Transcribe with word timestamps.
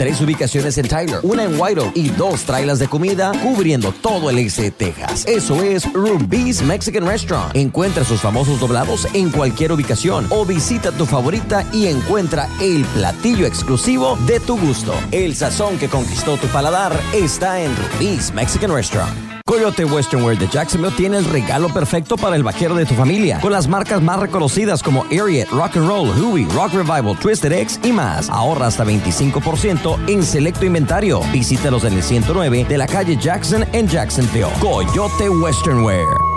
Tres 0.00 0.18
ubicaciones 0.22 0.78
en 0.78 0.88
Tyler, 0.88 1.20
una 1.22 1.44
en 1.44 1.60
White 1.60 1.78
Oak 1.78 1.92
y 1.94 2.08
dos 2.08 2.44
trailas 2.44 2.78
de 2.78 2.88
comida 2.88 3.32
cubriendo 3.42 3.92
todo 3.92 4.30
el 4.30 4.38
este 4.38 4.62
de 4.62 4.70
Texas. 4.70 5.26
Eso 5.26 5.62
es 5.62 5.92
Ruby's 5.92 6.62
Mexican 6.62 7.06
Restaurant. 7.06 7.54
Encuentra 7.54 8.02
sus 8.02 8.18
famosos 8.18 8.58
doblados 8.58 9.06
en 9.12 9.28
cualquier 9.28 9.72
ubicación 9.72 10.26
o 10.30 10.46
visita 10.46 10.90
tu 10.90 11.04
favorita 11.04 11.66
y 11.70 11.88
encuentra 11.88 12.48
el 12.62 12.86
platillo 12.86 13.44
exclusivo 13.44 14.16
de 14.26 14.40
tu 14.40 14.58
gusto. 14.58 14.94
El 15.10 15.36
sazón 15.36 15.78
que 15.78 15.88
conquistó 15.88 16.38
tu 16.38 16.46
paladar 16.46 16.98
está 17.12 17.60
en 17.60 17.70
Ruby's 17.76 18.32
Mexican 18.32 18.72
Restaurant. 18.72 19.39
Coyote 19.50 19.84
Western 19.84 20.22
Wear 20.22 20.38
de 20.38 20.46
Jacksonville 20.46 20.94
tiene 20.96 21.16
el 21.18 21.24
regalo 21.24 21.68
perfecto 21.70 22.16
para 22.16 22.36
el 22.36 22.44
vaquero 22.44 22.76
de 22.76 22.86
tu 22.86 22.94
familia, 22.94 23.40
con 23.40 23.50
las 23.50 23.66
marcas 23.66 24.00
más 24.00 24.20
reconocidas 24.20 24.80
como 24.80 25.04
Ariat, 25.06 25.48
Rock 25.48 25.76
and 25.76 25.88
Roll, 25.88 26.08
Huey, 26.16 26.44
Rock 26.54 26.72
Revival, 26.74 27.18
Twisted 27.18 27.50
X 27.50 27.80
y 27.82 27.90
más. 27.90 28.30
Ahorra 28.30 28.68
hasta 28.68 28.84
25% 28.84 30.08
en 30.08 30.22
selecto 30.22 30.64
inventario. 30.64 31.20
Visítalos 31.32 31.82
en 31.82 31.94
el 31.94 32.04
109 32.04 32.66
de 32.68 32.78
la 32.78 32.86
calle 32.86 33.16
Jackson 33.16 33.64
en 33.72 33.88
Jacksonville. 33.88 34.52
Coyote 34.60 35.28
Western 35.28 35.82
Wear. 35.82 36.29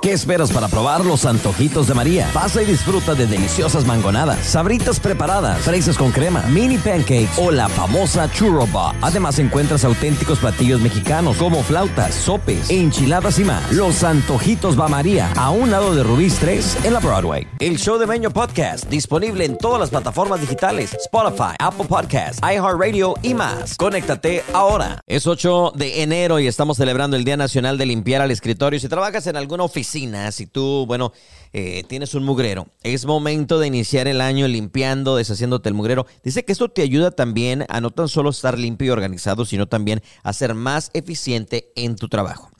¿Qué 0.00 0.12
esperas 0.12 0.50
para 0.50 0.66
probar 0.68 1.04
los 1.04 1.26
antojitos 1.26 1.86
de 1.86 1.92
María? 1.92 2.26
Pasa 2.32 2.62
y 2.62 2.64
disfruta 2.64 3.14
de 3.14 3.26
deliciosas 3.26 3.84
mangonadas, 3.84 4.38
sabritas 4.46 4.98
preparadas, 4.98 5.58
fresas 5.58 5.98
con 5.98 6.10
crema, 6.10 6.40
mini 6.46 6.78
pancakes 6.78 7.28
o 7.36 7.50
la 7.50 7.68
famosa 7.68 8.32
churro 8.32 8.66
bar. 8.68 8.96
Además 9.02 9.38
encuentras 9.38 9.84
auténticos 9.84 10.38
platillos 10.38 10.80
mexicanos 10.80 11.36
como 11.36 11.62
flautas, 11.62 12.14
sopes, 12.14 12.70
enchiladas 12.70 13.38
y 13.40 13.44
más. 13.44 13.70
Los 13.72 14.02
antojitos 14.02 14.80
va 14.80 14.88
María, 14.88 15.30
a 15.36 15.50
un 15.50 15.70
lado 15.70 15.94
de 15.94 16.02
Rubí's 16.02 16.38
3 16.38 16.84
en 16.84 16.94
la 16.94 17.00
Broadway. 17.00 17.46
El 17.58 17.76
show 17.76 17.98
de 17.98 18.06
Meño 18.06 18.30
Podcast, 18.30 18.88
disponible 18.88 19.44
en 19.44 19.58
todas 19.58 19.80
las 19.80 19.90
plataformas 19.90 20.40
digitales, 20.40 20.94
Spotify, 20.94 21.56
Apple 21.58 21.84
Podcasts, 21.86 22.40
iHeartRadio 22.42 23.16
y 23.20 23.34
más. 23.34 23.76
Conéctate 23.76 24.44
ahora. 24.54 24.98
Es 25.06 25.26
8 25.26 25.74
de 25.74 26.02
enero 26.02 26.40
y 26.40 26.46
estamos 26.46 26.78
celebrando 26.78 27.18
el 27.18 27.24
Día 27.24 27.36
Nacional 27.36 27.76
de 27.76 27.84
Limpiar 27.84 28.22
al 28.22 28.30
Escritorio. 28.30 28.80
Si 28.80 28.88
trabajas 28.88 29.26
en 29.26 29.36
alguna 29.36 29.64
oficina, 29.64 29.89
si 29.90 30.46
tú, 30.46 30.84
bueno, 30.86 31.12
eh, 31.52 31.84
tienes 31.88 32.14
un 32.14 32.24
mugrero, 32.24 32.68
es 32.82 33.06
momento 33.06 33.58
de 33.58 33.66
iniciar 33.66 34.08
el 34.08 34.20
año 34.20 34.46
limpiando, 34.46 35.16
deshaciéndote 35.16 35.68
el 35.68 35.74
mugrero. 35.74 36.06
Dice 36.22 36.44
que 36.44 36.52
esto 36.52 36.68
te 36.68 36.82
ayuda 36.82 37.10
también 37.10 37.66
a 37.68 37.80
no 37.80 37.90
tan 37.90 38.08
solo 38.08 38.30
estar 38.30 38.58
limpio 38.58 38.88
y 38.88 38.90
organizado, 38.90 39.44
sino 39.44 39.66
también 39.66 40.02
a 40.22 40.32
ser 40.32 40.54
más 40.54 40.90
eficiente 40.94 41.72
en 41.74 41.96
tu 41.96 42.08
trabajo. 42.08 42.50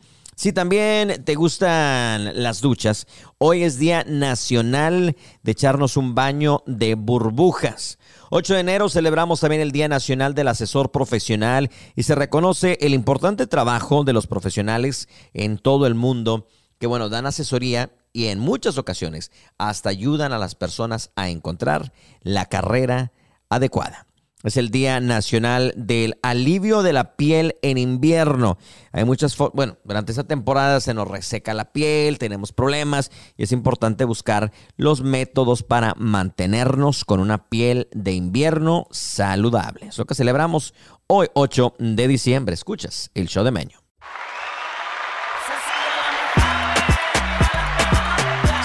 Si 0.41 0.55
también 0.55 1.23
te 1.25 1.34
gustan 1.34 2.42
las 2.42 2.62
duchas, 2.62 3.06
hoy 3.36 3.62
es 3.62 3.78
Día 3.78 4.05
Nacional 4.08 5.14
de 5.42 5.53
echarnos 5.53 5.98
un 5.98 6.14
baño 6.14 6.62
de 6.64 6.95
burbujas. 6.95 7.98
8 8.31 8.55
de 8.55 8.61
enero 8.61 8.89
celebramos 8.89 9.41
también 9.41 9.61
el 9.61 9.70
Día 9.70 9.86
Nacional 9.86 10.34
del 10.34 10.48
Asesor 10.48 10.92
Profesional 10.92 11.70
y 11.95 12.05
se 12.05 12.14
reconoce 12.14 12.78
el 12.81 12.95
importante 12.95 13.47
trabajo 13.47 14.03
de 14.03 14.14
los 14.14 14.27
profesionales 14.27 15.08
en 15.34 15.58
todo 15.58 15.86
el 15.86 15.95
mundo 15.95 16.47
que 16.81 16.86
bueno, 16.86 17.11
dan 17.11 17.27
asesoría 17.27 17.92
y 18.12 18.27
en 18.27 18.41
muchas 18.41 18.78
ocasiones 18.78 19.31
hasta 19.59 19.91
ayudan 19.91 20.33
a 20.33 20.39
las 20.39 20.56
personas 20.56 21.12
a 21.14 21.28
encontrar 21.28 21.92
la 22.23 22.47
carrera 22.47 23.12
adecuada. 23.50 24.06
Es 24.42 24.56
el 24.56 24.70
Día 24.70 25.01
Nacional 25.01 25.75
del 25.77 26.19
Alivio 26.23 26.83
de 26.83 26.95
la 26.95 27.14
Piel 27.17 27.56
en 27.61 27.77
invierno. 27.77 28.56
Hay 28.91 29.05
muchas, 29.05 29.36
bueno, 29.53 29.77
durante 29.84 30.12
esta 30.12 30.25
temporada 30.25 30.81
se 30.81 30.95
nos 30.95 31.06
reseca 31.06 31.53
la 31.53 31.73
piel, 31.73 32.19
tenemos 32.19 32.51
problemas 32.51 33.11
y 33.36 33.42
es 33.42 33.53
importante 33.53 34.06
buscar 34.06 34.51
los 34.78 35.03
métodos 35.03 35.62
para 35.62 35.95
mantenernos 35.98 37.05
con 37.05 37.20
una 37.20 37.51
piel 37.51 37.89
de 37.92 38.12
invierno 38.12 38.86
saludable. 38.91 39.89
Es 39.89 39.98
lo 39.98 40.06
que 40.06 40.14
celebramos 40.14 40.73
hoy 41.06 41.28
8 41.34 41.75
de 41.78 42.08
diciembre. 42.08 42.55
Escuchas 42.55 43.11
el 43.12 43.28
show 43.28 43.45
de 43.45 43.51
Meño. 43.51 43.80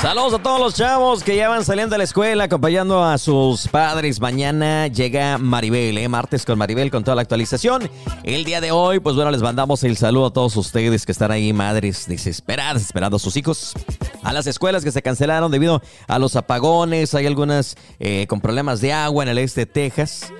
Saludos 0.05 0.35
a 0.35 0.37
todos 0.37 0.59
los 0.59 0.75
chavos 0.75 1.23
que 1.23 1.35
ya 1.35 1.49
van 1.49 1.65
saliendo 1.65 1.95
de 1.95 1.97
la 1.97 2.03
escuela 2.03 2.43
acompañando 2.43 3.03
a 3.03 3.17
sus 3.17 3.67
padres. 3.67 4.21
Mañana 4.21 4.85
llega 4.85 5.39
Maribel, 5.39 5.97
¿eh? 5.97 6.07
martes 6.07 6.45
con 6.45 6.59
Maribel 6.59 6.91
con 6.91 7.03
toda 7.03 7.15
la 7.15 7.23
actualización. 7.23 7.89
El 8.21 8.43
día 8.43 8.61
de 8.61 8.71
hoy, 8.71 8.99
pues 8.99 9.15
bueno, 9.15 9.31
les 9.31 9.41
mandamos 9.41 9.83
el 9.83 9.97
saludo 9.97 10.27
a 10.27 10.31
todos 10.31 10.55
ustedes 10.57 11.07
que 11.07 11.11
están 11.11 11.31
ahí, 11.31 11.53
madres 11.53 12.05
desesperadas, 12.07 12.83
esperando 12.83 13.17
a 13.17 13.19
sus 13.19 13.35
hijos. 13.35 13.73
A 14.21 14.31
las 14.31 14.45
escuelas 14.45 14.83
que 14.83 14.91
se 14.91 15.01
cancelaron 15.01 15.51
debido 15.51 15.81
a 16.07 16.19
los 16.19 16.35
apagones, 16.35 17.15
hay 17.15 17.25
algunas 17.25 17.75
eh, 17.99 18.27
con 18.27 18.41
problemas 18.41 18.81
de 18.81 18.93
agua 18.93 19.23
en 19.23 19.29
el 19.29 19.39
este 19.39 19.61
de 19.61 19.65
Texas. 19.65 20.31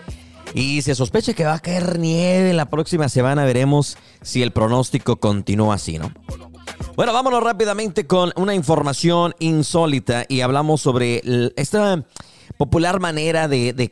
Y 0.54 0.84
se 0.84 0.94
sospecha 0.94 1.34
que 1.34 1.44
va 1.44 1.56
a 1.56 1.60
caer 1.60 1.98
nieve 1.98 2.54
la 2.54 2.70
próxima 2.70 3.10
semana. 3.10 3.46
Veremos 3.46 3.98
si 4.22 4.44
el 4.44 4.52
pronóstico 4.52 5.16
continúa 5.16 5.74
así, 5.74 5.98
¿no? 5.98 6.12
Bueno, 6.96 7.14
vámonos 7.14 7.44
rápidamente 7.44 8.08
con 8.08 8.32
una 8.36 8.56
información 8.56 9.34
insólita 9.40 10.26
y 10.30 10.42
hablamos 10.42 10.82
sobre 10.82 11.22
esta 11.56 12.06
popular 12.58 13.00
manera 13.00 13.48
de, 13.48 13.92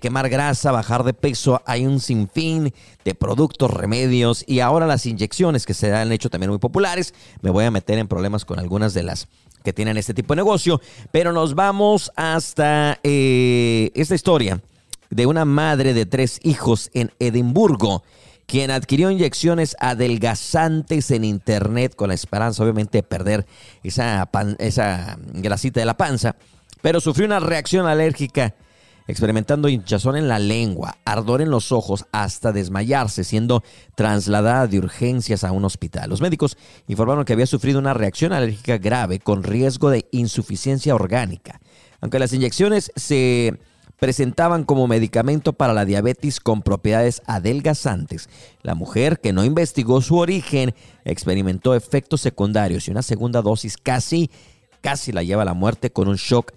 quemar 0.00 0.28
grasa, 0.28 0.72
bajar 0.72 1.04
de 1.04 1.14
peso. 1.14 1.60
Hay 1.66 1.86
un 1.86 2.00
sinfín 2.00 2.72
de 3.04 3.14
productos, 3.14 3.70
remedios 3.70 4.44
y 4.46 4.60
ahora 4.60 4.86
las 4.86 5.06
inyecciones 5.06 5.66
que 5.66 5.74
se 5.74 5.92
han 5.92 6.12
hecho 6.12 6.30
también 6.30 6.50
muy 6.50 6.58
populares. 6.58 7.14
Me 7.42 7.50
voy 7.50 7.64
a 7.64 7.70
meter 7.70 7.98
en 7.98 8.08
problemas 8.08 8.44
con 8.44 8.58
algunas 8.58 8.94
de 8.94 9.02
las 9.02 9.28
que 9.64 9.72
tienen 9.72 9.96
este 9.96 10.14
tipo 10.14 10.34
de 10.34 10.36
negocio, 10.36 10.80
pero 11.10 11.32
nos 11.32 11.54
vamos 11.54 12.12
hasta 12.16 13.00
eh, 13.02 13.90
esta 13.94 14.14
historia 14.14 14.60
de 15.10 15.26
una 15.26 15.44
madre 15.44 15.94
de 15.94 16.06
tres 16.06 16.38
hijos 16.42 16.90
en 16.92 17.10
Edimburgo 17.18 18.02
quien 18.46 18.70
adquirió 18.70 19.10
inyecciones 19.10 19.76
adelgazantes 19.80 21.10
en 21.10 21.24
internet 21.24 21.94
con 21.94 22.08
la 22.08 22.14
esperanza 22.14 22.62
obviamente 22.62 22.98
de 22.98 23.02
perder 23.02 23.46
esa, 23.82 24.28
esa 24.58 25.18
grasita 25.32 25.80
de 25.80 25.86
la 25.86 25.96
panza, 25.96 26.36
pero 26.82 27.00
sufrió 27.00 27.26
una 27.26 27.40
reacción 27.40 27.86
alérgica 27.86 28.54
experimentando 29.06 29.68
hinchazón 29.68 30.16
en 30.16 30.28
la 30.28 30.38
lengua, 30.38 30.96
ardor 31.04 31.42
en 31.42 31.50
los 31.50 31.72
ojos 31.72 32.06
hasta 32.12 32.52
desmayarse, 32.52 33.24
siendo 33.24 33.62
trasladada 33.94 34.66
de 34.66 34.78
urgencias 34.78 35.44
a 35.44 35.52
un 35.52 35.64
hospital. 35.64 36.08
Los 36.08 36.20
médicos 36.20 36.56
informaron 36.88 37.24
que 37.24 37.34
había 37.34 37.46
sufrido 37.46 37.78
una 37.78 37.94
reacción 37.94 38.32
alérgica 38.32 38.78
grave 38.78 39.18
con 39.18 39.42
riesgo 39.42 39.90
de 39.90 40.06
insuficiencia 40.10 40.94
orgánica. 40.94 41.60
Aunque 42.00 42.18
las 42.18 42.32
inyecciones 42.32 42.92
se 42.96 43.58
presentaban 44.04 44.64
como 44.64 44.86
medicamento 44.86 45.54
para 45.54 45.72
la 45.72 45.86
diabetes 45.86 46.38
con 46.38 46.60
propiedades 46.60 47.22
adelgazantes. 47.24 48.28
La 48.60 48.74
mujer, 48.74 49.18
que 49.18 49.32
no 49.32 49.46
investigó 49.46 50.02
su 50.02 50.18
origen, 50.18 50.74
experimentó 51.06 51.74
efectos 51.74 52.20
secundarios 52.20 52.86
y 52.86 52.90
una 52.90 53.00
segunda 53.00 53.40
dosis 53.40 53.78
casi, 53.78 54.30
casi 54.82 55.10
la 55.10 55.22
lleva 55.22 55.40
a 55.40 55.46
la 55.46 55.54
muerte 55.54 55.90
con 55.90 56.08
un 56.08 56.16
shock 56.16 56.52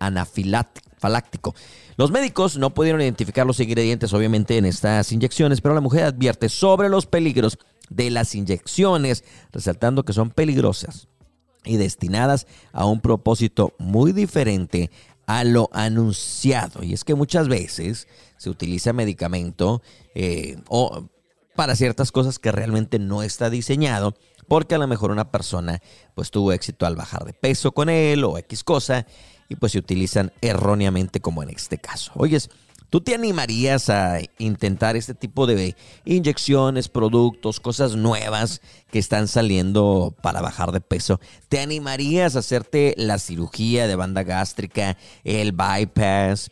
anafiláctico. 0.00 1.54
Los 1.96 2.10
médicos 2.10 2.56
no 2.58 2.74
pudieron 2.74 3.00
identificar 3.00 3.46
los 3.46 3.60
ingredientes, 3.60 4.12
obviamente, 4.12 4.58
en 4.58 4.64
estas 4.64 5.12
inyecciones, 5.12 5.60
pero 5.60 5.76
la 5.76 5.80
mujer 5.80 6.02
advierte 6.02 6.48
sobre 6.48 6.88
los 6.88 7.06
peligros 7.06 7.60
de 7.90 8.10
las 8.10 8.34
inyecciones, 8.34 9.22
resaltando 9.52 10.04
que 10.04 10.14
son 10.14 10.30
peligrosas 10.30 11.06
y 11.64 11.76
destinadas 11.76 12.48
a 12.72 12.86
un 12.86 13.00
propósito 13.00 13.72
muy 13.78 14.10
diferente 14.10 14.90
a 15.26 15.44
lo 15.44 15.68
anunciado. 15.72 16.82
Y 16.82 16.92
es 16.92 17.04
que 17.04 17.14
muchas 17.14 17.48
veces 17.48 18.08
se 18.36 18.50
utiliza 18.50 18.92
medicamento 18.92 19.82
eh, 20.14 20.56
o 20.68 21.08
para 21.54 21.76
ciertas 21.76 22.12
cosas 22.12 22.38
que 22.38 22.52
realmente 22.52 22.98
no 22.98 23.22
está 23.22 23.50
diseñado, 23.50 24.14
porque 24.48 24.74
a 24.74 24.78
lo 24.78 24.86
mejor 24.86 25.10
una 25.10 25.30
persona 25.30 25.80
pues 26.14 26.30
tuvo 26.30 26.52
éxito 26.52 26.86
al 26.86 26.96
bajar 26.96 27.24
de 27.24 27.34
peso 27.34 27.72
con 27.72 27.88
él 27.88 28.24
o 28.24 28.38
X 28.38 28.64
cosa, 28.64 29.06
y 29.48 29.56
pues 29.56 29.72
se 29.72 29.78
utilizan 29.78 30.32
erróneamente 30.40 31.20
como 31.20 31.42
en 31.42 31.50
este 31.50 31.78
caso. 31.78 32.12
Oyes, 32.14 32.50
¿Tú 32.92 33.00
te 33.00 33.14
animarías 33.14 33.88
a 33.88 34.18
intentar 34.36 34.96
este 34.96 35.14
tipo 35.14 35.46
de 35.46 35.76
inyecciones, 36.04 36.90
productos, 36.90 37.58
cosas 37.58 37.96
nuevas 37.96 38.60
que 38.90 38.98
están 38.98 39.28
saliendo 39.28 40.14
para 40.20 40.42
bajar 40.42 40.72
de 40.72 40.82
peso? 40.82 41.18
¿Te 41.48 41.60
animarías 41.60 42.36
a 42.36 42.40
hacerte 42.40 42.92
la 42.98 43.18
cirugía 43.18 43.86
de 43.86 43.96
banda 43.96 44.24
gástrica, 44.24 44.98
el 45.24 45.52
bypass? 45.52 46.50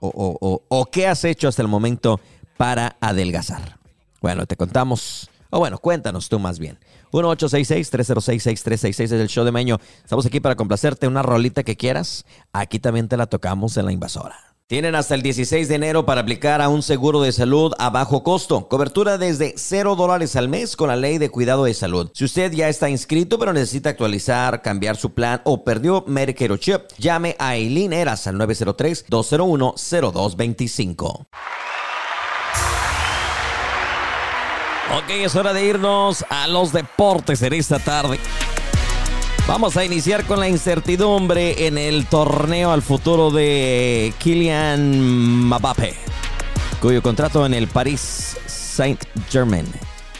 O, 0.00 0.88
qué 0.90 1.06
has 1.06 1.22
hecho 1.22 1.46
hasta 1.46 1.62
el 1.62 1.68
momento 1.68 2.18
para 2.56 2.96
adelgazar? 3.00 3.78
Bueno, 4.20 4.44
te 4.46 4.56
contamos, 4.56 5.30
o 5.50 5.60
bueno, 5.60 5.78
cuéntanos 5.78 6.28
tú 6.28 6.40
más 6.40 6.58
bien. 6.58 6.80
1-866-306-6366 7.12 9.04
es 9.04 9.12
el 9.12 9.28
show 9.28 9.44
de 9.44 9.52
Meño. 9.52 9.78
Estamos 10.02 10.26
aquí 10.26 10.40
para 10.40 10.56
complacerte 10.56 11.06
una 11.06 11.22
rolita 11.22 11.62
que 11.62 11.76
quieras. 11.76 12.24
Aquí 12.52 12.80
también 12.80 13.06
te 13.06 13.16
la 13.16 13.26
tocamos 13.26 13.76
en 13.76 13.86
la 13.86 13.92
invasora. 13.92 14.51
Tienen 14.72 14.94
hasta 14.94 15.14
el 15.14 15.20
16 15.20 15.68
de 15.68 15.74
enero 15.74 16.06
para 16.06 16.22
aplicar 16.22 16.62
a 16.62 16.70
un 16.70 16.82
seguro 16.82 17.20
de 17.20 17.32
salud 17.32 17.74
a 17.78 17.90
bajo 17.90 18.22
costo. 18.22 18.68
Cobertura 18.68 19.18
desde 19.18 19.52
0 19.54 19.96
dólares 19.96 20.34
al 20.34 20.48
mes 20.48 20.76
con 20.76 20.88
la 20.88 20.96
ley 20.96 21.18
de 21.18 21.28
cuidado 21.28 21.64
de 21.64 21.74
salud. 21.74 22.10
Si 22.14 22.24
usted 22.24 22.50
ya 22.52 22.70
está 22.70 22.88
inscrito 22.88 23.38
pero 23.38 23.52
necesita 23.52 23.90
actualizar, 23.90 24.62
cambiar 24.62 24.96
su 24.96 25.12
plan 25.12 25.42
o 25.44 25.62
perdió 25.62 26.04
Medicare 26.06 26.58
Chip, 26.58 26.84
llame 26.96 27.36
a 27.38 27.56
Eileen 27.56 27.92
Eras 27.92 28.26
al 28.26 28.36
903-201-0225. 28.36 31.26
Ok, 34.96 35.10
es 35.10 35.36
hora 35.36 35.52
de 35.52 35.66
irnos 35.66 36.24
a 36.30 36.48
los 36.48 36.72
deportes 36.72 37.42
en 37.42 37.52
esta 37.52 37.78
tarde. 37.78 38.18
Vamos 39.46 39.76
a 39.76 39.84
iniciar 39.84 40.24
con 40.24 40.40
la 40.40 40.48
incertidumbre 40.48 41.66
en 41.66 41.76
el 41.76 42.06
torneo 42.06 42.70
al 42.70 42.82
futuro 42.82 43.30
de 43.30 44.14
Kylian 44.18 45.48
Mbappé, 45.48 45.94
cuyo 46.80 47.02
contrato 47.02 47.44
en 47.44 47.54
el 47.54 47.66
Paris 47.68 48.36
Saint-Germain 48.46 49.66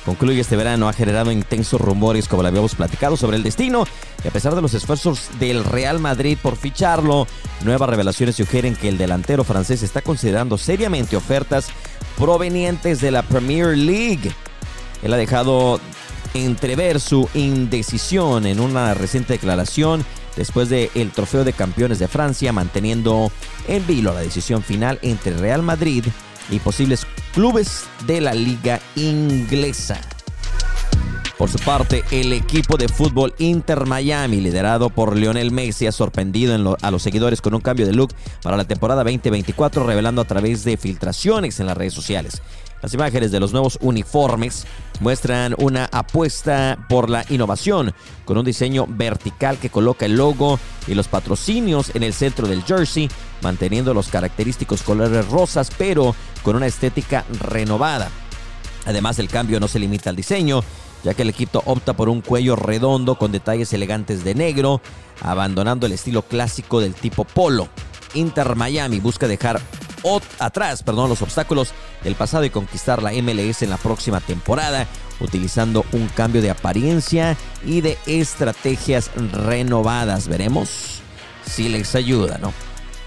concluye 0.05 0.41
este 0.41 0.57
verano 0.57 0.89
ha 0.89 0.93
generado 0.93 1.31
intensos 1.31 1.81
rumores, 1.81 2.29
como 2.29 2.43
lo 2.43 2.49
habíamos 2.49 2.75
platicado, 2.75 3.17
sobre 3.17 3.37
el 3.37 3.43
destino. 3.43 3.85
Y 4.25 4.29
a 4.29 4.31
pesar 4.31 4.55
de 4.55 4.63
los 4.63 4.75
esfuerzos 4.75 5.29
del 5.39 5.65
Real 5.65 5.99
Madrid 5.99 6.39
por 6.41 6.57
ficharlo, 6.57 7.27
nuevas 7.65 7.89
revelaciones 7.89 8.37
sugieren 8.37 8.77
que 8.77 8.89
el 8.89 8.99
delantero 8.99 9.45
francés 9.45 9.83
está 9.83 10.03
considerando 10.03 10.59
seriamente 10.59 11.17
ofertas 11.17 11.69
provenientes 12.19 13.01
de 13.01 13.11
la 13.11 13.23
Premier 13.23 13.77
League. 13.77 14.33
Él 15.03 15.13
ha 15.13 15.17
dejado 15.17 15.81
entrever 16.35 17.01
su 17.01 17.29
indecisión 17.35 18.47
en 18.47 18.61
una 18.61 18.95
reciente 18.95 19.35
declaración 19.35 20.05
después 20.37 20.69
del 20.69 20.91
el 20.95 21.11
trofeo 21.11 21.45
de 21.45 21.53
campeones 21.53 21.99
de 21.99 22.09
Francia, 22.09 22.53
manteniendo 22.53 23.31
en 23.69 23.87
vilo 23.87 24.13
la 24.13 24.21
decisión 24.21 24.63
final 24.63 24.99
entre 25.03 25.37
Real 25.37 25.63
Madrid 25.63 26.05
y 26.51 26.59
posibles 26.59 27.07
clubes 27.33 27.85
de 28.07 28.21
la 28.21 28.35
liga 28.35 28.81
inglesa. 28.97 30.01
Por 31.43 31.51
su 31.51 31.59
parte, 31.59 32.05
el 32.13 32.33
equipo 32.33 32.77
de 32.77 32.89
fútbol 32.89 33.35
Inter 33.39 33.85
Miami, 33.85 34.41
liderado 34.41 34.91
por 34.91 35.17
Lionel 35.17 35.51
Messi, 35.51 35.89
ha 35.89 35.93
sorprendido 35.93 36.77
a 36.81 36.91
los 36.93 37.03
seguidores 37.03 37.41
con 37.41 37.53
un 37.53 37.61
cambio 37.61 37.85
de 37.85 37.93
look 37.93 38.15
para 38.43 38.57
la 38.57 38.65
temporada 38.65 39.03
2024, 39.03 39.85
revelando 39.85 40.23
a 40.23 40.25
través 40.25 40.63
de 40.63 40.77
filtraciones 40.77 41.59
en 41.59 41.67
las 41.67 41.77
redes 41.77 41.95
sociales. 41.95 42.43
Las 42.83 42.95
imágenes 42.95 43.31
de 43.31 43.39
los 43.39 43.53
nuevos 43.53 43.79
uniformes 43.81 44.67
muestran 44.99 45.55
una 45.59 45.89
apuesta 45.93 46.85
por 46.89 47.09
la 47.09 47.25
innovación, 47.29 47.95
con 48.25 48.37
un 48.37 48.45
diseño 48.45 48.87
vertical 48.89 49.59
que 49.59 49.71
coloca 49.71 50.05
el 50.05 50.17
logo 50.17 50.59
y 50.89 50.95
los 50.95 51.07
patrocinios 51.07 51.95
en 51.95 52.03
el 52.03 52.13
centro 52.13 52.49
del 52.49 52.65
jersey, 52.65 53.09
manteniendo 53.41 53.95
los 53.95 54.09
característicos 54.09 54.83
colores 54.83 55.29
rosas, 55.29 55.71
pero 55.79 56.17
con 56.43 56.57
una 56.57 56.67
estética 56.67 57.25
renovada. 57.41 58.11
Además, 58.85 59.21
el 59.21 59.29
cambio 59.29 59.61
no 59.61 59.69
se 59.69 59.79
limita 59.79 60.11
al 60.11 60.17
diseño, 60.17 60.65
ya 61.05 61.15
que 61.15 61.23
el 61.23 61.29
equipo 61.29 61.63
opta 61.67 61.95
por 61.95 62.09
un 62.09 62.21
cuello 62.21 62.57
redondo 62.57 63.15
con 63.15 63.31
detalles 63.31 63.73
elegantes 63.73 64.25
de 64.25 64.35
negro, 64.35 64.81
abandonando 65.21 65.87
el 65.87 65.93
estilo 65.93 66.23
clásico 66.23 66.81
del 66.81 66.95
tipo 66.95 67.25
polo. 67.25 67.69
Inter 68.15 68.57
Miami 68.57 68.99
busca 68.99 69.29
dejar 69.29 69.61
atrás 70.39 70.83
perdón, 70.83 71.09
los 71.09 71.23
obstáculos 71.23 71.73
del 72.03 72.15
pasado 72.15 72.45
y 72.45 72.51
conquistar 72.51 73.03
la 73.03 73.13
MLS 73.13 73.63
en 73.63 73.71
la 73.71 73.77
próxima 73.77 74.21
temporada, 74.21 74.87
utilizando 75.21 75.85
un 75.93 76.09
cambio 76.09 76.43
de 76.43 76.51
apariencia 76.51 77.37
y 77.65 77.81
de 77.81 77.99
estrategias 78.07 79.11
renovadas. 79.33 80.29
Veremos 80.29 81.01
si 81.47 81.69
les 81.69 81.95
ayuda, 81.95 82.39
¿no? 82.39 82.53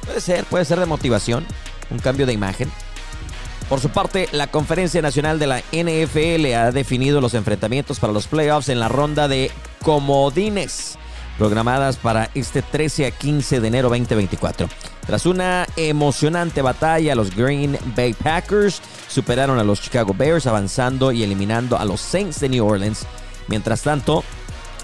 Puede 0.06 0.22
ser, 0.22 0.46
puede 0.46 0.66
ser 0.66 0.80
de 0.80 0.86
motivación, 0.86 1.46
un 1.90 2.00
cambio 2.00 2.26
de 2.26 2.34
imagen. 2.34 2.72
Por 3.70 3.80
su 3.80 3.90
parte, 3.90 4.30
la 4.32 4.48
Conferencia 4.48 5.02
Nacional 5.02 5.40
de 5.40 5.48
la 5.48 5.60
NFL 5.72 6.54
ha 6.54 6.72
definido 6.72 7.20
los 7.20 7.34
enfrentamientos 7.34 8.00
para 8.00 8.14
los 8.14 8.28
playoffs 8.28 8.70
en 8.70 8.80
la 8.80 8.90
ronda 8.90 9.28
de 9.28 9.50
comodines 9.82 11.00
programadas 11.38 11.98
para 11.98 12.30
este 12.36 12.62
13 12.62 13.08
a 13.08 13.12
15 13.12 13.60
de 13.60 13.68
enero 13.68 13.90
2024. 13.90 14.70
Tras 15.08 15.28
una 15.28 15.68
emocionante 15.76 16.64
batalla, 16.64 17.14
los 17.14 17.36
Green 17.36 17.78
Bay 17.96 18.14
Packers 18.14 18.82
superaron 19.08 19.60
a 19.60 19.64
los 19.64 19.82
Chicago 19.82 20.16
Bears 20.18 20.48
avanzando 20.48 21.12
y 21.12 21.22
eliminando 21.22 21.78
a 21.78 21.86
los 21.86 22.02
Saints 22.02 22.40
de 22.40 22.50
New 22.50 22.66
Orleans. 22.66 23.06
Mientras 23.48 23.84
tanto, 23.84 24.24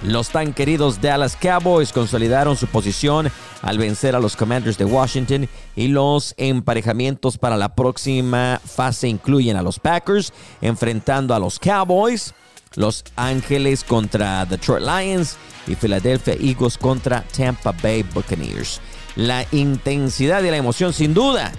los 0.03 0.29
tan 0.29 0.53
queridos 0.53 1.01
Dallas 1.01 1.35
Cowboys 1.35 1.91
consolidaron 1.91 2.55
su 2.55 2.67
posición 2.67 3.31
al 3.63 3.77
vencer 3.79 4.15
a 4.15 4.19
los 4.19 4.35
Commanders 4.35 4.77
de 4.77 4.85
Washington 4.85 5.47
y 5.75 5.87
los 5.87 6.35
emparejamientos 6.37 7.37
para 7.37 7.57
la 7.57 7.75
próxima 7.75 8.59
fase 8.63 9.07
incluyen 9.07 9.57
a 9.57 9.63
los 9.63 9.79
Packers 9.79 10.33
enfrentando 10.61 11.33
a 11.33 11.39
los 11.39 11.57
Cowboys, 11.57 12.33
los 12.75 13.03
Ángeles 13.15 13.83
contra 13.83 14.45
Detroit 14.45 14.83
Lions 14.83 15.37
y 15.65 15.75
Philadelphia 15.75 16.35
Eagles 16.39 16.77
contra 16.77 17.23
Tampa 17.35 17.71
Bay 17.71 18.03
Buccaneers. 18.03 18.81
La 19.15 19.45
intensidad 19.51 20.43
y 20.43 20.51
la 20.51 20.57
emoción 20.57 20.93
sin 20.93 21.13
duda 21.13 21.51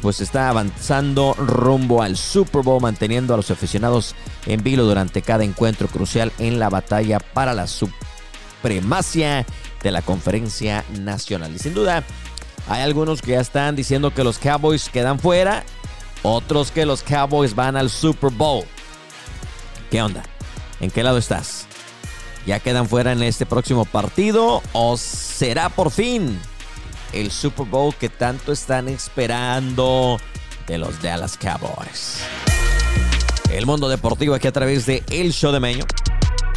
pues 0.00 0.20
está 0.20 0.48
avanzando 0.48 1.34
rumbo 1.34 2.02
al 2.02 2.16
Super 2.16 2.62
Bowl, 2.62 2.82
manteniendo 2.82 3.32
a 3.32 3.36
los 3.36 3.50
aficionados 3.50 4.14
en 4.46 4.62
vilo 4.62 4.84
durante 4.84 5.22
cada 5.22 5.44
encuentro 5.44 5.86
crucial 5.86 6.32
en 6.38 6.58
la 6.58 6.68
batalla 6.68 7.20
para 7.20 7.54
la 7.54 7.68
supremacia 7.68 9.46
de 9.82 9.90
la 9.92 10.02
conferencia 10.02 10.84
nacional. 11.00 11.54
Y 11.54 11.60
sin 11.60 11.74
duda, 11.74 12.02
hay 12.68 12.82
algunos 12.82 13.22
que 13.22 13.32
ya 13.32 13.40
están 13.40 13.76
diciendo 13.76 14.12
que 14.12 14.24
los 14.24 14.38
Cowboys 14.38 14.88
quedan 14.88 15.20
fuera, 15.20 15.64
otros 16.22 16.72
que 16.72 16.84
los 16.84 17.02
Cowboys 17.02 17.54
van 17.54 17.76
al 17.76 17.88
Super 17.88 18.30
Bowl. 18.30 18.64
¿Qué 19.92 20.02
onda? 20.02 20.24
¿En 20.80 20.90
qué 20.90 21.04
lado 21.04 21.18
estás? 21.18 21.66
¿Ya 22.46 22.58
quedan 22.58 22.88
fuera 22.88 23.12
en 23.12 23.22
este 23.22 23.46
próximo 23.46 23.84
partido 23.84 24.60
o 24.72 24.96
será 24.96 25.68
por 25.68 25.92
fin 25.92 26.40
el 27.12 27.30
Super 27.30 27.66
Bowl 27.66 27.94
que 27.94 28.08
tanto 28.08 28.52
están 28.52 28.88
esperando 28.88 30.18
de 30.66 30.78
los 30.78 31.00
Dallas 31.02 31.36
Cowboys? 31.36 32.20
El 33.50 33.66
mundo 33.66 33.88
deportivo 33.88 34.34
aquí 34.34 34.48
a 34.48 34.52
través 34.52 34.86
de 34.86 35.02
El 35.10 35.32
Show 35.32 35.52
de 35.52 35.60
Meño 35.60 35.84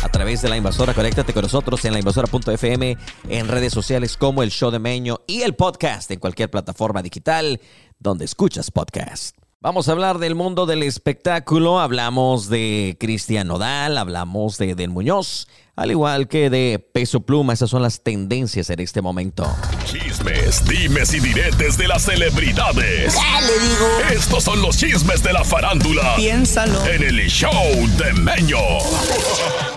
a 0.06 0.10
través 0.10 0.44
de 0.44 0.50
la 0.50 0.56
invasora. 0.56 0.94
Conéctate 0.94 1.34
con 1.34 1.42
nosotros 1.42 1.84
en 1.84 1.94
la 1.94 2.00
invasora.fm, 2.00 2.98
en 3.28 3.48
redes 3.48 3.74
sociales 3.74 4.18
como 4.18 4.44
el 4.44 4.52
show 4.52 4.70
de 4.70 4.78
Meño 4.78 5.22
y 5.26 5.42
el 5.42 5.56
podcast 5.56 6.12
en 6.12 6.20
cualquier 6.20 6.52
plataforma 6.52 7.02
digital 7.02 7.60
donde 7.98 8.26
escuchas 8.26 8.70
podcast. 8.70 9.36
Vamos 9.62 9.90
a 9.90 9.94
hablar 9.94 10.20
del 10.20 10.36
mundo 10.36 10.68
del 10.68 10.84
espectáculo. 10.84 11.80
Hablamos 11.80 12.50
de 12.50 12.98
Cristian 13.00 13.48
Nodal, 13.48 13.98
hablamos 13.98 14.60
de 14.60 14.76
Del 14.76 14.92
Muñoz, 14.92 15.48
al 15.76 15.92
igual 15.92 16.28
que 16.28 16.50
de 16.50 16.80
Peso 16.80 17.22
Pluma. 17.22 17.54
Esas 17.54 17.70
son 17.70 17.82
las 17.82 18.02
tendencias 18.02 18.70
en 18.70 18.80
este 18.80 19.02
momento. 19.02 19.46
Chismes, 19.86 20.66
dimes 20.66 21.14
y 21.14 21.20
diretes 21.20 21.78
de 21.78 21.88
las 21.88 22.04
celebridades. 22.04 23.16
le 23.16 23.68
digo? 23.68 23.88
Estos 24.12 24.44
son 24.44 24.62
los 24.62 24.78
chismes 24.78 25.22
de 25.24 25.34
la 25.34 25.44
farándula. 25.44 26.16
Piénsalo. 26.16 26.86
En 26.86 27.04
el 27.04 27.28
show 27.30 27.52
de 27.98 28.14
Meño. 28.14 28.58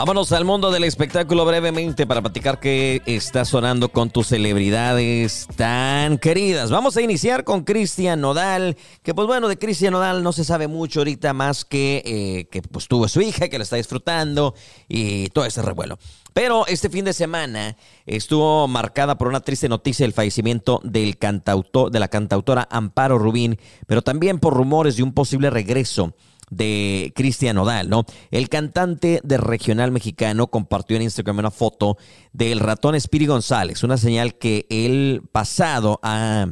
Vámonos 0.00 0.32
al 0.32 0.46
mundo 0.46 0.70
del 0.70 0.84
espectáculo 0.84 1.44
brevemente 1.44 2.06
para 2.06 2.22
platicar 2.22 2.58
qué 2.58 3.02
está 3.04 3.44
sonando 3.44 3.90
con 3.90 4.08
tus 4.08 4.28
celebridades 4.28 5.46
tan 5.56 6.16
queridas. 6.16 6.70
Vamos 6.70 6.96
a 6.96 7.02
iniciar 7.02 7.44
con 7.44 7.64
Cristian 7.64 8.18
Nodal, 8.18 8.78
que 9.02 9.12
pues 9.12 9.26
bueno, 9.26 9.46
de 9.46 9.58
Cristian 9.58 9.92
Nodal 9.92 10.22
no 10.22 10.32
se 10.32 10.44
sabe 10.44 10.68
mucho 10.68 11.00
ahorita 11.00 11.34
más 11.34 11.66
que 11.66 12.02
eh, 12.06 12.48
que 12.50 12.62
pues 12.62 12.88
tuvo 12.88 13.08
su 13.08 13.20
hija, 13.20 13.50
que 13.50 13.58
la 13.58 13.64
está 13.64 13.76
disfrutando 13.76 14.54
y 14.88 15.28
todo 15.28 15.44
ese 15.44 15.60
revuelo. 15.60 15.98
Pero 16.32 16.66
este 16.66 16.88
fin 16.88 17.04
de 17.04 17.12
semana 17.12 17.76
estuvo 18.06 18.66
marcada 18.68 19.18
por 19.18 19.28
una 19.28 19.40
triste 19.40 19.68
noticia 19.68 20.04
del 20.04 20.14
fallecimiento 20.14 20.80
del 20.82 21.18
cantautor, 21.18 21.90
de 21.90 22.00
la 22.00 22.08
cantautora 22.08 22.66
Amparo 22.70 23.18
Rubín, 23.18 23.58
pero 23.86 24.00
también 24.00 24.38
por 24.38 24.54
rumores 24.54 24.96
de 24.96 25.02
un 25.02 25.12
posible 25.12 25.50
regreso 25.50 26.14
de 26.50 27.12
Cristian 27.14 27.56
Odal, 27.58 27.88
¿no? 27.88 28.04
El 28.30 28.48
cantante 28.48 29.20
de 29.22 29.36
regional 29.38 29.92
mexicano 29.92 30.48
compartió 30.48 30.96
en 30.96 31.02
Instagram 31.02 31.38
una 31.38 31.50
foto 31.50 31.96
del 32.32 32.60
ratón 32.60 32.94
Espiri 32.94 33.26
González, 33.26 33.82
una 33.82 33.96
señal 33.96 34.34
que 34.34 34.66
el 34.68 35.22
pasado 35.32 36.00
ha 36.02 36.48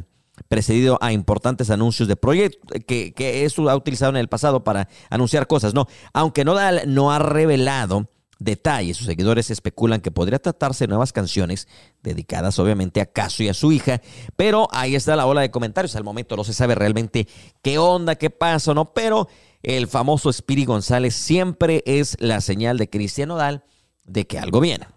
precedido 0.47 0.97
a 1.01 1.11
importantes 1.11 1.69
anuncios 1.69 2.07
de 2.07 2.15
proyectos 2.15 2.79
que, 2.87 3.13
que 3.13 3.45
eso 3.45 3.69
ha 3.69 3.75
utilizado 3.75 4.11
en 4.11 4.17
el 4.17 4.29
pasado 4.29 4.63
para 4.63 4.87
anunciar 5.09 5.47
cosas, 5.47 5.73
¿no? 5.73 5.87
Aunque 6.13 6.45
Nodal 6.45 6.83
no 6.87 7.11
ha 7.11 7.19
revelado 7.19 8.09
detalles, 8.39 8.95
sus 8.95 9.07
seguidores 9.07 9.51
especulan 9.51 9.99
que 9.99 10.11
podría 10.11 10.39
tratarse 10.39 10.85
de 10.85 10.87
nuevas 10.87 11.11
canciones 11.11 11.67
dedicadas 12.01 12.57
obviamente 12.57 13.01
a 13.01 13.05
Caso 13.05 13.43
y 13.43 13.49
a 13.49 13.53
su 13.53 13.73
hija, 13.73 14.01
pero 14.37 14.69
ahí 14.71 14.95
está 14.95 15.17
la 15.17 15.25
ola 15.25 15.41
de 15.41 15.51
comentarios, 15.51 15.95
al 15.97 16.05
momento 16.05 16.37
no 16.37 16.45
se 16.45 16.53
sabe 16.53 16.73
realmente 16.73 17.27
qué 17.61 17.77
onda, 17.77 18.15
qué 18.15 18.29
pasa, 18.29 18.73
¿no? 18.73 18.93
Pero 18.93 19.27
el 19.63 19.87
famoso 19.87 20.31
Spiri 20.31 20.65
González 20.65 21.15
siempre 21.15 21.83
es 21.85 22.15
la 22.19 22.41
señal 22.41 22.77
de 22.77 22.89
Cristian 22.89 23.31
Odal 23.31 23.63
de 24.05 24.25
que 24.25 24.39
algo 24.39 24.59
viene. 24.59 24.87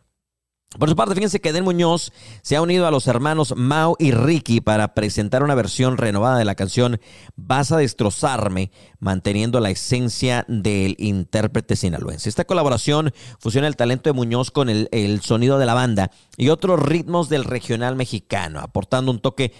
Por 0.78 0.88
su 0.88 0.96
parte, 0.96 1.14
fíjense 1.14 1.40
que 1.40 1.50
Eden 1.50 1.64
Muñoz 1.64 2.12
se 2.40 2.56
ha 2.56 2.62
unido 2.62 2.86
a 2.86 2.90
los 2.90 3.06
hermanos 3.06 3.52
Mao 3.56 3.94
y 3.98 4.10
Ricky 4.10 4.62
para 4.62 4.94
presentar 4.94 5.42
una 5.42 5.54
versión 5.54 5.98
renovada 5.98 6.38
de 6.38 6.46
la 6.46 6.54
canción 6.54 6.98
Vas 7.36 7.72
a 7.72 7.76
destrozarme, 7.76 8.70
manteniendo 8.98 9.60
la 9.60 9.68
esencia 9.68 10.46
del 10.48 10.96
intérprete 10.98 11.76
sinaloense. 11.76 12.28
Esta 12.28 12.46
colaboración 12.46 13.12
fusiona 13.38 13.66
el 13.66 13.76
talento 13.76 14.08
de 14.08 14.14
Muñoz 14.14 14.50
con 14.50 14.70
el, 14.70 14.88
el 14.92 15.20
sonido 15.20 15.58
de 15.58 15.66
la 15.66 15.74
banda 15.74 16.10
y 16.38 16.48
otros 16.48 16.80
ritmos 16.80 17.28
del 17.28 17.44
regional 17.44 17.94
mexicano, 17.94 18.60
aportando 18.60 19.10
un 19.10 19.20
toque, 19.20 19.52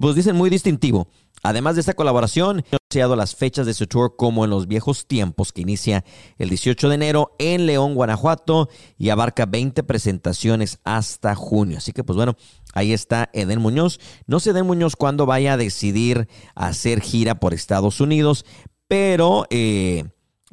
pues 0.00 0.16
dicen, 0.16 0.34
muy 0.34 0.50
distintivo 0.50 1.08
Además 1.42 1.74
de 1.74 1.80
esta 1.80 1.94
colaboración, 1.94 2.64
ha 2.70 2.76
anunciado 2.76 3.16
las 3.16 3.34
fechas 3.34 3.66
de 3.66 3.74
su 3.74 3.86
tour 3.86 4.16
como 4.16 4.44
en 4.44 4.50
los 4.50 4.66
viejos 4.66 5.06
tiempos, 5.06 5.52
que 5.52 5.62
inicia 5.62 6.04
el 6.38 6.48
18 6.48 6.88
de 6.88 6.94
enero 6.94 7.34
en 7.38 7.66
León, 7.66 7.94
Guanajuato, 7.94 8.68
y 8.96 9.10
abarca 9.10 9.46
20 9.46 9.82
presentaciones 9.84 10.80
hasta 10.84 11.34
junio. 11.34 11.78
Así 11.78 11.92
que, 11.92 12.04
pues 12.04 12.16
bueno, 12.16 12.36
ahí 12.74 12.92
está 12.92 13.30
Eden 13.32 13.60
Muñoz. 13.60 14.00
No 14.26 14.40
sé 14.40 14.50
Eden 14.50 14.66
Muñoz 14.66 14.96
cuándo 14.96 15.26
vaya 15.26 15.54
a 15.54 15.56
decidir 15.56 16.28
hacer 16.54 17.00
gira 17.00 17.36
por 17.40 17.54
Estados 17.54 18.00
Unidos, 18.00 18.44
pero 18.88 19.46
eh, 19.50 20.04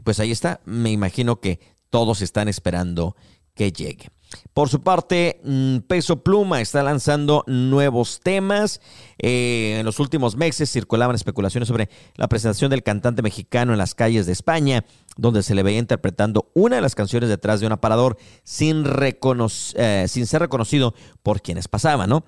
pues 0.04 0.20
ahí 0.20 0.32
está. 0.32 0.62
Me 0.66 0.92
imagino 0.92 1.40
que 1.40 1.60
todos 1.90 2.22
están 2.22 2.48
esperando 2.48 3.16
que 3.54 3.72
llegue. 3.72 4.10
Por 4.54 4.70
su 4.70 4.82
parte, 4.82 5.40
mm, 5.44 5.80
Peso 5.88 6.24
Pluma 6.24 6.62
está 6.62 6.84
lanzando 6.84 7.44
nuevos 7.48 8.20
temas. 8.24 8.82
Eh, 9.18 9.78
en 9.80 9.86
los 9.86 10.00
últimos 10.00 10.36
meses 10.36 10.72
circulaban 10.72 11.16
especulaciones 11.16 11.68
sobre 11.68 11.90
la 12.16 12.28
presentación 12.28 12.72
del 12.72 12.84
cantante 12.84 13.22
mexicano 13.22 13.74
en 13.74 13.78
las 13.78 13.96
calles 13.96 14.26
de 14.26 14.32
España, 14.32 14.86
donde 15.18 15.44
se 15.44 15.56
le 15.56 15.64
veía 15.64 15.80
interpretando 15.80 16.52
una 16.54 16.78
de 16.78 16.82
las 16.82 16.96
canciones 16.96 17.30
detrás 17.30 17.60
de 17.60 17.68
un 17.68 17.74
aparador 17.74 18.18
sin, 18.44 18.86
eh, 18.86 20.08
ser 20.08 20.42
reconocido 20.42 20.94
por 21.24 21.42
quienes 21.42 21.68
pasaban. 21.68 22.24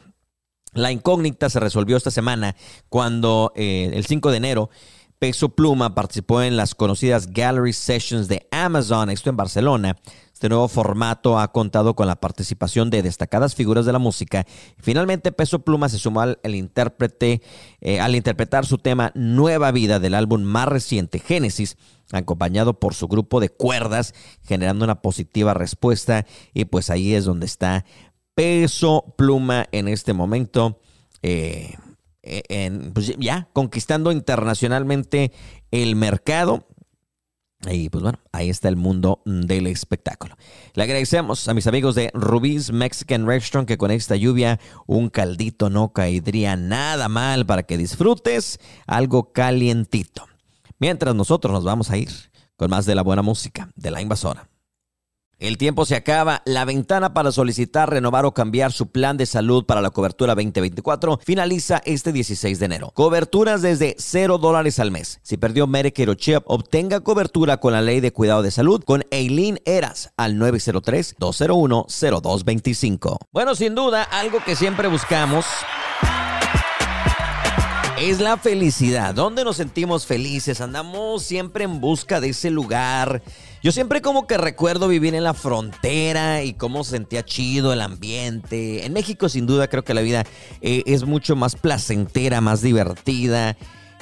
La 0.73 0.91
incógnita 0.91 1.49
se 1.49 1.59
resolvió 1.59 1.97
esta 1.97 2.11
semana 2.11 2.55
cuando 2.89 3.51
eh, 3.55 3.91
el 3.93 4.05
5 4.05 4.31
de 4.31 4.37
enero 4.37 4.69
Peso 5.19 5.49
Pluma 5.49 5.95
participó 5.95 6.43
en 6.43 6.57
las 6.57 6.75
conocidas 6.75 7.31
Gallery 7.31 7.73
Sessions 7.73 8.27
de 8.27 8.47
Amazon, 8.51 9.09
esto 9.09 9.31
en 9.31 9.37
Barcelona, 9.37 9.97
este 10.37 10.49
nuevo 10.49 10.67
formato 10.67 11.39
ha 11.39 11.51
contado 11.51 11.95
con 11.95 12.05
la 12.05 12.17
participación 12.17 12.91
de 12.91 13.01
destacadas 13.01 13.55
figuras 13.55 13.87
de 13.87 13.91
la 13.91 13.97
música. 13.97 14.45
Finalmente, 14.77 15.31
Peso 15.31 15.63
Pluma 15.63 15.89
se 15.89 15.97
sumó 15.97 16.21
al 16.21 16.37
intérprete 16.53 17.41
eh, 17.81 17.99
al 17.99 18.15
interpretar 18.15 18.63
su 18.63 18.77
tema 18.77 19.11
Nueva 19.15 19.71
Vida 19.71 19.97
del 19.99 20.13
álbum 20.13 20.43
más 20.43 20.67
reciente, 20.67 21.17
Génesis, 21.17 21.75
acompañado 22.11 22.79
por 22.79 22.93
su 22.93 23.07
grupo 23.07 23.39
de 23.39 23.49
cuerdas, 23.49 24.13
generando 24.43 24.85
una 24.85 25.01
positiva 25.01 25.55
respuesta. 25.55 26.27
Y 26.53 26.65
pues 26.65 26.91
ahí 26.91 27.15
es 27.15 27.25
donde 27.25 27.47
está 27.47 27.83
Peso 28.35 29.15
Pluma 29.17 29.65
en 29.71 29.87
este 29.87 30.13
momento. 30.13 30.79
Eh, 31.23 31.73
en, 32.21 32.93
pues 32.93 33.11
ya 33.17 33.49
conquistando 33.53 34.11
internacionalmente 34.11 35.31
el 35.71 35.95
mercado 35.95 36.67
y 37.65 37.89
pues 37.89 38.03
bueno, 38.03 38.19
ahí 38.31 38.49
está 38.49 38.69
el 38.69 38.75
mundo 38.75 39.21
del 39.25 39.67
espectáculo. 39.67 40.35
Le 40.73 40.83
agradecemos 40.83 41.47
a 41.47 41.53
mis 41.53 41.67
amigos 41.67 41.95
de 41.95 42.11
Rubí's 42.13 42.71
Mexican 42.71 43.25
Restaurant 43.25 43.67
que 43.67 43.77
con 43.77 43.91
esta 43.91 44.15
lluvia 44.15 44.59
un 44.85 45.09
caldito 45.09 45.69
no 45.69 45.91
caería 45.91 46.55
nada 46.55 47.09
mal 47.09 47.45
para 47.45 47.63
que 47.63 47.77
disfrutes 47.77 48.59
algo 48.85 49.31
calientito. 49.33 50.25
Mientras 50.79 51.15
nosotros 51.15 51.51
nos 51.51 51.63
vamos 51.63 51.89
a 51.89 51.97
ir 51.97 52.09
con 52.55 52.69
más 52.69 52.85
de 52.85 52.95
la 52.95 53.01
buena 53.01 53.23
música 53.23 53.69
de 53.75 53.91
la 53.91 54.01
invasora. 54.01 54.49
El 55.39 55.59
tiempo 55.59 55.85
se 55.85 55.95
acaba. 55.95 56.41
La 56.45 56.65
ventana 56.65 57.13
para 57.13 57.31
solicitar, 57.31 57.91
renovar 57.91 58.25
o 58.25 58.33
cambiar 58.33 58.71
su 58.71 58.89
plan 58.89 59.17
de 59.17 59.27
salud 59.27 59.65
para 59.65 59.81
la 59.81 59.91
cobertura 59.91 60.33
2024 60.33 61.19
finaliza 61.23 61.79
este 61.85 62.11
16 62.11 62.57
de 62.57 62.65
enero. 62.65 62.89
Coberturas 62.95 63.61
desde 63.61 63.95
0 63.99 64.39
dólares 64.39 64.79
al 64.79 64.89
mes. 64.89 65.19
Si 65.21 65.37
perdió 65.37 65.67
Medicare 65.67 66.09
o 66.09 66.15
CHIP, 66.15 66.41
obtenga 66.45 67.01
cobertura 67.01 67.57
con 67.57 67.73
la 67.73 67.83
ley 67.83 67.99
de 67.99 68.11
cuidado 68.11 68.41
de 68.41 68.49
salud 68.49 68.83
con 68.83 69.05
Eileen 69.11 69.59
Eras 69.65 70.11
al 70.17 70.37
903-201-0225. 70.37 73.17
Bueno, 73.31 73.53
sin 73.53 73.75
duda, 73.75 74.01
algo 74.01 74.39
que 74.43 74.55
siempre 74.55 74.87
buscamos 74.87 75.45
es 77.99 78.19
la 78.19 78.37
felicidad. 78.37 79.13
¿Dónde 79.13 79.43
nos 79.43 79.57
sentimos 79.57 80.05
felices? 80.05 80.61
Andamos 80.61 81.23
siempre 81.23 81.63
en 81.63 81.79
busca 81.79 82.21
de 82.21 82.29
ese 82.29 82.51
lugar 82.51 83.23
yo 83.67 83.73
siempre 83.73 84.01
como 84.01 84.27
que 84.27 84.37
recuerdo 84.37 84.87
vivir 84.87 85.13
en 85.13 85.25
la 85.25 85.33
frontera 85.33 86.41
y 86.41 86.53
cómo 86.53 86.85
sentía 86.85 87.25
chido 87.25 87.73
el 87.73 87.81
ambiente. 87.81 88.85
En 88.85 88.93
México 88.93 89.27
sin 89.27 89.45
duda 89.45 89.67
creo 89.67 89.83
que 89.83 89.93
la 89.93 89.99
vida 89.99 90.23
eh, 90.61 90.83
es 90.85 91.03
mucho 91.03 91.35
más 91.35 91.57
placentera, 91.57 92.39
más 92.39 92.61
divertida. 92.61 93.57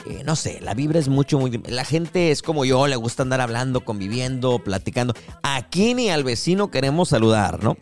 Eh, 0.05 0.21
no 0.23 0.35
sé, 0.35 0.59
la 0.61 0.75
vibra 0.75 0.99
es 0.99 1.07
mucho, 1.07 1.39
muy... 1.39 1.63
La 1.65 1.83
gente 1.83 2.29
es 2.29 2.43
como 2.43 2.63
yo, 2.63 2.85
le 2.85 2.95
gusta 2.95 3.23
andar 3.23 3.41
hablando, 3.41 3.83
conviviendo, 3.83 4.59
platicando. 4.59 5.15
Aquí 5.41 5.95
ni 5.95 6.11
al 6.11 6.23
vecino 6.23 6.69
queremos 6.69 7.09
saludar, 7.09 7.63
¿no? 7.63 7.75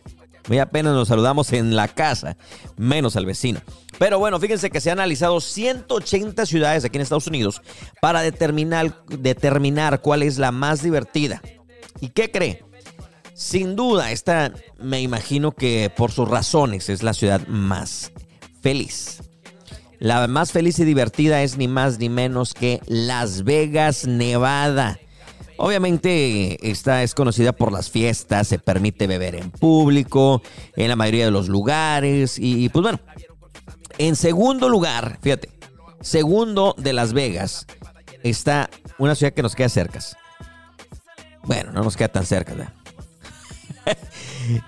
Muy 0.48 0.60
apenas 0.60 0.94
nos 0.94 1.08
saludamos 1.08 1.52
en 1.52 1.76
la 1.76 1.88
casa, 1.88 2.38
menos 2.78 3.14
al 3.16 3.26
vecino. 3.26 3.60
Pero 3.98 4.18
bueno, 4.18 4.40
fíjense 4.40 4.70
que 4.70 4.80
se 4.80 4.90
han 4.90 5.00
analizado 5.00 5.38
180 5.38 6.46
ciudades 6.46 6.82
aquí 6.86 6.96
en 6.96 7.02
Estados 7.02 7.26
Unidos 7.26 7.60
para 8.00 8.22
determinar, 8.22 9.04
determinar 9.06 10.00
cuál 10.00 10.22
es 10.22 10.38
la 10.38 10.50
más 10.50 10.82
divertida. 10.82 11.42
¿Y 12.00 12.08
qué 12.08 12.30
cree? 12.30 12.64
Sin 13.34 13.74
duda, 13.74 14.12
esta 14.12 14.52
me 14.78 15.00
imagino 15.00 15.52
que 15.52 15.90
por 15.94 16.12
sus 16.12 16.28
razones 16.28 16.88
es 16.88 17.02
la 17.02 17.14
ciudad 17.14 17.46
más 17.48 18.12
feliz. 18.62 19.22
La 19.98 20.26
más 20.28 20.52
feliz 20.52 20.78
y 20.78 20.84
divertida 20.84 21.42
es 21.42 21.56
ni 21.56 21.66
más 21.66 21.98
ni 21.98 22.08
menos 22.08 22.54
que 22.54 22.80
Las 22.86 23.42
Vegas, 23.42 24.06
Nevada. 24.06 24.98
Obviamente 25.56 26.70
esta 26.70 27.02
es 27.02 27.14
conocida 27.14 27.52
por 27.52 27.72
las 27.72 27.90
fiestas, 27.90 28.48
se 28.48 28.58
permite 28.58 29.06
beber 29.06 29.36
en 29.36 29.50
público, 29.50 30.42
en 30.76 30.88
la 30.88 30.96
mayoría 30.96 31.24
de 31.24 31.30
los 31.30 31.48
lugares 31.48 32.38
y 32.38 32.68
pues 32.68 32.82
bueno. 32.82 33.00
En 33.98 34.16
segundo 34.16 34.68
lugar, 34.68 35.18
fíjate, 35.22 35.48
segundo 36.00 36.74
de 36.76 36.92
Las 36.92 37.12
Vegas 37.12 37.66
está 38.22 38.68
una 38.98 39.14
ciudad 39.14 39.32
que 39.32 39.42
nos 39.42 39.54
queda 39.54 39.68
cerca. 39.68 40.00
Bueno, 41.46 41.72
no 41.72 41.82
nos 41.82 41.96
queda 41.96 42.08
tan 42.08 42.26
cerca. 42.26 42.54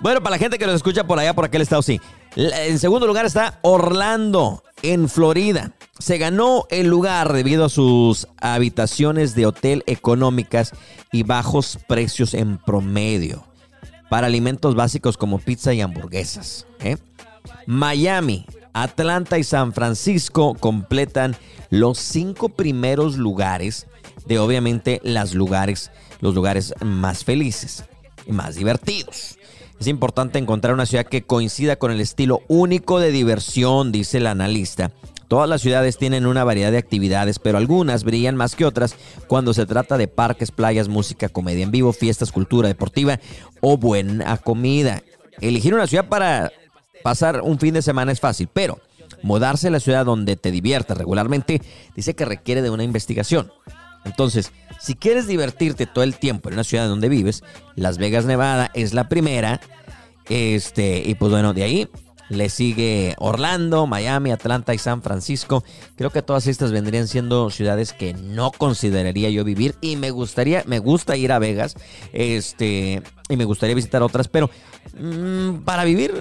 bueno, 0.01 0.23
para 0.23 0.37
la 0.37 0.39
gente 0.39 0.59
que 0.59 0.67
nos 0.67 0.77
escucha 0.77 1.05
por 1.05 1.19
allá, 1.19 1.35
por 1.35 1.45
aquel 1.45 1.63
estado, 1.63 1.83
sí. 1.83 2.01
En 2.37 2.79
segundo 2.79 3.07
lugar 3.07 3.25
está 3.25 3.59
Orlando, 3.63 4.63
en 4.83 5.09
Florida. 5.09 5.73
Se 5.99 6.19
ganó 6.19 6.67
el 6.71 6.89
lugar 6.89 7.33
debido 7.33 7.65
a 7.65 7.69
sus 7.71 8.29
habitaciones 8.41 9.35
de 9.35 9.47
hotel 9.47 9.83
económicas 9.87 10.73
y 11.13 11.23
bajos 11.23 11.79
precios 11.89 12.35
en 12.35 12.59
promedio 12.59 13.45
para 14.11 14.27
alimentos 14.27 14.75
básicos 14.75 15.17
como 15.17 15.39
pizza 15.39 15.73
y 15.73 15.81
hamburguesas. 15.81 16.67
¿eh? 16.81 16.97
Miami, 17.67 18.47
Atlanta 18.73 19.39
y 19.39 19.45
San 19.45 19.73
Francisco 19.73 20.55
completan 20.55 21.37
los 21.71 21.99
cinco 21.99 22.51
primeros 22.51 23.17
lugares 23.17 23.87
de 24.27 24.39
obviamente 24.39 25.01
los 25.03 25.35
lugares, 25.35 25.91
los 26.21 26.35
lugares 26.35 26.75
más 26.81 27.25
felices 27.25 27.85
y 28.27 28.33
más 28.33 28.57
divertidos. 28.57 29.39
Es 29.79 29.87
importante 29.87 30.39
encontrar 30.39 30.75
una 30.75 30.87
ciudad 30.87 31.07
que 31.07 31.23
coincida 31.23 31.77
con 31.77 31.91
el 31.91 32.01
estilo 32.01 32.41
único 32.49 32.99
de 32.99 33.13
diversión, 33.13 33.93
dice 33.93 34.19
el 34.19 34.27
analista. 34.27 34.91
Todas 35.29 35.49
las 35.49 35.61
ciudades 35.61 35.99
tienen 35.99 36.25
una 36.25 36.45
variedad 36.45 36.71
de 36.71 36.79
actividades, 36.79 37.39
pero 37.39 37.59
algunas 37.59 38.05
brillan 38.05 38.37
más 38.37 38.55
que 38.55 38.65
otras 38.65 38.95
cuando 39.27 39.53
se 39.55 39.67
trata 39.67 39.99
de 39.99 40.09
parques, 40.09 40.53
playas, 40.53 40.89
música, 40.89 41.29
comedia 41.29 41.65
en 41.65 41.73
vivo, 41.73 41.93
fiestas, 41.93 42.31
cultura 42.31 42.69
deportiva 42.69 43.19
o 43.61 43.77
buena 43.77 44.37
comida. 44.39 45.03
Elegir 45.41 45.75
una 45.75 45.89
ciudad 45.89 46.09
para 46.09 46.53
pasar 47.03 47.41
un 47.43 47.59
fin 47.59 47.75
de 47.75 47.83
semana 47.83 48.13
es 48.13 48.21
fácil, 48.21 48.49
pero 48.53 48.79
mudarse 49.23 49.69
a 49.69 49.73
la 49.73 49.81
ciudad 49.81 50.07
donde 50.07 50.37
te 50.37 50.53
diviertas 50.53 50.97
regularmente 50.97 51.61
dice 51.95 52.15
que 52.15 52.25
requiere 52.25 52.63
de 52.63 52.71
una 52.71 52.85
investigación. 52.85 53.53
Entonces, 54.07 54.53
si 54.81 54.95
quieres 54.95 55.27
divertirte 55.27 55.85
todo 55.85 56.05
el 56.05 56.17
tiempo 56.17 56.49
en 56.49 56.55
una 56.55 56.65
ciudad 56.65 56.89
donde 56.89 57.09
vives, 57.09 57.43
Las 57.75 57.99
Vegas, 57.99 58.25
Nevada 58.25 58.71
es 58.73 58.95
la 58.95 59.09
primera. 59.09 59.61
Este, 60.29 61.03
y 61.05 61.15
pues 61.17 61.31
bueno, 61.31 61.53
de 61.53 61.63
ahí 61.65 61.89
le 62.29 62.49
sigue 62.49 63.15
Orlando, 63.19 63.87
Miami, 63.87 64.31
Atlanta 64.31 64.75
y 64.75 64.79
San 64.79 65.03
Francisco. 65.03 65.65
Creo 65.97 66.11
que 66.11 66.23
todas 66.23 66.47
estas 66.47 66.73
vendrían 66.73 67.09
siendo 67.09 67.51
ciudades 67.51 67.93
que 67.93 68.15
no 68.15 68.53
consideraría 68.53 69.31
yo 69.31 69.45
vivir 69.45 69.75
y 69.81 69.97
me 69.97 70.11
gustaría, 70.11 70.63
me 70.67 70.79
gusta 70.79 71.17
ir 71.17 71.33
a 71.33 71.39
Vegas, 71.39 71.77
este, 72.13 73.03
y 73.29 73.37
me 73.37 73.45
gustaría 73.45 73.75
visitar 73.75 74.03
otras, 74.03 74.29
pero 74.29 74.51
mm, 74.99 75.65
para 75.65 75.85
vivir, 75.85 76.13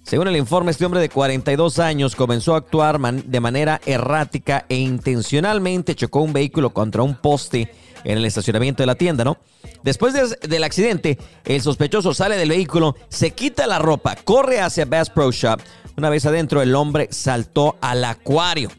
Según 0.01 0.27
el 0.27 0.37
informe, 0.37 0.71
este 0.71 0.85
hombre 0.85 1.01
de 1.01 1.09
42 1.09 1.77
años 1.77 2.15
comenzó 2.15 2.55
a 2.55 2.57
actuar 2.57 2.99
de 2.99 3.39
manera 3.39 3.79
errática 3.85 4.65
e 4.69 4.77
intencionalmente 4.77 5.93
chocó 5.93 6.21
un 6.21 6.33
vehículo 6.33 6.71
contra 6.71 7.03
un 7.03 7.13
poste 7.13 7.71
en 8.03 8.17
el 8.17 8.25
estacionamiento 8.25 8.83
de 8.83 8.87
la 8.87 8.95
tienda, 8.95 9.23
¿no? 9.23 9.37
Después 9.83 10.13
del 10.13 10.63
accidente, 10.63 11.17
el 11.45 11.61
sospechoso 11.61 12.13
sale 12.13 12.37
del 12.37 12.49
vehículo, 12.49 12.95
se 13.09 13.31
quita 13.31 13.67
la 13.67 13.79
ropa, 13.79 14.15
corre 14.23 14.61
hacia 14.61 14.85
Bass 14.85 15.09
Pro 15.09 15.31
Shop. 15.31 15.59
Una 15.97 16.09
vez 16.09 16.25
adentro, 16.25 16.61
el 16.61 16.75
hombre 16.75 17.07
saltó 17.11 17.75
al 17.81 18.03
acuario. 18.03 18.69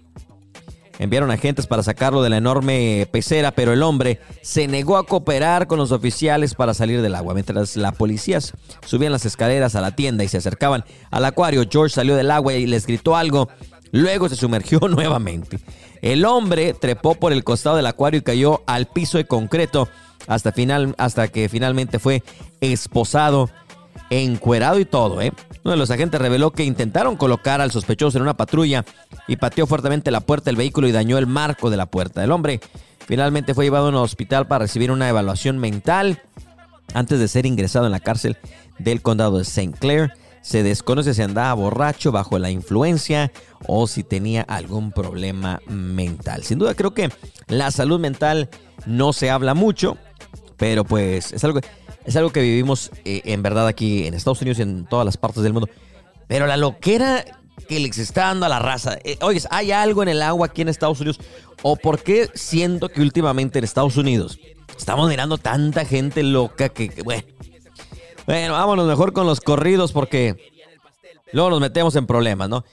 Enviaron 0.99 1.31
agentes 1.33 1.67
para 1.67 1.83
sacarlo 1.83 2.23
de 2.23 2.31
la 2.31 2.37
enorme 2.37 3.09
pecera, 3.11 3.51
pero 3.51 3.73
el 3.73 3.83
hombre 3.83 4.21
se 4.43 4.69
negó 4.69 4.97
a 4.97 5.05
cooperar 5.05 5.67
con 5.67 5.79
los 5.79 5.91
oficiales 5.91 6.55
para 6.55 6.73
salir 6.73 7.03
del 7.03 7.17
agua. 7.17 7.35
Mientras 7.35 7.77
la 7.77 7.91
policía 7.91 8.39
subían 8.87 9.11
las 9.11 9.27
escaleras 9.27 9.75
a 9.75 9.81
la 9.81 9.97
tienda 9.97 10.23
y 10.23 10.29
se 10.29 10.37
acercaban 10.37 10.85
al 11.11 11.25
acuario, 11.25 11.65
George 11.69 11.95
salió 11.95 12.15
del 12.15 12.31
agua 12.31 12.55
y 12.55 12.67
les 12.67 12.87
gritó 12.87 13.17
algo. 13.17 13.49
Luego 13.95 14.29
se 14.29 14.35
sumergió 14.35 14.81
nuevamente. 14.89 15.61
El 16.03 16.25
hombre 16.25 16.75
trepó 16.75 17.15
por 17.15 17.33
el 17.33 17.45
costado 17.45 17.77
del 17.77 17.87
acuario 17.87 18.19
y 18.19 18.23
cayó 18.25 18.63
al 18.67 18.87
piso 18.87 19.19
de 19.19 19.25
concreto 19.25 19.89
hasta, 20.27 20.51
final, 20.51 20.97
hasta 20.99 21.29
que 21.29 21.49
finalmente 21.49 22.01
fue 22.01 22.25
esposado, 22.61 23.51
encuerado 24.11 24.81
y 24.81 24.85
todo. 24.85 25.23
¿eh? 25.23 25.33
Uno 25.63 25.71
de 25.71 25.77
los 25.77 25.93
agentes 25.93 26.21
reveló 26.21 26.51
que 26.51 26.65
intentaron 26.65 27.17
colocar 27.17 27.61
al 27.61 27.71
sospechoso 27.71 28.19
en 28.19 28.23
una 28.23 28.37
patrulla 28.37 28.85
y 29.29 29.37
pateó 29.37 29.65
fuertemente 29.65 30.11
la 30.11 30.23
puerta 30.23 30.47
del 30.47 30.57
vehículo 30.57 30.89
y 30.89 30.93
dañó 30.93 31.17
el 31.17 31.29
marco 31.29 31.71
de 31.71 31.77
la 31.77 31.87
puerta. 31.87 32.25
El 32.25 32.33
hombre 32.33 32.61
finalmente 33.07 33.55
fue 33.55 33.65
llevado 33.65 33.87
a 33.87 33.91
un 33.91 33.95
hospital 33.95 34.49
para 34.49 34.65
recibir 34.65 34.91
una 34.91 35.09
evaluación 35.09 35.59
mental 35.59 36.21
antes 36.95 37.21
de 37.21 37.29
ser 37.29 37.47
ingresado 37.47 37.87
en 37.87 37.93
la 37.93 38.01
cárcel 38.01 38.39
del 38.81 39.03
condado 39.03 39.37
de 39.37 39.45
St. 39.45 39.79
Clair. 39.79 40.11
Se 40.45 40.63
desconoce 40.63 41.15
si 41.15 41.23
andaba 41.23 41.55
borracho, 41.55 42.13
bajo 42.13 42.39
la 42.39 42.51
influencia 42.51 43.33
o 43.67 43.87
si 43.87 44.05
tenía 44.05 44.43
algún 44.43 44.93
problema 44.93 45.63
mental. 45.67 46.45
Sin 46.45 46.59
duda 46.59 46.75
creo 46.75 46.93
que 46.93 47.09
la 47.49 47.71
salud 47.71 47.99
mental 47.99 48.51
no 48.85 49.15
se 49.15 49.31
habla 49.31 49.55
mucho, 49.55 49.97
pero 50.59 50.85
pues 50.85 51.33
es 51.33 51.45
algo, 51.45 52.31
que 52.31 52.43
vivimos 52.43 52.91
eh, 53.07 53.23
en 53.25 53.43
verdad 53.43 53.67
aquí 53.67 54.07
en 54.07 54.13
Estados 54.13 54.43
Unidos 54.43 54.59
y 54.59 54.63
en 54.63 54.85
todas 54.85 55.07
las 55.07 55.17
partes 55.17 55.43
del 55.43 55.55
mundo. 55.55 55.71
Pero 56.29 56.47
la 56.47 56.59
loquera 56.59 57.25
que 57.67 57.81
les 57.81 57.97
está 57.97 58.27
dando 58.27 58.45
a 58.45 58.51
la 58.51 58.59
raza. 58.59 58.99
Eh, 59.03 59.19
¿hay 59.51 59.73
algo 59.73 60.03
en 60.03 60.11
el 60.11 60.21
agua 60.21 60.49
aquí 60.49 60.61
en 60.61 60.69
Estados 60.69 61.01
Unidos? 61.01 61.21
¿O 61.63 61.77
por 61.77 62.03
qué 62.03 62.29
siento 62.35 62.91
que 62.91 63.01
últimamente 63.01 63.59
en 63.59 63.65
Estados 63.65 63.97
Unidos 63.97 64.39
estamos 64.77 65.09
mirando 65.09 65.39
tanta 65.39 65.87
gente 65.87 66.23
loca 66.23 66.69
que 66.69 66.91
bueno, 67.03 67.23
bueno, 68.27 68.55
vámonos 68.55 68.87
mejor 68.87 69.13
con 69.13 69.27
los 69.27 69.41
corridos 69.41 69.93
porque 69.93 70.53
luego 71.33 71.51
nos 71.51 71.61
metemos 71.61 71.97
en 71.97 72.07
problemas, 72.07 72.49
¿no? 72.49 72.65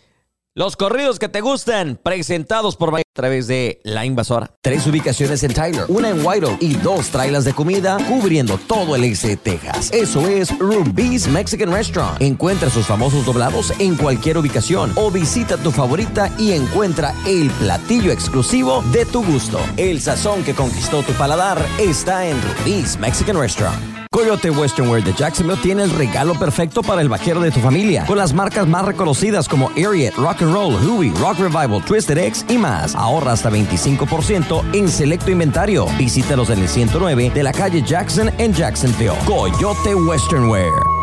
Los 0.53 0.75
corridos 0.75 1.17
que 1.17 1.29
te 1.29 1.41
gustan, 1.41 1.99
presentados 2.01 2.75
por 2.75 2.91
a 3.11 3.13
través 3.13 3.47
de 3.47 3.81
La 3.83 4.05
Invasora. 4.05 4.51
Tres 4.61 4.87
ubicaciones 4.87 5.43
en 5.43 5.53
Tyler, 5.53 5.83
una 5.89 6.09
en 6.09 6.25
White 6.25 6.57
y 6.61 6.75
dos 6.75 7.09
trailers 7.09 7.43
de 7.43 7.53
comida 7.53 7.97
cubriendo 8.07 8.57
todo 8.57 8.95
el 8.95 9.03
este 9.03 9.29
de 9.29 9.37
Texas. 9.37 9.91
Eso 9.91 10.29
es 10.29 10.57
Ruby's 10.57 11.27
Mexican 11.27 11.73
Restaurant. 11.73 12.21
Encuentra 12.21 12.69
sus 12.69 12.85
famosos 12.85 13.25
doblados 13.25 13.73
en 13.79 13.97
cualquier 13.97 14.37
ubicación 14.37 14.93
o 14.95 15.11
visita 15.11 15.57
tu 15.57 15.71
favorita 15.71 16.31
y 16.39 16.53
encuentra 16.53 17.13
el 17.27 17.49
platillo 17.49 18.13
exclusivo 18.13 18.81
de 18.93 19.05
tu 19.05 19.25
gusto. 19.25 19.59
El 19.75 19.99
sazón 19.99 20.43
que 20.45 20.53
conquistó 20.53 21.03
tu 21.03 21.11
paladar 21.13 21.61
está 21.79 22.25
en 22.25 22.37
Ruby's 22.41 22.97
Mexican 22.97 23.37
Restaurant. 23.37 24.01
Coyote 24.13 24.49
Western 24.49 24.89
Wear 24.89 25.01
de 25.01 25.13
Jacksonville 25.13 25.61
tiene 25.61 25.83
el 25.83 25.89
regalo 25.89 26.37
perfecto 26.37 26.83
para 26.83 27.01
el 27.01 27.07
vaquero 27.07 27.39
de 27.39 27.49
tu 27.49 27.61
familia, 27.61 28.05
con 28.05 28.17
las 28.17 28.33
marcas 28.33 28.67
más 28.67 28.83
reconocidas 28.83 29.47
como 29.47 29.69
Ariat, 29.69 30.15
Rock 30.15 30.41
and 30.41 30.53
Roll, 30.53 30.75
Huey, 30.85 31.11
Rock 31.11 31.39
Revival, 31.39 31.81
Twisted 31.85 32.17
X 32.17 32.45
y 32.49 32.57
más. 32.57 32.93
Ahorra 33.01 33.31
hasta 33.31 33.49
25% 33.49 34.75
en 34.75 34.87
selecto 34.87 35.31
inventario. 35.31 35.87
Visítalos 35.97 36.51
en 36.51 36.59
el 36.59 36.69
109 36.69 37.31
de 37.33 37.43
la 37.43 37.51
calle 37.51 37.81
Jackson 37.81 38.29
en 38.37 38.53
Jacksonville. 38.53 39.17
Coyote 39.25 39.95
Western 39.95 40.47
Wear. 40.47 41.00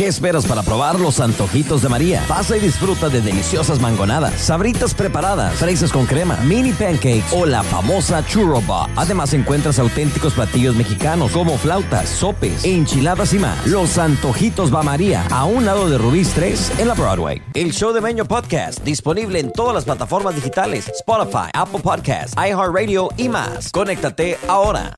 ¿Qué 0.00 0.06
esperas 0.06 0.46
para 0.46 0.62
probar 0.62 0.98
los 0.98 1.20
antojitos 1.20 1.82
de 1.82 1.90
María? 1.90 2.24
Pasa 2.26 2.56
y 2.56 2.60
disfruta 2.60 3.10
de 3.10 3.20
deliciosas 3.20 3.82
mangonadas, 3.82 4.32
sabritas 4.40 4.94
preparadas, 4.94 5.56
fresas 5.56 5.92
con 5.92 6.06
crema, 6.06 6.36
mini 6.36 6.72
pancakes 6.72 7.26
o 7.32 7.44
la 7.44 7.62
famosa 7.62 8.24
churro 8.24 8.62
Además 8.96 9.34
encuentras 9.34 9.78
auténticos 9.78 10.32
platillos 10.32 10.74
mexicanos 10.74 11.32
como 11.32 11.58
flautas, 11.58 12.08
sopes, 12.08 12.64
enchiladas 12.64 13.34
y 13.34 13.40
más. 13.40 13.66
Los 13.66 13.98
antojitos 13.98 14.74
va 14.74 14.82
María, 14.82 15.26
a 15.30 15.44
un 15.44 15.66
lado 15.66 15.90
de 15.90 15.98
Rubí's 15.98 16.32
3 16.32 16.78
en 16.78 16.88
la 16.88 16.94
Broadway. 16.94 17.42
El 17.52 17.74
show 17.74 17.92
de 17.92 18.00
Meño 18.00 18.24
Podcast, 18.24 18.82
disponible 18.82 19.38
en 19.38 19.52
todas 19.52 19.74
las 19.74 19.84
plataformas 19.84 20.34
digitales, 20.34 20.88
Spotify, 20.88 21.50
Apple 21.52 21.80
Podcasts, 21.80 22.34
iHeartRadio 22.38 23.10
y 23.18 23.28
más. 23.28 23.70
Conéctate 23.70 24.38
ahora. 24.48 24.94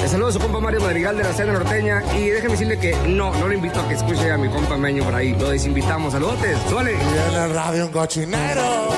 Le 0.00 0.08
saludo 0.08 0.28
a 0.28 0.32
su 0.32 0.38
compa 0.38 0.60
Mario 0.60 0.80
Madrigal 0.80 1.16
de 1.16 1.24
la 1.24 1.32
Cena 1.32 1.52
Norteña 1.52 2.02
y 2.16 2.30
déjeme 2.30 2.52
decirle 2.52 2.78
que 2.78 2.96
no, 3.06 3.34
no 3.34 3.48
le 3.48 3.56
invito 3.56 3.80
a 3.80 3.86
que 3.86 3.94
escuche 3.94 4.32
a 4.32 4.38
mi 4.38 4.48
compa 4.48 4.78
Meño 4.78 5.04
por 5.04 5.14
ahí. 5.14 5.34
Lo 5.38 5.50
desinvitamos. 5.50 6.12
Saludotes. 6.12 6.58
¡Suele! 6.70 6.92
Y 6.92 7.34
en 7.34 7.42
el 7.42 7.54
radio 7.54 7.86
un 7.86 7.92
cochinero, 7.92 8.88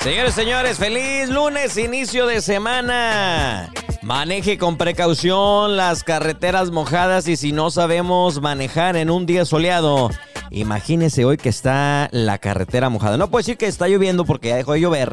Señores, 0.00 0.34
señores, 0.34 0.78
feliz 0.78 1.28
lunes, 1.28 1.76
inicio 1.76 2.26
de 2.26 2.40
semana. 2.40 3.70
Maneje 4.02 4.58
con 4.58 4.76
precaución 4.76 5.76
las 5.76 6.02
carreteras 6.02 6.72
mojadas 6.72 7.28
y 7.28 7.36
si 7.36 7.52
no 7.52 7.70
sabemos 7.70 8.40
manejar 8.40 8.96
en 8.96 9.10
un 9.10 9.26
día 9.26 9.44
soleado, 9.44 10.10
imagínese 10.50 11.24
hoy 11.24 11.36
que 11.36 11.50
está 11.50 12.08
la 12.10 12.38
carretera 12.38 12.88
mojada. 12.88 13.16
No 13.16 13.30
puedo 13.30 13.42
decir 13.42 13.56
que 13.56 13.66
está 13.66 13.86
lloviendo 13.86 14.24
porque 14.24 14.48
ya 14.48 14.56
dejó 14.56 14.72
de 14.72 14.80
llover, 14.80 15.12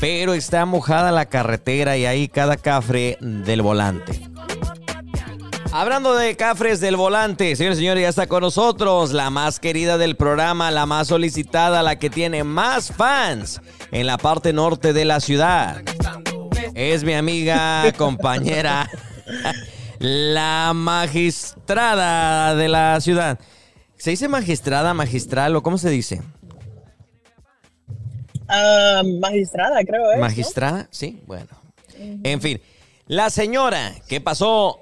pero 0.00 0.32
está 0.32 0.64
mojada 0.64 1.12
la 1.12 1.26
carretera 1.26 1.96
y 1.96 2.06
ahí 2.06 2.28
cada 2.28 2.56
cafre 2.56 3.18
del 3.20 3.60
volante. 3.60 4.20
Hablando 5.72 6.16
de 6.16 6.34
cafres 6.36 6.80
del 6.80 6.96
volante, 6.96 7.54
señores 7.54 7.78
y 7.78 7.82
señores, 7.82 8.02
ya 8.02 8.08
está 8.08 8.26
con 8.26 8.40
nosotros 8.42 9.12
la 9.12 9.30
más 9.30 9.60
querida 9.60 9.98
del 9.98 10.16
programa, 10.16 10.70
la 10.72 10.84
más 10.86 11.08
solicitada, 11.08 11.82
la 11.84 11.96
que 11.96 12.10
tiene 12.10 12.42
más 12.42 12.90
fans 12.90 13.60
en 13.92 14.06
la 14.06 14.18
parte 14.18 14.52
norte 14.52 14.92
de 14.92 15.04
la 15.04 15.20
ciudad. 15.20 15.82
Es 16.74 17.04
mi 17.04 17.12
amiga, 17.12 17.92
compañera, 17.96 18.90
la 20.00 20.72
magistrada 20.74 22.56
de 22.56 22.68
la 22.68 23.00
ciudad. 23.00 23.38
¿Se 23.96 24.10
dice 24.10 24.28
magistrada, 24.28 24.92
magistral 24.94 25.54
o 25.54 25.62
cómo 25.62 25.78
se 25.78 25.90
dice? 25.90 26.22
Ah, 28.50 29.02
magistrada, 29.20 29.82
creo. 29.84 30.12
¿eh? 30.12 30.18
Magistrada, 30.18 30.88
sí, 30.90 31.22
bueno. 31.26 31.48
En 31.96 32.40
fin, 32.40 32.60
la 33.06 33.30
señora 33.30 33.94
que 34.08 34.20
pasó 34.20 34.80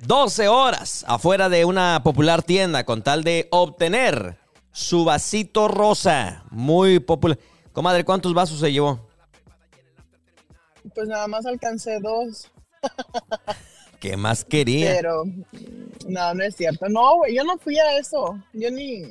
12 0.00 0.48
horas 0.48 1.04
afuera 1.06 1.48
de 1.48 1.64
una 1.64 2.02
popular 2.02 2.42
tienda 2.42 2.84
con 2.84 3.02
tal 3.02 3.22
de 3.22 3.48
obtener 3.50 4.36
su 4.72 5.04
vasito 5.04 5.68
rosa. 5.68 6.44
Muy 6.50 6.98
popular. 6.98 7.38
Comadre, 7.72 8.04
¿cuántos 8.04 8.34
vasos 8.34 8.60
se 8.60 8.72
llevó? 8.72 9.08
Pues 10.94 11.08
nada 11.08 11.26
más 11.28 11.46
alcancé 11.46 12.00
dos. 12.00 12.50
¿Qué 14.00 14.16
más 14.16 14.44
quería? 14.44 14.94
Pero, 14.96 15.24
no, 16.08 16.34
no 16.34 16.42
es 16.42 16.56
cierto. 16.56 16.88
No, 16.88 17.16
güey, 17.16 17.36
yo 17.36 17.44
no 17.44 17.58
fui 17.58 17.78
a 17.78 17.98
eso. 17.98 18.38
Yo 18.54 18.70
ni, 18.70 19.02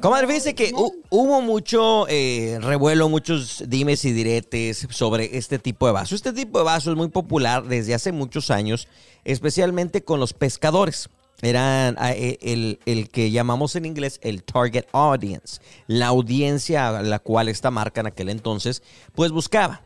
Comadre, 0.00 0.26
fíjese 0.26 0.54
que 0.54 0.72
hubo 0.74 1.40
mucho 1.40 2.06
eh, 2.08 2.58
revuelo, 2.60 3.08
muchos 3.08 3.64
dimes 3.66 4.04
y 4.04 4.12
diretes 4.12 4.86
sobre 4.90 5.36
este 5.36 5.58
tipo 5.58 5.86
de 5.86 5.92
vaso. 5.92 6.14
Este 6.14 6.32
tipo 6.32 6.58
de 6.58 6.64
vaso 6.64 6.90
es 6.90 6.96
muy 6.96 7.08
popular 7.08 7.64
desde 7.64 7.94
hace 7.94 8.12
muchos 8.12 8.50
años, 8.50 8.86
especialmente 9.24 10.04
con 10.04 10.20
los 10.20 10.34
pescadores. 10.34 11.08
eran 11.42 11.96
ah, 11.98 12.12
e, 12.12 12.38
el, 12.42 12.78
el, 12.86 13.08
que 13.08 13.30
llamamos 13.30 13.76
en 13.76 13.86
inglés 13.86 14.20
el 14.22 14.42
target 14.44 14.86
audience, 14.92 15.60
la 15.86 16.08
audiencia 16.08 16.98
a 16.98 17.02
la 17.02 17.18
cual 17.18 17.48
esta 17.48 17.70
marca 17.70 18.00
en 18.00 18.08
aquel 18.08 18.28
entonces 18.28 18.82
pues 19.14 19.32
buscaba. 19.32 19.82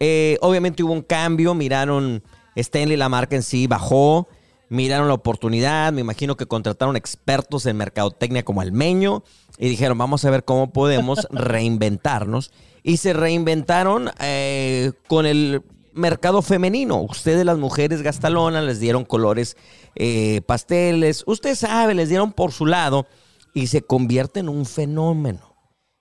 Eh, 0.00 0.38
obviamente 0.40 0.82
hubo 0.82 0.92
un 0.92 1.02
cambio, 1.02 1.54
miraron 1.54 2.22
Stanley, 2.54 2.96
la 2.96 3.08
marca 3.08 3.36
en 3.36 3.42
sí 3.42 3.66
bajó, 3.66 4.28
miraron 4.68 5.08
la 5.08 5.14
oportunidad, 5.14 5.92
me 5.92 6.00
imagino 6.00 6.36
que 6.36 6.46
contrataron 6.46 6.96
expertos 6.96 7.66
en 7.66 7.76
mercadotecnia 7.76 8.44
como 8.44 8.60
Almeño 8.60 9.22
y 9.58 9.68
dijeron 9.68 9.98
vamos 9.98 10.24
a 10.24 10.30
ver 10.30 10.44
cómo 10.44 10.72
podemos 10.72 11.26
reinventarnos 11.30 12.50
y 12.82 12.98
se 12.98 13.12
reinventaron 13.12 14.10
eh, 14.20 14.92
con 15.08 15.26
el 15.26 15.62
mercado 15.92 16.42
femenino. 16.42 17.00
Ustedes 17.02 17.44
las 17.44 17.58
mujeres 17.58 18.02
gastalonas 18.02 18.64
les 18.64 18.80
dieron 18.80 19.04
colores 19.04 19.56
eh, 19.94 20.42
pasteles, 20.46 21.24
usted 21.26 21.54
sabe, 21.54 21.94
les 21.94 22.08
dieron 22.08 22.32
por 22.32 22.52
su 22.52 22.66
lado 22.66 23.06
y 23.54 23.68
se 23.68 23.82
convierte 23.82 24.40
en 24.40 24.48
un 24.48 24.66
fenómeno. 24.66 25.56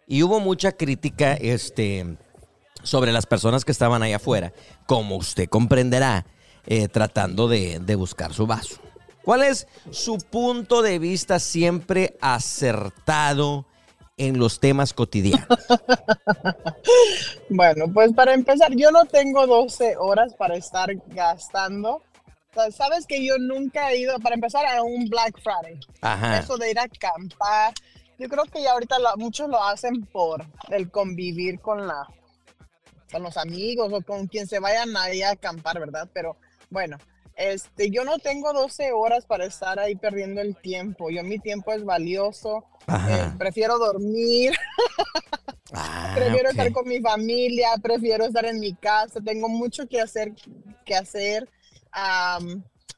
Y 0.08 0.22
hubo 0.22 0.40
mucha 0.40 0.74
crítica 0.74 1.34
este, 1.34 2.18
sobre 2.84 3.12
las 3.12 3.26
personas 3.26 3.66
que 3.66 3.72
estaban 3.72 4.04
ahí 4.04 4.14
afuera, 4.14 4.54
como 4.86 5.16
usted 5.16 5.50
comprenderá, 5.50 6.28
eh, 6.68 6.88
tratando 6.88 7.48
de, 7.48 7.80
de 7.80 7.96
buscar 7.96 8.34
su 8.34 8.48
vaso. 8.48 8.80
¿Cuál 9.26 9.44
es 9.44 9.68
su 9.90 10.18
punto 10.18 10.84
de 10.84 11.00
vista 11.00 11.40
siempre 11.40 12.16
acertado 12.22 13.66
en 14.18 14.38
los 14.38 14.60
temas 14.60 14.94
cotidianos? 14.94 15.48
bueno, 17.50 17.86
pues 17.92 18.14
para 18.14 18.36
empezar, 18.36 18.72
yo 18.76 18.92
no 18.92 19.06
tengo 19.06 19.48
12 19.48 19.96
horas 19.98 20.36
para 20.36 20.56
estar 20.56 20.94
gastando. 21.08 22.04
Sabes 22.72 23.08
que 23.08 23.26
yo 23.26 23.38
nunca 23.38 23.92
he 23.92 23.98
ido, 23.98 24.18
para 24.20 24.36
empezar, 24.36 24.66
a 24.66 24.84
un 24.84 25.10
Black 25.10 25.42
Friday. 25.42 25.80
Ajá. 26.02 26.40
Eso 26.40 26.58
de 26.58 26.72
ir 26.72 26.80
a 26.80 26.84
acampar. 26.84 27.74
Yo 28.20 28.30
creo 28.30 28.46
que 28.46 28.62
ya 28.62 28.74
ahorita 28.74 28.98
muchos 29.18 29.50
lo 29.50 29.62
hacen 29.62 30.06
por 30.06 30.46
el 30.70 30.90
convivir 30.90 31.60
con 31.60 31.88
la 31.88 32.08
con 33.12 33.24
los 33.24 33.38
amigos 33.38 33.92
o 33.94 34.02
con 34.02 34.28
quien 34.28 34.48
se 34.48 34.60
vayan 34.60 34.96
ahí 34.98 35.22
a 35.22 35.32
acampar, 35.32 35.80
¿verdad? 35.80 36.10
Pero 36.14 36.38
bueno, 36.76 36.98
este, 37.38 37.90
yo 37.90 38.04
no 38.04 38.20
tengo 38.20 38.52
12 38.52 38.92
horas 38.92 39.26
para 39.26 39.46
estar 39.46 39.80
ahí 39.80 39.96
perdiendo 39.96 40.42
el 40.42 40.58
tiempo. 40.58 41.10
Yo 41.10 41.24
mi 41.24 41.40
tiempo 41.40 41.72
es 41.72 41.86
valioso. 41.86 42.66
Eh, 42.90 43.32
prefiero 43.38 43.78
dormir. 43.78 44.54
Ah, 45.74 46.12
prefiero 46.16 46.50
estar 46.50 46.72
con 46.74 46.86
mi 46.86 47.00
familia. 47.00 47.70
Prefiero 47.82 48.26
estar 48.26 48.44
en 48.46 48.60
mi 48.60 48.74
casa. 48.76 49.22
Tengo 49.22 49.48
mucho 49.48 49.88
que 49.88 50.02
hacer. 50.02 50.34
Que 50.86 50.96
hacer. 50.96 51.50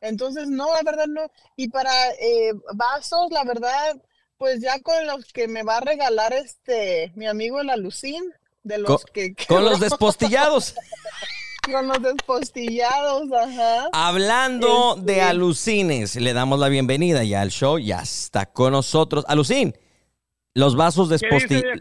entonces, 0.01 0.47
no, 0.47 0.73
la 0.73 0.81
verdad 0.83 1.05
no. 1.07 1.31
Y 1.55 1.69
para 1.69 1.91
eh, 2.19 2.53
vasos, 2.73 3.29
la 3.29 3.43
verdad, 3.43 4.01
pues 4.39 4.59
ya 4.59 4.79
con 4.79 5.05
los 5.05 5.25
que 5.25 5.47
me 5.47 5.61
va 5.61 5.77
a 5.77 5.81
regalar 5.81 6.33
este 6.33 7.11
mi 7.15 7.27
amigo 7.27 7.61
el 7.61 7.69
Alucín, 7.69 8.23
de 8.63 8.79
los 8.79 9.05
que, 9.05 9.35
con 9.47 9.63
los 9.63 9.79
despostillados. 9.79 10.73
Con 11.71 11.87
los 11.87 12.01
despostillados, 12.01 13.29
ajá. 13.31 13.89
Hablando 13.91 14.95
de 14.95 15.13
este 15.13 15.21
alucines, 15.21 16.15
le 16.15 16.31
damos 16.31 16.59
la 16.59 16.69
bienvenida 16.69 17.25
ya 17.25 17.41
al 17.41 17.49
show, 17.49 17.77
ya 17.77 17.99
está 17.99 18.45
con 18.45 18.71
nosotros. 18.71 19.25
Alucin, 19.27 19.73
los 20.53 20.77
vasos, 20.77 21.09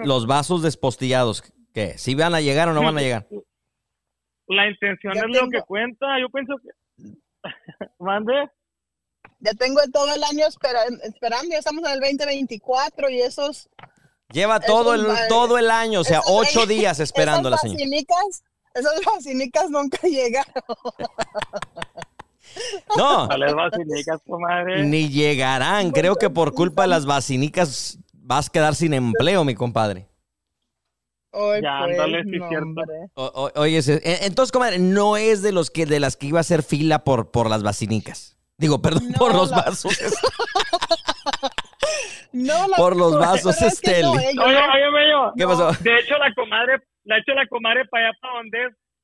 los 0.05 0.27
vasos 0.27 0.62
despostillados, 0.62 1.44
¿qué? 1.72 1.99
¿Si 1.99 2.16
van 2.16 2.35
a 2.35 2.40
llegar 2.40 2.68
o 2.68 2.75
no 2.75 2.83
van 2.83 2.99
a 2.99 3.01
llegar? 3.01 3.29
La 4.49 4.68
intención 4.68 5.16
es 5.16 5.40
lo 5.40 5.49
que 5.49 5.62
cuenta, 5.62 6.07
yo 6.20 6.29
pienso 6.31 6.55
que... 6.59 6.70
¿Mande? 8.01 8.33
Ya 9.38 9.53
tengo 9.53 9.81
todo 9.92 10.12
el 10.14 10.25
año 10.25 10.46
esperando, 10.46 11.49
ya 11.51 11.59
estamos 11.59 11.85
en 11.85 11.92
el 11.92 12.01
2024 12.01 13.11
y 13.11 13.20
esos... 13.20 13.68
Lleva 14.33 14.59
todo, 14.59 14.94
el, 14.94 15.07
todo 15.29 15.59
el 15.59 15.70
año, 15.70 16.01
o 16.01 16.05
sea, 16.05 16.20
ocho 16.27 16.66
días 16.66 16.99
esperando 17.01 17.49
la 17.49 17.59
señora. 17.59 17.85
Esas 18.76 19.00
vacinicas 19.04 19.70
nunca 19.70 19.98
llegaron. 20.06 20.52
No. 22.96 23.28
comadre. 24.26 24.84
Ni 24.84 25.08
llegarán. 25.08 25.90
Creo 25.90 26.16
que 26.16 26.30
por 26.30 26.52
culpa 26.52 26.82
de 26.82 26.88
las 26.88 27.06
vacinicas 27.06 27.98
vas 28.12 28.48
a 28.48 28.52
quedar 28.52 28.74
sin 28.74 28.92
empleo, 28.94 29.44
mi 29.44 29.54
compadre. 29.54 30.06
ya, 31.32 31.86
pues, 31.86 32.24
cierto. 32.48 33.50
oye, 33.56 33.80
entonces, 34.26 34.52
comadre, 34.52 34.78
no 34.78 35.16
es 35.16 35.42
de 35.42 35.52
los 35.52 35.70
que 35.70 35.86
de 35.86 36.00
las 36.00 36.16
que 36.16 36.26
iba 36.26 36.38
a 36.38 36.42
hacer 36.42 36.62
fila 36.62 37.04
por, 37.04 37.30
por 37.30 37.48
las 37.48 37.62
vacinicas. 37.62 38.36
Digo, 38.58 38.80
perdón, 38.80 39.12
por 39.18 39.34
los 39.34 39.50
vasos. 39.50 39.98
no, 42.32 42.66
por 42.76 42.96
los 42.96 43.18
vasos, 43.18 43.60
Esteli. 43.62 44.06
oye, 44.06 44.38
oye, 44.38 45.32
¿Qué 45.36 45.46
pasó? 45.46 45.72
De 45.82 45.98
hecho, 45.98 46.16
la 46.18 46.32
comadre 46.34 46.82
la 47.06 47.18
hecho 47.18 47.32
la 47.32 47.46
comadre 47.46 47.86
para 47.86 48.08
allá 48.08 48.18
para 48.20 48.34
donde 48.38 48.58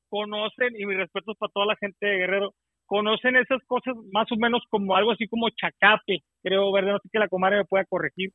conocen, 0.09 0.73
y 0.77 0.85
mis 0.85 0.97
respetos 0.97 1.35
para 1.39 1.51
toda 1.51 1.65
la 1.67 1.75
gente 1.77 2.05
de 2.05 2.17
Guerrero, 2.17 2.53
conocen 2.85 3.35
esas 3.37 3.61
cosas 3.65 3.95
más 4.11 4.31
o 4.31 4.35
menos 4.35 4.61
como 4.69 4.95
algo 4.95 5.11
así 5.11 5.27
como 5.27 5.49
chacape, 5.49 6.23
creo, 6.43 6.71
¿verdad? 6.71 6.93
No 6.93 6.99
sé 6.99 7.09
que 7.11 7.19
la 7.19 7.27
comadre 7.27 7.57
me 7.57 7.65
pueda 7.65 7.85
corregir. 7.85 8.31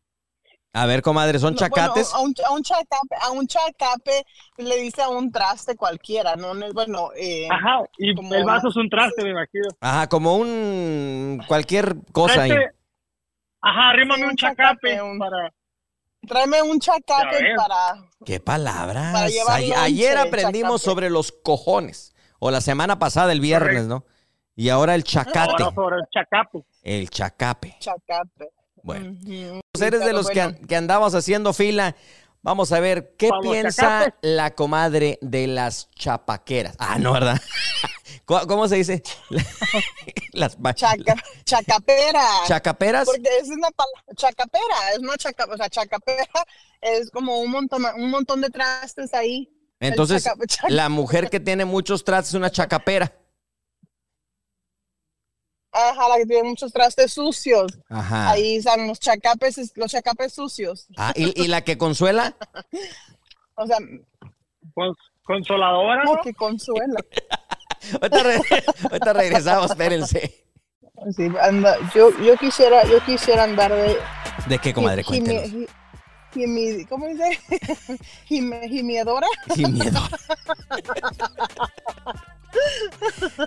A 0.72 0.86
ver, 0.86 1.02
comadre, 1.02 1.38
¿son 1.38 1.54
chacates? 1.54 2.12
a, 2.14 2.20
un, 2.20 2.34
chacape, 2.34 3.16
a 3.22 3.30
un 3.30 3.46
chacape 3.46 4.22
le 4.58 4.76
dice 4.76 5.02
a 5.02 5.08
un 5.08 5.30
traste 5.30 5.76
cualquiera, 5.76 6.36
¿no? 6.36 6.52
Bueno, 6.74 7.10
eh, 7.16 7.48
Ajá, 7.50 7.84
y 7.96 8.10
el 8.10 8.44
vaso 8.44 8.68
es 8.68 8.76
un 8.76 8.88
traste, 8.88 9.22
me 9.24 9.30
imagino. 9.30 9.68
Ajá, 9.80 10.08
como 10.08 10.36
un 10.36 11.40
cualquier 11.46 11.94
cosa 12.12 12.42
ahí. 12.42 12.52
Ajá, 13.60 13.90
arrímame 13.90 14.26
un, 14.26 14.36
chacape, 14.36 14.98
para 15.18 15.52
Tráeme 16.28 16.62
un 16.62 16.78
chacape 16.78 17.54
para. 17.56 18.04
¿Qué 18.24 18.40
palabras? 18.40 19.32
ayer 19.76 20.18
aprendimos 20.18 20.82
sobre 20.82 21.10
los 21.10 21.32
cojones. 21.32 22.14
O 22.38 22.50
la 22.50 22.60
semana 22.60 22.98
pasada, 22.98 23.32
el 23.32 23.40
viernes, 23.40 23.86
¿no? 23.86 24.04
Y 24.54 24.68
ahora 24.68 24.94
el 24.94 25.04
chacate. 25.04 25.62
el 25.62 26.04
chacape. 26.12 26.64
El 26.82 27.10
chacape. 27.10 27.76
Chacape. 27.80 28.50
Bueno. 28.82 29.16
eres 29.80 30.04
de 30.04 30.12
los 30.12 30.28
que, 30.28 30.56
que 30.66 30.76
andamos 30.76 31.14
haciendo 31.14 31.52
fila. 31.52 31.94
Vamos 32.42 32.72
a 32.72 32.80
ver, 32.80 33.14
¿qué 33.18 33.30
piensa 33.42 34.14
la 34.22 34.54
comadre 34.54 35.18
de 35.20 35.48
las 35.48 35.90
chapaqueras? 35.90 36.76
Ah, 36.78 36.98
no, 36.98 37.12
¿verdad? 37.12 37.40
¿Cómo 38.28 38.68
se 38.68 38.76
dice? 38.76 39.02
Las 40.32 40.58
chacapera. 40.74 42.22
¿Chacaperas? 42.46 43.06
Porque 43.06 43.28
es 43.40 43.48
una 43.48 43.70
palabra, 43.70 44.02
chacapera, 44.14 44.92
es 44.92 44.98
una 44.98 45.16
chaca, 45.16 45.46
o 45.50 45.56
sea, 45.56 45.70
chacapera 45.70 46.28
es 46.82 47.10
como 47.10 47.40
un 47.40 47.50
montón, 47.50 47.82
un 47.96 48.10
montón 48.10 48.42
de 48.42 48.50
trastes 48.50 49.14
ahí. 49.14 49.50
Entonces, 49.80 50.28
la 50.68 50.90
mujer 50.90 51.30
que 51.30 51.40
tiene 51.40 51.64
muchos 51.64 52.04
trastes 52.04 52.30
es 52.30 52.34
una 52.34 52.50
chacapera. 52.50 53.14
Ajá, 55.72 56.08
la 56.10 56.16
que 56.18 56.26
tiene 56.26 56.42
muchos 56.42 56.70
trastes 56.70 57.12
sucios. 57.12 57.78
Ajá. 57.88 58.30
Ahí 58.30 58.56
están 58.56 58.88
los 58.88 59.00
chacapes, 59.00 59.72
los 59.74 59.90
chacapes 59.90 60.34
sucios. 60.34 60.86
Ah, 60.98 61.14
¿y, 61.16 61.48
la 61.48 61.62
que 61.62 61.78
consuela? 61.78 62.36
o 63.54 63.66
sea... 63.66 63.78
consoladora. 65.22 66.04
¿no? 66.04 66.20
que 66.20 66.34
consuela. 66.34 67.00
ahorita, 68.90 69.12
regresamos, 69.12 69.70
espérense. 69.70 70.44
Sí, 71.16 71.28
anda, 71.40 71.76
yo, 71.94 72.10
yo, 72.20 72.36
quisiera, 72.36 72.84
yo 72.84 73.04
quisiera 73.04 73.44
andar 73.44 73.72
de... 73.72 73.96
¿De 74.48 74.58
qué, 74.58 74.74
comadre? 74.74 75.04
Cuéntenos. 75.04 75.68
¿Cómo 76.88 77.06
dice? 77.06 77.38
Gimiedora. 78.26 79.26
Gimiedora. 79.54 80.08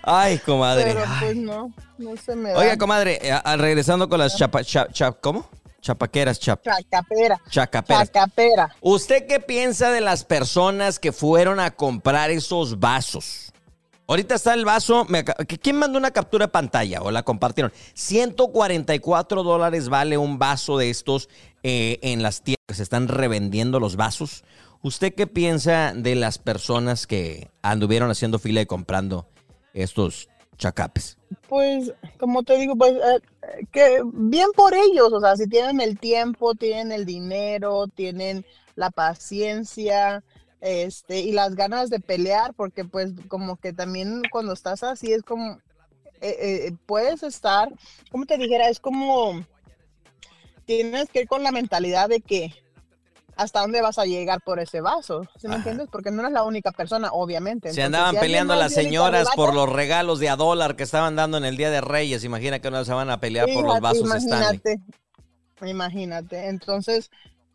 Ay, 0.03 0.37
comadre. 0.39 0.93
Pero 0.93 1.05
pues 1.19 1.35
no, 1.35 1.73
no 1.97 2.17
se 2.17 2.35
me 2.35 2.51
da. 2.51 2.59
Oiga, 2.59 2.77
comadre, 2.77 3.19
eh, 3.21 3.57
regresando 3.57 4.09
con 4.09 4.19
las 4.19 4.35
chapa, 4.37 4.61
¿cómo? 5.19 5.49
Chapaqueras, 5.81 6.39
chap. 6.39 6.61
Chacapera. 6.63 7.41
Chacapera. 7.49 8.05
Chacapera. 8.05 8.75
¿Usted 8.81 9.25
qué 9.25 9.39
piensa 9.39 9.91
de 9.91 10.01
las 10.01 10.23
personas 10.23 10.99
que 10.99 11.11
fueron 11.11 11.59
a 11.59 11.71
comprar 11.71 12.29
esos 12.29 12.79
vasos? 12.79 13.50
Ahorita 14.11 14.35
está 14.35 14.53
el 14.55 14.65
vaso. 14.65 15.07
¿Quién 15.61 15.77
mandó 15.77 15.97
una 15.97 16.11
captura 16.11 16.47
de 16.47 16.51
pantalla 16.51 17.01
o 17.01 17.11
la 17.11 17.23
compartieron? 17.23 17.71
144 17.93 19.41
dólares 19.41 19.87
vale 19.87 20.17
un 20.17 20.37
vaso 20.37 20.77
de 20.77 20.89
estos 20.89 21.29
eh, 21.63 21.97
en 22.01 22.21
las 22.21 22.41
tiendas 22.41 22.65
que 22.67 22.73
se 22.73 22.83
están 22.83 23.07
revendiendo 23.07 23.79
los 23.79 23.95
vasos. 23.95 24.43
¿Usted 24.81 25.15
qué 25.15 25.27
piensa 25.27 25.93
de 25.95 26.15
las 26.15 26.39
personas 26.39 27.07
que 27.07 27.47
anduvieron 27.61 28.11
haciendo 28.11 28.37
fila 28.37 28.59
y 28.59 28.65
comprando 28.65 29.29
estos 29.73 30.27
chacapes? 30.57 31.17
Pues, 31.47 31.93
como 32.19 32.43
te 32.43 32.57
digo, 32.57 32.75
pues, 32.75 32.91
eh, 32.91 33.65
que 33.71 34.01
bien 34.11 34.49
por 34.57 34.73
ellos, 34.73 35.13
o 35.13 35.21
sea, 35.21 35.37
si 35.37 35.47
tienen 35.47 35.79
el 35.79 35.97
tiempo, 35.97 36.53
tienen 36.53 36.91
el 36.91 37.05
dinero, 37.05 37.87
tienen 37.87 38.45
la 38.75 38.89
paciencia, 38.89 40.21
este, 40.61 41.19
y 41.19 41.31
las 41.31 41.55
ganas 41.55 41.89
de 41.89 41.99
pelear, 41.99 42.53
porque 42.53 42.85
pues 42.85 43.11
como 43.27 43.57
que 43.57 43.73
también 43.73 44.21
cuando 44.31 44.53
estás 44.53 44.83
así 44.83 45.11
es 45.11 45.23
como, 45.23 45.59
eh, 46.21 46.71
puedes 46.85 47.23
estar, 47.23 47.69
como 48.11 48.25
te 48.25 48.37
dijera, 48.37 48.69
es 48.69 48.79
como 48.79 49.43
tienes 50.65 51.09
que 51.09 51.21
ir 51.21 51.27
con 51.27 51.43
la 51.43 51.51
mentalidad 51.51 52.07
de 52.09 52.21
que 52.21 52.53
hasta 53.35 53.61
dónde 53.61 53.81
vas 53.81 53.97
a 53.97 54.05
llegar 54.05 54.41
por 54.41 54.59
ese 54.59 54.81
vaso, 54.81 55.23
¿sí 55.37 55.47
me 55.47 55.55
entiendes? 55.55 55.87
Porque 55.91 56.11
no 56.11 56.21
eres 56.21 56.33
la 56.33 56.43
única 56.43 56.71
persona, 56.71 57.09
obviamente. 57.11 57.73
se 57.73 57.81
andaban 57.81 58.15
peleando 58.15 58.55
las 58.55 58.73
señoras 58.73 59.27
por 59.35 59.55
los 59.55 59.67
regalos 59.69 60.19
de 60.19 60.29
a 60.29 60.35
dólar 60.35 60.75
que 60.75 60.83
estaban 60.83 61.15
dando 61.15 61.37
en 61.37 61.45
el 61.45 61.57
Día 61.57 61.71
de 61.71 61.81
Reyes. 61.81 62.23
Imagina 62.23 62.59
que 62.59 62.69
no 62.69 62.85
se 62.85 62.93
van 62.93 63.09
a 63.09 63.19
pelear 63.19 63.47
por 63.51 63.65
los 63.65 63.79
vasos 63.79 64.05
imagínate, 64.05 64.79
Imagínate. 65.63 66.47
Entonces, 66.49 67.09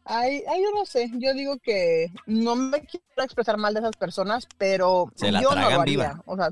ay, 0.06 0.42
ay, 0.48 0.62
yo 0.62 0.70
no 0.74 0.86
sé. 0.86 1.10
Yo 1.14 1.34
digo 1.34 1.58
que 1.58 2.12
no 2.26 2.56
me 2.56 2.80
quiero 2.80 3.04
expresar 3.18 3.56
mal 3.56 3.74
de 3.74 3.80
esas 3.80 3.96
personas, 3.96 4.46
pero 4.58 5.10
yo 5.16 5.54
no 5.54 5.70
lo 5.70 5.80
haría. 5.80 6.20
O 6.26 6.36
sea, 6.36 6.50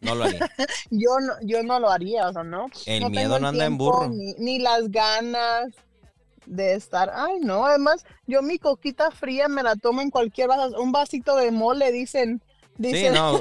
no 0.00 0.14
lo 0.14 0.24
haría. 0.24 0.50
yo, 0.90 1.18
no, 1.20 1.34
yo 1.42 1.62
no 1.62 1.80
lo 1.80 1.90
haría, 1.90 2.28
o 2.28 2.32
sea, 2.32 2.44
¿no? 2.44 2.66
El 2.86 3.10
miedo 3.10 3.38
no 3.38 3.48
anda 3.48 3.66
en 3.66 3.78
burro. 3.78 4.10
ni 4.10 4.58
las 4.58 4.90
ganas 4.90 5.68
de 6.46 6.74
estar, 6.74 7.10
ay 7.14 7.38
no, 7.40 7.64
además 7.64 8.04
yo 8.26 8.42
mi 8.42 8.58
coquita 8.58 9.10
fría 9.10 9.48
me 9.48 9.62
la 9.62 9.76
tomo 9.76 10.02
en 10.02 10.10
cualquier 10.10 10.48
vaso, 10.48 10.80
un 10.80 10.92
vasito 10.92 11.36
de 11.36 11.50
mole, 11.50 11.90
dicen. 11.90 12.42
dicen. 12.76 13.14
Sí, 13.14 13.18
no, 13.18 13.40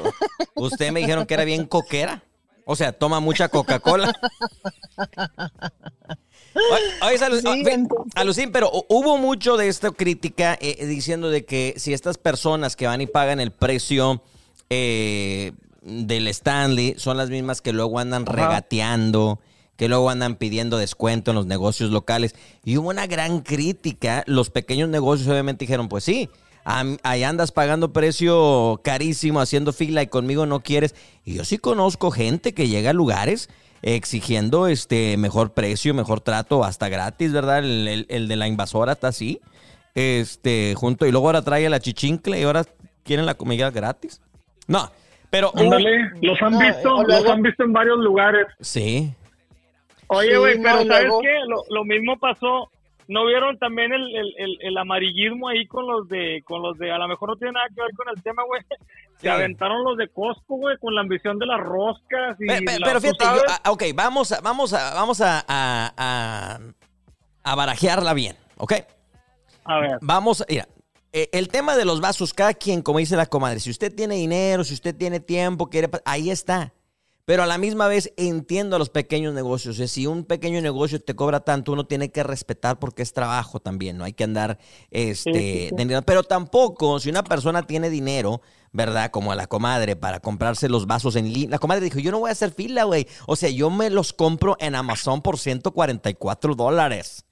usted 0.55 0.91
me 0.91 1.01
dijeron 1.01 1.25
que 1.25 1.33
era 1.33 1.43
bien 1.43 1.65
coquera, 1.65 2.23
o 2.65 2.75
sea, 2.75 2.93
toma 2.93 3.19
mucha 3.19 3.49
Coca-Cola. 3.49 4.13
Oye, 7.01 7.17
Alucín, 8.15 8.51
pero 8.51 8.71
hubo 8.89 9.17
mucho 9.17 9.57
de 9.57 9.67
esta 9.67 9.91
crítica 9.91 10.57
eh, 10.61 10.85
diciendo 10.85 11.29
de 11.29 11.45
que 11.45 11.73
si 11.77 11.93
estas 11.93 12.17
personas 12.17 12.75
que 12.75 12.87
van 12.87 13.01
y 13.01 13.07
pagan 13.07 13.39
el 13.39 13.51
precio 13.51 14.21
eh, 14.69 15.53
del 15.81 16.27
Stanley 16.27 16.95
son 16.97 17.17
las 17.17 17.29
mismas 17.29 17.61
que 17.61 17.73
luego 17.73 17.99
andan 17.99 18.25
regateando 18.25 19.39
que 19.77 19.87
luego 19.89 20.09
andan 20.09 20.35
pidiendo 20.35 20.77
descuento 20.77 21.31
en 21.31 21.35
los 21.35 21.45
negocios 21.45 21.89
locales. 21.89 22.35
Y 22.63 22.77
hubo 22.77 22.89
una 22.89 23.07
gran 23.07 23.41
crítica. 23.41 24.23
Los 24.27 24.49
pequeños 24.49 24.87
negocios 24.89 25.27
obviamente 25.27 25.65
dijeron, 25.65 25.89
pues 25.89 26.03
sí, 26.03 26.29
ahí 26.63 27.23
andas 27.23 27.51
pagando 27.51 27.91
precio 27.91 28.79
carísimo, 28.83 29.41
haciendo 29.41 29.73
fila 29.73 30.03
y 30.03 30.07
conmigo 30.07 30.45
no 30.45 30.61
quieres. 30.61 30.95
Y 31.25 31.33
yo 31.33 31.43
sí 31.43 31.57
conozco 31.57 32.11
gente 32.11 32.53
que 32.53 32.67
llega 32.67 32.91
a 32.91 32.93
lugares 32.93 33.49
exigiendo 33.83 34.67
este 34.67 35.17
mejor 35.17 35.53
precio, 35.53 35.93
mejor 35.93 36.21
trato, 36.21 36.63
hasta 36.63 36.89
gratis, 36.89 37.31
¿verdad? 37.33 37.59
El, 37.59 38.27
de 38.27 38.35
la 38.35 38.47
invasora 38.47 38.93
está 38.93 39.09
así. 39.09 39.39
Este, 39.93 40.73
junto, 40.75 41.05
y 41.05 41.11
luego 41.11 41.27
ahora 41.27 41.43
trae 41.43 41.69
la 41.69 41.79
chichincle 41.79 42.39
y 42.39 42.43
ahora 42.43 42.63
quieren 43.03 43.25
la 43.25 43.35
comida 43.35 43.69
gratis. 43.69 44.21
No, 44.67 44.89
pero. 45.29 45.51
los 46.21 46.41
han 46.41 46.57
visto, 46.57 47.03
los 47.03 47.25
han 47.27 47.41
visto 47.43 47.63
en 47.63 47.73
varios 47.73 47.99
lugares. 47.99 48.47
Sí. 48.61 49.13
Oye, 50.07 50.37
güey, 50.37 50.61
pero 50.61 50.85
¿sabes 50.85 51.11
qué? 51.21 51.39
Lo, 51.69 51.83
mismo 51.83 52.17
pasó. 52.17 52.69
¿No 53.09 53.25
vieron 53.25 53.57
también 53.57 53.91
el, 53.91 54.77
amarillismo 54.77 55.49
ahí 55.49 55.67
con 55.67 55.85
los 55.85 56.07
de, 56.07 56.41
con 56.45 56.61
los 56.61 56.77
de, 56.77 56.89
a 56.89 56.97
lo 56.97 57.07
mejor 57.09 57.29
no 57.29 57.35
tiene 57.35 57.51
nada 57.51 57.67
que 57.67 57.81
ver 57.81 57.91
con 57.97 58.07
el 58.15 58.23
tema, 58.23 58.43
güey? 58.43 58.61
Se 59.23 59.29
aventaron 59.29 59.83
los 59.83 59.97
de 59.97 60.07
Costco, 60.09 60.57
güey, 60.57 60.77
con 60.77 60.93
la 60.93 61.01
ambición 61.01 61.39
de 61.39 61.45
las 61.45 61.59
roscas. 61.59 62.37
Y 62.39 62.47
pero, 62.65 63.01
fíjate, 63.01 63.25
ah, 63.25 63.71
ok, 63.71 63.83
vamos 63.95 64.31
a, 64.31 64.41
vamos 64.41 64.73
a, 64.73 64.93
vamos 64.93 65.21
a, 65.21 65.43
a, 65.47 66.59
a, 67.43 67.55
barajearla 67.55 68.13
bien, 68.13 68.35
¿ok? 68.57 68.73
A 69.65 69.79
ver. 69.79 69.97
Vamos, 70.01 70.43
mira, 70.49 70.67
eh, 71.13 71.29
el 71.31 71.47
tema 71.47 71.77
de 71.77 71.85
los 71.85 72.01
vasos, 72.01 72.33
cada 72.33 72.53
quien, 72.53 72.81
como 72.81 72.99
dice 72.99 73.15
la 73.15 73.25
comadre, 73.25 73.59
si 73.59 73.69
usted 73.69 73.93
tiene 73.93 74.15
dinero, 74.15 74.63
si 74.63 74.73
usted 74.73 74.95
tiene 74.95 75.19
tiempo, 75.19 75.69
quiere, 75.69 75.89
ahí 76.05 76.29
está. 76.29 76.73
Pero 77.25 77.43
a 77.43 77.45
la 77.45 77.57
misma 77.57 77.87
vez 77.87 78.11
entiendo 78.17 78.75
a 78.75 78.79
los 78.79 78.89
pequeños 78.89 79.33
negocios. 79.33 79.77
si 79.89 80.07
un 80.07 80.25
pequeño 80.25 80.61
negocio 80.61 80.99
te 80.99 81.15
cobra 81.15 81.39
tanto, 81.39 81.71
uno 81.71 81.85
tiene 81.85 82.11
que 82.11 82.21
respetar 82.21 82.79
porque 82.79 83.01
es 83.01 83.13
trabajo 83.13 83.61
también, 83.61 83.97
no 83.97 84.03
hay 84.03 84.13
que 84.13 84.25
andar 84.25 84.59
este 84.91 85.71
pero 86.05 86.23
tampoco 86.23 86.99
si 86.99 87.09
una 87.09 87.23
persona 87.23 87.65
tiene 87.65 87.89
dinero, 87.89 88.41
¿verdad? 88.73 89.11
Como 89.11 89.31
a 89.31 89.35
la 89.35 89.47
comadre 89.47 89.95
para 89.95 90.19
comprarse 90.19 90.67
los 90.67 90.85
vasos 90.85 91.15
en 91.15 91.31
línea. 91.31 91.51
La 91.51 91.59
comadre 91.59 91.85
dijo, 91.85 91.99
"Yo 91.99 92.11
no 92.11 92.19
voy 92.19 92.29
a 92.29 92.33
hacer 92.33 92.51
fila, 92.51 92.83
güey. 92.83 93.07
O 93.25 93.35
sea, 93.35 93.49
yo 93.49 93.69
me 93.69 93.89
los 93.89 94.11
compro 94.11 94.57
en 94.59 94.75
Amazon 94.75 95.21
por 95.21 95.39
144 95.39 96.55
dólares." 96.55 97.25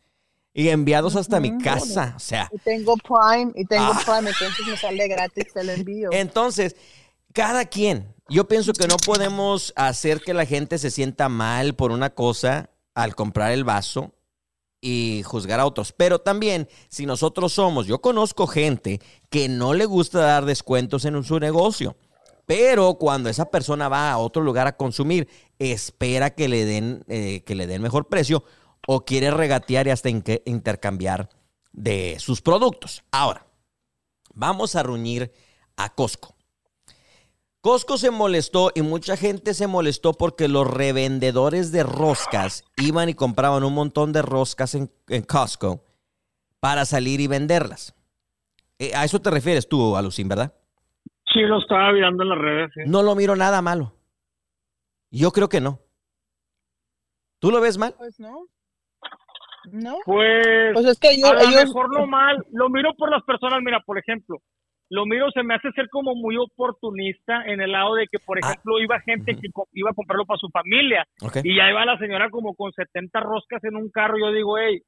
Y 0.54 0.67
enviados 0.69 1.15
hasta 1.15 1.39
mi 1.39 1.58
casa, 1.60 2.13
o 2.15 2.19
sea. 2.19 2.49
Y 2.51 2.58
tengo 2.60 2.95
Prime, 2.97 3.51
y 3.56 3.65
tengo 3.65 3.91
ah. 3.93 4.01
Prime, 4.06 4.30
entonces 4.30 4.67
me 4.67 4.77
sale 4.77 5.08
gratis 5.08 5.45
el 5.56 5.69
envío. 5.69 6.10
Entonces, 6.12 6.75
cada 7.34 7.65
quien, 7.65 8.13
yo 8.31 8.47
pienso 8.47 8.71
que 8.71 8.87
no 8.87 8.95
podemos 8.95 9.73
hacer 9.75 10.21
que 10.21 10.33
la 10.33 10.45
gente 10.45 10.77
se 10.77 10.89
sienta 10.89 11.27
mal 11.27 11.75
por 11.75 11.91
una 11.91 12.11
cosa 12.11 12.69
al 12.95 13.13
comprar 13.13 13.51
el 13.51 13.65
vaso 13.65 14.13
y 14.79 15.21
juzgar 15.25 15.59
a 15.59 15.65
otros. 15.65 15.91
Pero 15.91 16.19
también, 16.19 16.69
si 16.87 17.05
nosotros 17.05 17.51
somos, 17.51 17.87
yo 17.87 17.99
conozco 17.99 18.47
gente 18.47 19.01
que 19.29 19.49
no 19.49 19.73
le 19.73 19.85
gusta 19.85 20.19
dar 20.19 20.45
descuentos 20.45 21.03
en 21.03 21.21
su 21.25 21.39
negocio. 21.39 21.97
Pero 22.45 22.95
cuando 22.95 23.29
esa 23.29 23.51
persona 23.51 23.89
va 23.89 24.11
a 24.11 24.17
otro 24.17 24.41
lugar 24.41 24.65
a 24.65 24.77
consumir, 24.77 25.27
espera 25.59 26.29
que 26.29 26.47
le 26.47 26.65
den, 26.65 27.03
eh, 27.07 27.43
que 27.45 27.55
le 27.55 27.67
den 27.67 27.81
mejor 27.81 28.07
precio 28.07 28.45
o 28.87 29.03
quiere 29.03 29.29
regatear 29.31 29.87
y 29.87 29.91
hasta 29.91 30.09
intercambiar 30.09 31.29
de 31.73 32.15
sus 32.19 32.41
productos. 32.41 33.03
Ahora, 33.11 33.45
vamos 34.33 34.75
a 34.75 34.83
reunir 34.83 35.33
a 35.75 35.93
Costco. 35.93 36.35
Costco 37.62 37.97
se 37.97 38.10
molestó 38.10 38.71
y 38.74 38.82
mucha 38.82 39.15
gente 39.15 39.54
se 39.54 39.67
molestó 39.67 40.13
porque 40.13 40.47
los 40.47 40.65
revendedores 40.65 41.71
de 41.71 41.84
roscas 41.84 42.65
iban 42.76 43.08
y 43.08 43.13
compraban 43.13 43.63
un 43.63 43.76
montón 43.76 44.13
de 44.13 44.24
roscas 44.24 44.74
en, 44.74 44.89
Costco 45.28 45.84
para 46.60 46.86
salir 46.86 47.21
y 47.21 47.28
venderlas. 47.28 47.95
Eh, 48.80 48.93
a 48.95 49.04
eso 49.04 49.21
te 49.21 49.30
refieres 49.30 49.69
tú, 49.69 49.95
Alucín, 49.95 50.28
¿verdad? 50.28 50.56
Sí, 51.32 51.41
lo 51.41 51.60
estaba 51.60 51.91
viendo 51.91 52.24
en 52.24 52.30
las 52.30 52.38
redes. 52.39 52.71
No 52.88 53.04
lo 53.04 53.13
miro 53.13 53.36
nada 53.36 53.62
malo. 53.62 53.93
Yo 55.12 55.32
creo 55.32 55.47
que 55.47 55.62
no. 55.62 55.80
¿Tú 57.38 57.52
lo 57.52 57.62
ves 57.62 57.78
mal? 57.78 57.93
Pues 57.95 58.19
no. 58.19 58.47
No. 59.71 59.97
Pues, 60.04 60.74
pues 60.74 60.86
es 60.88 61.00
que 61.00 61.19
yo, 61.19 61.28
a 61.28 61.43
lo 61.43 61.47
mejor 61.47 61.95
lo 61.95 62.08
mal, 62.08 62.43
lo 62.52 62.69
miro 62.69 62.95
por 62.97 63.12
las 63.12 63.24
personas, 63.24 63.60
mira, 63.63 63.82
por 63.86 64.00
ejemplo, 64.00 64.41
lo 64.91 65.06
miro 65.06 65.32
se 65.32 65.41
me 65.41 65.56
hace 65.56 65.71
ser 65.71 65.88
como 65.89 66.15
muy 66.15 66.36
oportunista 66.36 67.43
en 67.45 67.62
el 67.62 67.71
lado 67.71 67.95
de 67.95 68.08
que, 68.08 68.19
por 68.19 68.38
ah. 68.38 68.41
ejemplo, 68.43 68.77
iba 68.82 68.99
gente 68.99 69.36
que 69.36 69.47
iba 69.71 69.89
a 69.89 69.93
comprarlo 69.93 70.25
para 70.25 70.38
su 70.38 70.49
familia 70.49 71.08
y 71.43 71.56
ya 71.56 71.69
iba 71.69 71.86
la 71.86 71.97
señora 71.97 72.30
como 72.30 72.54
con 72.54 72.73
70 72.73 73.17
roscas 73.21 73.63
en 73.63 73.77
un 73.77 73.89
carro. 73.89 74.19
Yo 74.19 74.34
digo, 74.34 74.58
hey, 74.58 74.82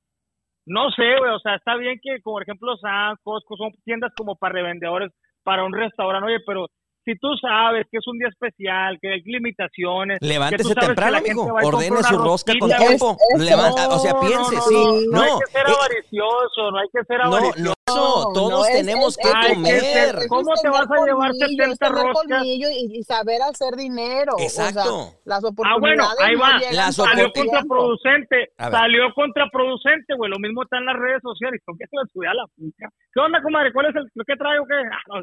no 0.66 0.92
sé, 0.92 1.16
güey, 1.18 1.32
o 1.32 1.40
sea, 1.40 1.56
está 1.56 1.78
bien 1.78 2.00
que, 2.04 2.22
como 2.22 2.36
por 2.36 2.44
ejemplo, 2.44 2.76
San 2.78 3.16
Costco 3.24 3.56
son 3.56 3.72
tiendas 3.86 4.12
como 4.14 4.36
para 4.36 4.56
revendedores, 4.56 5.10
para 5.42 5.64
un 5.64 5.72
restaurante, 5.72 6.28
oye, 6.28 6.44
pero 6.46 6.68
si 7.06 7.16
tú 7.18 7.28
sabes 7.42 7.86
que 7.92 7.98
es 7.98 8.08
un 8.08 8.18
día 8.18 8.30
especial, 8.30 8.98
que 9.02 9.14
hay 9.14 9.22
limitaciones. 9.24 10.20
Levántese 10.22 10.74
temprano, 10.76 11.18
amigo. 11.18 11.54
Ordene 11.64 12.04
su 12.04 12.18
rosca 12.18 12.54
con 12.60 12.70
tiempo. 12.70 13.18
Levanta, 13.38 13.90
o 13.90 14.00
sea, 14.00 14.20
piense, 14.20 14.56
sí. 14.68 15.08
No, 15.12 15.22
hay 15.22 15.30
que 15.40 15.52
ser 15.52 15.68
eh, 15.68 15.74
avaricioso, 15.78 16.72
no 16.72 16.78
hay 16.78 16.88
que 16.92 17.04
ser 17.06 17.22
avaricioso. 17.22 17.74
No, 17.86 18.32
todos 18.34 18.68
tenemos 18.68 19.18
que 19.18 19.30
comer. 19.54 20.16
¿Cómo 20.30 20.54
te 20.62 20.70
vas 20.70 20.88
a 20.90 21.06
llevar 21.06 21.34
70 21.34 21.90
roscas? 21.90 22.44
Y, 22.46 22.64
y, 22.98 23.04
saber 23.04 23.42
hacer 23.42 23.76
dinero. 23.76 24.34
Exacto. 24.40 25.12
las 25.26 25.44
oportunidades. 25.44 25.68
Ah, 25.68 25.80
bueno, 25.80 26.08
ahí 26.20 26.36
va. 26.36 26.92
salió 26.92 27.32
contraproducente. 27.34 28.52
Salió 28.58 29.14
contraproducente, 29.14 30.16
güey. 30.16 30.32
Lo 30.32 30.40
mismo 30.40 30.64
está 30.64 30.78
en 30.78 30.86
las 30.86 30.96
redes 30.96 31.22
sociales. 31.22 31.62
¿Por 31.66 31.78
qué 31.78 31.86
se 31.88 31.98
va 31.98 32.04
a 32.04 32.06
estudiar 32.06 32.36
la 32.36 32.46
puta? 32.56 32.88
¿Qué 33.14 33.20
onda, 33.20 33.42
comadre? 33.42 33.74
¿Cuál 33.74 33.88
es 33.88 33.96
el 33.96 34.10
lo 34.14 34.24
que 34.24 34.36
traigo? 34.36 34.66
¿Qué? 34.66 34.76
Ah, 34.90 35.20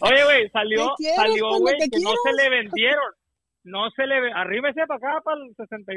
Oye, 0.00 0.24
güey, 0.24 0.50
salió 0.50 0.94
salió, 1.14 1.48
pues, 1.48 1.60
güey, 1.60 1.90
que, 1.90 2.00
no 2.00 2.10
se 2.22 2.32
le 2.42 2.50
vendieron. 2.50 3.12
No 3.64 3.90
se 3.90 4.06
le... 4.06 4.32
Arríbese 4.32 4.86
para 4.86 4.96
acá, 4.96 5.20
para 5.22 5.40
el 5.40 5.54
60 5.56 5.92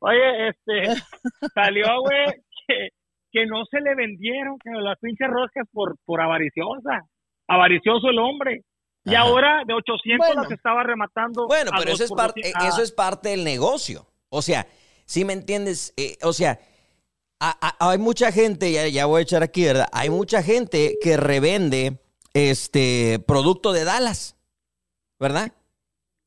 Oye, 0.00 0.48
este... 0.48 1.02
Salió, 1.54 2.00
güey, 2.00 2.26
que, 2.66 2.88
que 3.32 3.46
no 3.46 3.64
se 3.66 3.80
le 3.80 3.94
vendieron 3.94 4.58
que 4.58 4.70
las 4.70 4.98
pinches 4.98 5.28
roscas 5.28 5.66
por, 5.72 5.96
por 6.04 6.20
avariciosa. 6.20 7.02
Avaricioso 7.48 8.08
el 8.08 8.18
hombre. 8.18 8.64
Y 9.04 9.14
ahora 9.14 9.62
de 9.66 9.74
800 9.74 10.34
las 10.36 10.50
estaba 10.50 10.82
rematando. 10.82 11.46
Bueno, 11.46 11.70
pero 11.78 11.92
eso 11.92 12.04
es, 12.04 12.12
parte, 12.12 12.42
eso 12.68 12.82
es 12.82 12.92
parte 12.92 13.30
del 13.30 13.44
negocio. 13.44 14.06
O 14.28 14.42
sea, 14.42 14.66
si 15.06 15.24
me 15.24 15.32
entiendes, 15.32 15.94
eh, 15.96 16.16
o 16.22 16.32
sea, 16.32 16.58
hay 17.40 17.98
mucha 17.98 18.30
gente, 18.30 18.70
ya, 18.70 18.86
ya 18.88 19.06
voy 19.06 19.20
a 19.20 19.22
echar 19.22 19.42
aquí, 19.42 19.64
¿verdad? 19.64 19.88
Hay 19.92 20.10
mucha 20.10 20.42
gente 20.42 20.98
que 21.02 21.16
revende 21.16 21.98
este 22.34 23.22
producto 23.26 23.72
de 23.72 23.84
Dallas, 23.84 24.36
¿verdad? 25.18 25.52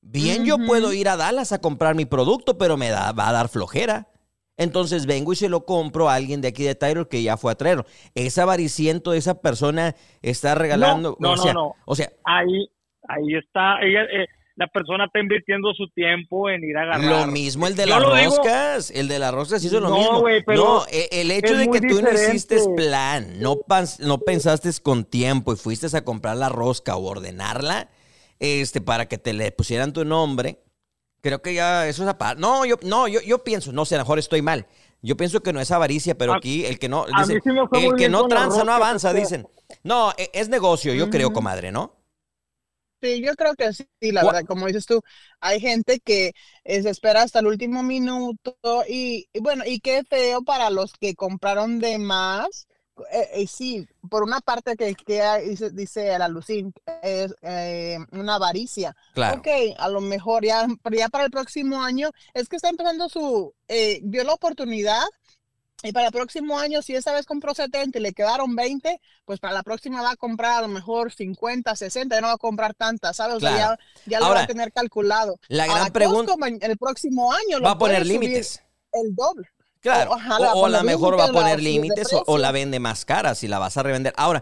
Bien, 0.02 0.44
yo 0.44 0.58
puedo 0.58 0.92
ir 0.92 1.08
a 1.08 1.16
Dallas 1.16 1.54
a 1.54 1.62
comprar 1.62 1.96
mi 1.96 2.06
producto, 2.06 2.58
pero 2.58 2.76
me 2.76 2.90
da, 2.90 3.14
va 3.14 3.30
a 3.30 3.34
dar 3.34 3.48
flojera. 3.48 4.10
Entonces 4.58 5.06
vengo 5.06 5.34
y 5.34 5.36
se 5.36 5.50
lo 5.50 5.66
compro 5.66 6.10
a 6.10 6.16
alguien 6.16 6.42
de 6.42 6.50
aquí 6.50 6.64
de 6.64 6.76
Tyler 6.76 7.08
que 7.08 7.24
ya 7.24 7.38
fue 7.38 7.52
a 7.52 7.56
traerlo. 7.56 7.86
Esa 8.14 8.44
avariciento 8.44 9.12
de 9.12 9.18
esa 9.18 9.42
persona 9.42 9.96
está 10.22 10.56
regalando. 10.56 11.18
No, 11.20 11.36
no, 11.36 11.54
no, 11.54 11.76
O 11.86 11.96
sea, 11.96 12.12
ahí, 12.26 12.70
ahí 13.08 13.36
está. 13.36 13.82
Ella, 13.82 14.04
eh, 14.04 14.28
la 14.56 14.68
persona 14.68 15.06
está 15.06 15.20
invirtiendo 15.20 15.74
su 15.74 15.88
tiempo 15.90 16.50
en 16.50 16.64
ir 16.64 16.78
a 16.78 16.84
agarrar. 16.84 17.26
Lo 17.26 17.32
mismo 17.32 17.66
el 17.68 17.76
de 17.76 17.88
las 17.88 18.04
roscas, 18.04 18.92
el 18.92 19.08
de 19.08 19.20
las 19.20 19.34
roscas 19.34 19.64
hizo 19.64 19.80
lo 19.80 19.90
mismo. 19.90 20.24
no, 20.48 20.86
e, 20.92 21.10
el 21.12 21.32
hecho 21.32 21.56
de 21.56 21.70
que 21.70 21.82
tú 21.82 22.02
no 22.02 22.12
hiciste 22.12 22.58
plan, 22.76 23.40
no, 23.40 23.60
no 24.00 24.18
pensaste 24.20 24.70
con 24.82 25.06
tiempo 25.06 25.54
y 25.54 25.56
fuiste 25.56 25.96
a 25.96 26.04
comprar 26.04 26.38
la 26.38 26.50
rosca 26.50 26.96
o 26.96 27.04
ordenarla, 27.04 27.90
este, 28.40 28.80
para 28.82 29.08
que 29.08 29.18
te 29.18 29.34
le 29.34 29.52
pusieran 29.52 29.92
tu 29.92 30.06
nombre, 30.06 30.60
creo 31.22 31.42
que 31.42 31.56
ya 31.56 31.88
eso 31.88 32.04
es 32.04 32.10
aparte. 32.10 32.40
No, 32.40 32.66
yo, 32.66 32.76
no, 32.84 33.08
yo, 33.08 33.22
yo 33.22 33.44
pienso, 33.44 33.72
no 33.72 33.86
sé, 33.86 33.96
a 33.96 34.00
lo 34.00 34.04
mejor 34.04 34.20
estoy 34.20 34.42
mal. 34.42 34.68
Yo 35.02 35.18
pienso 35.18 35.42
que 35.42 35.52
no 35.52 35.60
es 35.60 35.72
avaricia, 35.72 36.18
pero 36.18 36.34
aquí 36.34 36.66
el 36.66 36.80
que 36.80 36.88
no, 36.88 37.06
el 37.08 37.96
que 37.98 38.08
no 38.08 38.28
tranza 38.28 38.64
no 38.64 38.72
avanza, 38.72 39.14
dicen. 39.14 39.48
No, 39.84 40.12
e, 40.18 40.30
es 40.34 40.48
negocio, 40.48 40.94
yo 40.94 41.10
creo, 41.10 41.34
comadre, 41.34 41.72
¿no? 41.72 42.03
Sí, 43.04 43.22
yo 43.22 43.36
creo 43.36 43.54
que 43.56 43.74
sí, 43.74 43.86
la 44.00 44.24
verdad, 44.24 44.46
como 44.48 44.66
dices 44.66 44.86
tú, 44.86 45.02
hay 45.42 45.60
gente 45.60 46.00
que 46.00 46.32
se 46.64 46.90
espera 46.90 47.24
hasta 47.24 47.40
el 47.40 47.48
último 47.48 47.84
minuto 47.84 48.56
y, 48.88 49.28
bueno, 49.42 49.66
y 49.68 49.82
qué 49.82 50.04
feo 50.10 50.42
para 50.42 50.70
los 50.70 50.94
que 50.94 51.14
compraron 51.14 51.80
de 51.80 51.98
más. 51.98 52.66
Eh, 53.12 53.28
eh, 53.34 53.48
sí, 53.48 53.86
por 54.10 54.24
una 54.24 54.40
parte 54.40 54.78
que, 54.78 54.96
que 54.96 55.22
dice, 55.50 55.72
dice 55.72 56.18
la 56.18 56.30
Lucín, 56.30 56.74
es 57.02 57.36
eh, 57.42 57.98
una 58.14 58.36
avaricia. 58.36 58.96
Claro. 59.14 59.40
Ok, 59.40 59.48
a 59.78 59.90
lo 59.90 60.00
mejor 60.00 60.46
ya, 60.46 60.66
ya 60.90 61.10
para 61.10 61.26
el 61.26 61.32
próximo 61.32 61.84
año, 61.84 62.10
es 62.34 62.48
que 62.48 62.56
está 62.56 62.70
empezando 62.70 63.10
su, 63.10 63.54
vio 64.04 64.24
la 64.24 64.34
oportunidad 64.34 65.04
y 65.84 65.92
para 65.92 66.08
el 66.08 66.14
próximo 66.14 66.58
año, 66.58 66.82
si 66.82 66.96
esta 66.96 67.14
vez 67.14 67.26
compró 67.26 67.54
70 67.54 68.00
y 68.00 68.02
le 68.02 68.14
quedaron 68.14 68.56
20, 68.56 69.02
pues 69.26 69.40
para 69.40 69.54
la 69.54 69.64
próxima 69.64 70.02
va 70.02 70.12
a 70.12 70.16
comprar 70.16 70.60
a 70.60 70.62
lo 70.62 70.70
mejor 70.70 71.12
50, 71.12 71.76
60, 71.76 72.16
ya 72.16 72.22
no 72.22 72.28
va 72.28 72.34
a 72.34 72.38
comprar 72.38 72.74
tantas, 72.74 73.18
¿sabes? 73.18 73.42
ya, 73.42 74.20
lo 74.20 74.30
va 74.30 74.44
a 74.44 74.48
tener 74.48 74.72
calculado. 74.72 75.40
La 75.50 75.68
gran 75.68 75.92
pregunta. 75.92 76.34
El 76.62 76.78
próximo 76.78 77.34
año 77.34 77.62
va 77.62 77.72
a 77.72 77.78
poner 77.78 78.06
límites. 78.06 78.64
El 78.94 79.14
doble. 79.14 79.48
Claro, 79.82 80.12
o, 80.12 80.66
a 80.66 80.70
lo 80.70 80.84
mejor 80.84 81.20
va 81.20 81.26
a 81.26 81.32
poner 81.32 81.62
límites 81.62 82.08
o, 82.26 82.38
la 82.38 82.54
vende 82.54 82.80
más 82.80 83.04
cara 83.04 83.36
si 83.36 83.50
la 83.50 83.60
vas 83.60 83.76
a 83.76 83.84
revender. 83.84 84.14
Ahora, 84.16 84.42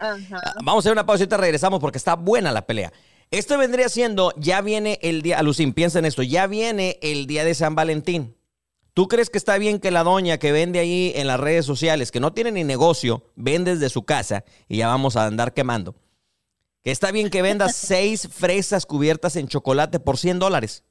vamos 0.63 0.75
a 0.75 0.79
hacer 0.79 0.91
una 0.91 1.07
pausa 1.07 1.23
y 1.23 1.27
regresamos 1.27 1.79
porque 1.79 1.97
está 1.97 2.15
buena 2.15 2.51
la 2.51 2.67
pelea. 2.67 2.93
Esto 3.31 3.57
vendría 3.57 3.89
siendo, 3.89 4.33
ya 4.37 4.61
viene 4.61 4.99
el 5.01 5.23
día, 5.23 5.41
Lucín, 5.41 5.73
piensa 5.73 5.97
en 5.97 6.05
esto, 6.05 6.21
ya 6.21 6.45
viene 6.45 6.99
el 7.01 7.25
día 7.25 7.43
de 7.43 7.55
San 7.55 7.73
Valentín. 7.73 8.35
¿Tú 8.93 9.07
crees 9.07 9.29
que 9.29 9.37
está 9.37 9.57
bien 9.57 9.79
que 9.79 9.89
la 9.89 10.03
doña 10.03 10.37
que 10.37 10.51
vende 10.51 10.79
ahí 10.79 11.13
en 11.15 11.27
las 11.27 11.39
redes 11.39 11.65
sociales, 11.65 12.11
que 12.11 12.19
no 12.19 12.33
tiene 12.33 12.51
ni 12.51 12.63
negocio, 12.63 13.23
vende 13.35 13.71
desde 13.75 13.89
su 13.89 14.03
casa 14.03 14.43
y 14.67 14.77
ya 14.77 14.87
vamos 14.87 15.15
a 15.15 15.25
andar 15.25 15.53
quemando? 15.53 15.95
Que 16.83 16.91
está 16.91 17.11
bien 17.11 17.29
que 17.29 17.41
venda 17.41 17.69
seis 17.69 18.27
fresas 18.31 18.85
cubiertas 18.85 19.35
en 19.37 19.47
chocolate 19.47 19.99
por 19.99 20.17
100 20.17 20.39
dólares. 20.39 20.83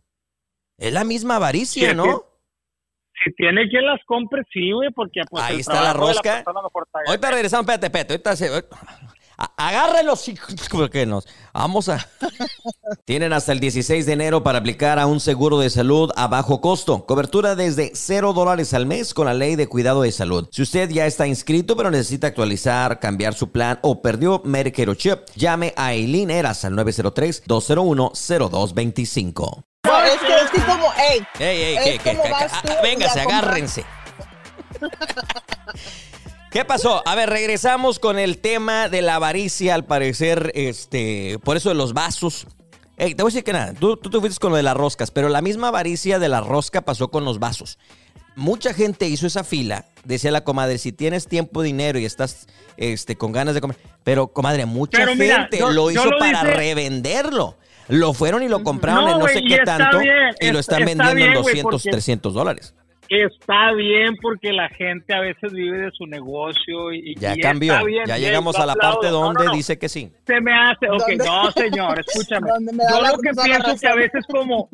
Es 0.78 0.92
la 0.94 1.04
misma 1.04 1.36
avaricia, 1.36 1.92
¿no? 1.92 2.24
Si 3.22 3.30
tiene 3.34 3.68
quien 3.68 3.84
las 3.84 4.00
compre, 4.06 4.44
sí, 4.50 4.72
güey, 4.72 4.90
porque 4.92 5.20
pues, 5.28 5.44
Ahí 5.44 5.60
está 5.60 5.82
la 5.82 5.92
rosca. 5.92 6.42
ahorita 7.06 7.30
regresamos, 7.30 7.64
espérate, 7.64 7.86
espérate. 7.86 8.14
Ahorita 8.14 8.36
se, 8.36 8.48
Agárrenlos, 9.56 10.30
porque 10.70 11.06
nos 11.06 11.26
vamos 11.54 11.88
a. 11.88 12.06
Tienen 13.06 13.32
hasta 13.32 13.52
el 13.52 13.60
16 13.60 14.04
de 14.04 14.12
enero 14.12 14.42
para 14.42 14.58
aplicar 14.58 14.98
a 14.98 15.06
un 15.06 15.18
seguro 15.18 15.58
de 15.58 15.70
salud 15.70 16.10
a 16.16 16.26
bajo 16.26 16.60
costo. 16.60 17.06
Cobertura 17.06 17.54
desde 17.54 17.92
0 17.94 18.34
dólares 18.34 18.74
al 18.74 18.84
mes 18.84 19.14
con 19.14 19.24
la 19.26 19.32
ley 19.32 19.56
de 19.56 19.66
cuidado 19.66 20.02
de 20.02 20.12
salud. 20.12 20.46
Si 20.52 20.60
usted 20.60 20.90
ya 20.90 21.06
está 21.06 21.26
inscrito 21.26 21.74
pero 21.76 21.90
necesita 21.90 22.26
actualizar, 22.26 23.00
cambiar 23.00 23.32
su 23.32 23.50
plan 23.50 23.78
o 23.82 24.02
perdió 24.02 24.42
Medicare 24.44 24.90
o 24.90 24.94
Chip, 24.94 25.20
llame 25.34 25.72
a 25.76 25.94
Eileen 25.94 26.30
Eras 26.30 26.66
al 26.66 26.74
903-201-0225. 26.74 29.64
No, 29.84 30.02
es 30.02 30.18
que 30.20 30.34
es 30.58 30.64
como, 30.64 30.92
ey, 30.98 31.22
ey, 31.38 31.62
ey, 31.62 31.78
que, 31.98 32.10
que, 32.10 32.18
véngase, 32.82 33.20
agárrense. 33.20 33.86
¿Qué 36.50 36.64
pasó? 36.64 37.02
A 37.06 37.14
ver, 37.14 37.30
regresamos 37.30 38.00
con 38.00 38.18
el 38.18 38.38
tema 38.38 38.88
de 38.88 39.02
la 39.02 39.14
avaricia, 39.14 39.76
al 39.76 39.84
parecer, 39.84 40.50
este, 40.56 41.38
por 41.44 41.56
eso 41.56 41.68
de 41.68 41.76
los 41.76 41.92
vasos. 41.92 42.48
te 42.96 43.14
voy 43.14 43.22
a 43.22 43.24
decir 43.26 43.44
que 43.44 43.52
nada, 43.52 43.72
tú, 43.72 43.96
tú 43.96 44.10
te 44.10 44.18
fuiste 44.18 44.40
con 44.40 44.50
lo 44.50 44.56
de 44.56 44.64
las 44.64 44.76
roscas, 44.76 45.12
pero 45.12 45.28
la 45.28 45.42
misma 45.42 45.68
avaricia 45.68 46.18
de 46.18 46.28
la 46.28 46.40
rosca 46.40 46.80
pasó 46.80 47.08
con 47.08 47.24
los 47.24 47.38
vasos. 47.38 47.78
Mucha 48.34 48.74
gente 48.74 49.06
hizo 49.06 49.28
esa 49.28 49.44
fila, 49.44 49.86
decía 50.02 50.32
la 50.32 50.42
comadre, 50.42 50.78
si 50.78 50.90
tienes 50.90 51.28
tiempo, 51.28 51.62
dinero 51.62 52.00
y 52.00 52.04
estás 52.04 52.48
este, 52.76 53.14
con 53.14 53.30
ganas 53.30 53.54
de 53.54 53.60
comer. 53.60 53.76
Pero, 54.02 54.28
comadre, 54.28 54.66
mucha 54.66 55.06
gente 55.06 55.60
lo 55.70 55.92
hizo 55.92 56.10
para 56.18 56.42
revenderlo. 56.42 57.58
Lo 57.86 58.12
fueron 58.12 58.42
y 58.42 58.48
lo 58.48 58.64
compraron 58.64 59.08
en 59.08 59.18
no 59.18 59.28
sé 59.28 59.42
qué 59.42 59.58
tanto 59.58 59.98
y 60.40 60.50
lo 60.50 60.58
están 60.58 60.84
vendiendo 60.84 61.26
en 61.26 61.34
200, 61.34 61.82
300 61.82 62.34
dólares 62.34 62.74
está 63.10 63.72
bien 63.72 64.16
porque 64.22 64.52
la 64.52 64.68
gente 64.68 65.12
a 65.12 65.20
veces 65.20 65.52
vive 65.52 65.78
de 65.78 65.90
su 65.90 66.06
negocio 66.06 66.92
y 66.92 67.14
ya 67.16 67.34
cambió. 67.36 67.74
ya 68.06 68.16
llegamos 68.18 68.56
a 68.56 68.66
la 68.66 68.74
parte 68.74 69.08
donde 69.08 69.46
dice 69.52 69.78
que 69.78 69.88
sí. 69.88 70.12
Se 70.26 70.40
me 70.40 70.52
hace, 70.52 70.88
ok, 70.88 71.08
no 71.18 71.50
señor, 71.50 71.98
escúchame. 71.98 72.48
Yo 72.48 73.00
lo 73.00 73.18
que 73.18 73.30
pienso 73.44 73.72
es 73.72 73.80
que 73.80 73.88
a 73.88 73.94
veces 73.96 74.24
como 74.28 74.68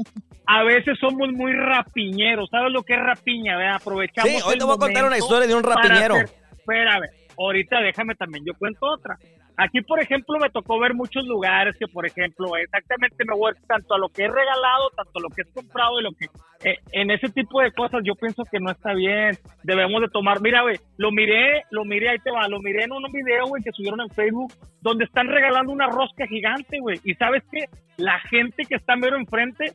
a 0.47 0.63
veces 0.63 0.97
somos 1.01 1.33
muy 1.33 1.53
rapiñeros, 1.55 2.49
¿sabes 2.51 2.73
lo 2.73 2.83
que 2.83 2.95
es 2.95 3.01
rapiña? 3.01 3.57
¿verdad? 3.57 3.77
Aprovechamos. 3.77 4.31
Sí, 4.31 4.39
hoy 4.47 4.59
te 4.59 4.65
voy 4.65 4.75
a 4.75 4.79
contar 4.79 5.05
una 5.07 5.19
historia 5.19 5.49
de 5.49 5.55
un 5.55 5.63
rapiñero. 5.63 6.17
espérame, 6.17 7.09
ahorita 7.39 7.81
déjame 7.81 8.15
también, 8.17 8.45
yo 8.45 8.53
cuento 8.59 8.87
otra. 8.87 9.19
Aquí, 9.59 9.81
por 9.81 10.01
ejemplo, 10.01 10.39
me 10.39 10.51
tocó 10.51 10.79
ver 10.79 10.93
muchos 10.93 11.25
lugares 11.25 11.75
que, 11.79 11.87
por 11.89 12.07
ejemplo, 12.07 12.57
exactamente 12.57 13.25
me 13.25 13.35
voy 13.35 13.53
tanto 13.67 13.95
a 13.95 13.99
lo 13.99 14.09
que 14.11 14.25
he 14.25 14.29
regalado, 14.29 14.91
tanto 14.95 15.19
a 15.19 15.23
lo 15.23 15.29
que 15.31 15.43
he 15.43 15.53
comprado 15.53 15.99
y 16.01 16.03
lo 16.03 16.13
que... 16.13 16.27
Eh, 16.65 16.79
en 16.93 17.11
ese 17.11 17.29
tipo 17.29 17.61
de 17.61 17.71
cosas 17.73 18.01
yo 18.05 18.15
pienso 18.15 18.43
que 18.45 18.61
no 18.61 18.71
está 18.71 18.93
bien. 18.93 19.39
Debemos 19.63 20.03
de 20.03 20.09
tomar... 20.09 20.43
Mira, 20.43 20.63
güey, 20.63 20.77
lo 20.99 21.11
miré, 21.11 21.63
lo 21.71 21.85
miré, 21.85 22.11
ahí 22.11 22.19
te 22.19 22.31
va, 22.31 22.49
lo 22.49 22.61
miré 22.61 22.85
en 22.85 22.93
un 22.93 23.11
video, 23.11 23.47
güey, 23.47 23.63
que 23.63 23.73
subieron 23.73 24.01
en 24.03 24.11
Facebook, 24.11 24.53
donde 24.83 25.05
están 25.05 25.29
regalando 25.29 25.73
una 25.73 25.87
rosca 25.87 26.27
gigante, 26.27 26.79
güey. 26.81 27.01
Y 27.05 27.15
¿sabes 27.15 27.43
qué? 27.51 27.65
La 27.97 28.21
gente 28.21 28.65
que 28.65 28.75
está 28.75 28.95
mero 28.95 29.17
enfrente 29.17 29.75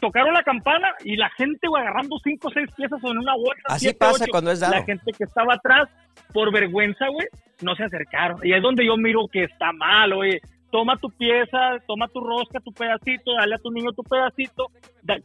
tocaron 0.00 0.34
la 0.34 0.42
campana 0.42 0.88
y 1.04 1.16
la 1.16 1.30
gente, 1.30 1.68
güey, 1.68 1.80
agarrando 1.82 2.16
cinco 2.24 2.48
o 2.48 2.50
seis 2.50 2.68
piezas 2.76 3.02
en 3.04 3.18
una 3.18 3.34
bolsa. 3.36 3.62
Así 3.66 3.94
pasa 3.94 4.26
cuando 4.28 4.50
es 4.50 4.58
dado. 4.58 4.74
La 4.74 4.82
gente 4.82 5.12
que 5.16 5.24
estaba 5.24 5.54
atrás, 5.54 5.88
por 6.32 6.52
vergüenza, 6.52 7.08
güey, 7.08 7.26
no 7.62 7.74
se 7.74 7.84
acercaron. 7.84 8.38
Y 8.42 8.52
es 8.52 8.62
donde 8.62 8.86
yo 8.86 8.96
miro 8.96 9.28
que 9.28 9.44
está 9.44 9.72
mal, 9.72 10.12
oye. 10.12 10.40
Toma 10.70 10.96
tu 10.96 11.10
pieza, 11.10 11.76
toma 11.86 12.08
tu 12.08 12.20
rosca, 12.20 12.58
tu 12.60 12.72
pedacito, 12.72 13.34
dale 13.38 13.56
a 13.56 13.58
tu 13.58 13.70
niño 13.70 13.92
tu 13.92 14.02
pedacito, 14.02 14.68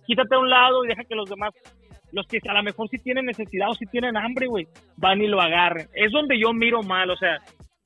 quítate 0.06 0.36
a 0.36 0.40
un 0.40 0.50
lado 0.50 0.84
y 0.84 0.90
deja 0.90 1.06
que 1.06 1.16
los 1.16 1.30
demás, 1.30 1.54
los 2.12 2.28
que 2.28 2.40
a 2.46 2.54
lo 2.54 2.64
mejor 2.64 2.90
sí 2.90 2.98
tienen 2.98 3.28
necesidad 3.28 3.70
o 3.70 3.74
sí 3.74 3.86
tienen 3.86 4.18
hambre, 4.18 4.48
güey, 4.48 4.68
van 4.98 5.22
y 5.22 5.28
lo 5.28 5.40
agarren. 5.40 5.88
Es 5.94 6.12
donde 6.12 6.38
yo 6.38 6.52
miro 6.52 6.84
mal, 6.84 7.10
o 7.10 7.16
sea, 7.16 7.38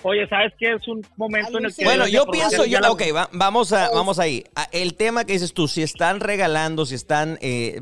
Oye, 0.04 0.28
¿sabes 0.28 0.52
qué? 0.58 0.74
Es 0.74 0.88
un 0.88 1.06
momento 1.16 1.60
en 1.60 1.66
el 1.66 1.76
que... 1.76 1.84
Bueno, 1.84 2.08
yo 2.08 2.26
pienso, 2.26 2.66
yo, 2.66 2.80
ok, 2.90 3.04
vamos, 3.34 3.72
a, 3.72 3.90
vamos 3.92 4.18
ahí. 4.18 4.44
El 4.72 4.96
tema 4.96 5.26
que 5.26 5.34
dices 5.34 5.54
tú, 5.54 5.68
si 5.68 5.84
están 5.84 6.20
regalando, 6.20 6.86
si 6.86 6.96
están 6.96 7.38
eh, 7.42 7.80